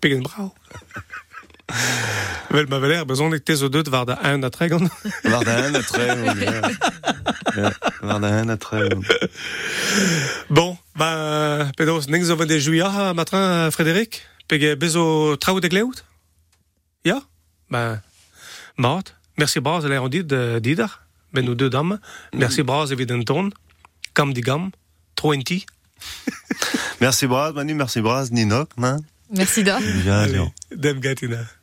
Pegen 0.00 0.22
brau. 0.22 0.54
Vel 2.54 2.66
ma 2.68 2.78
veler, 2.80 3.04
bezon 3.04 3.34
ek 3.36 3.44
te 3.44 3.56
zo 3.56 3.68
deut 3.68 3.88
da 4.08 4.16
un 4.32 4.40
da 5.44 5.56
un 5.66 5.74
a 5.76 5.82
tre. 5.84 6.06
Ja, 7.56 7.72
Var 8.00 8.20
da 8.20 8.28
un 8.40 8.50
a. 8.50 8.56
Bon, 10.48 10.78
ba, 10.96 11.70
pedos, 11.76 12.06
zo 12.24 12.36
juia 12.58 13.14
Frédéric? 13.70 14.26
Bezo 14.78 15.36
de 15.36 15.68
gleout? 15.68 16.04
Ja? 17.02 17.22
Ben, 17.68 18.02
mat. 18.76 19.14
Merci 19.34 19.60
braz 19.60 19.84
a 19.84 19.88
l'air 19.88 20.02
on 20.02 20.08
dit 20.08 20.24
didar. 20.60 21.06
Ben 21.32 21.44
nou 21.44 21.54
deux 21.54 21.70
dames. 21.70 22.00
Merci 22.32 22.62
braz 22.62 22.90
evit 22.90 23.10
un 23.10 23.22
ton. 23.22 23.50
Kam 24.14 24.32
di 24.32 24.40
gam. 24.40 24.70
20. 25.20 25.66
Merci 27.00 27.26
Braz, 27.26 27.52
Manu, 27.54 27.74
merci 27.74 28.00
Braz, 28.00 28.30
Ninok, 28.30 28.76
man. 28.76 29.04
Merci, 29.30 29.62
Da. 29.64 29.78
Bien, 29.80 30.26
bien. 30.30 30.52
Dem 30.70 31.00
gatina. 31.00 31.57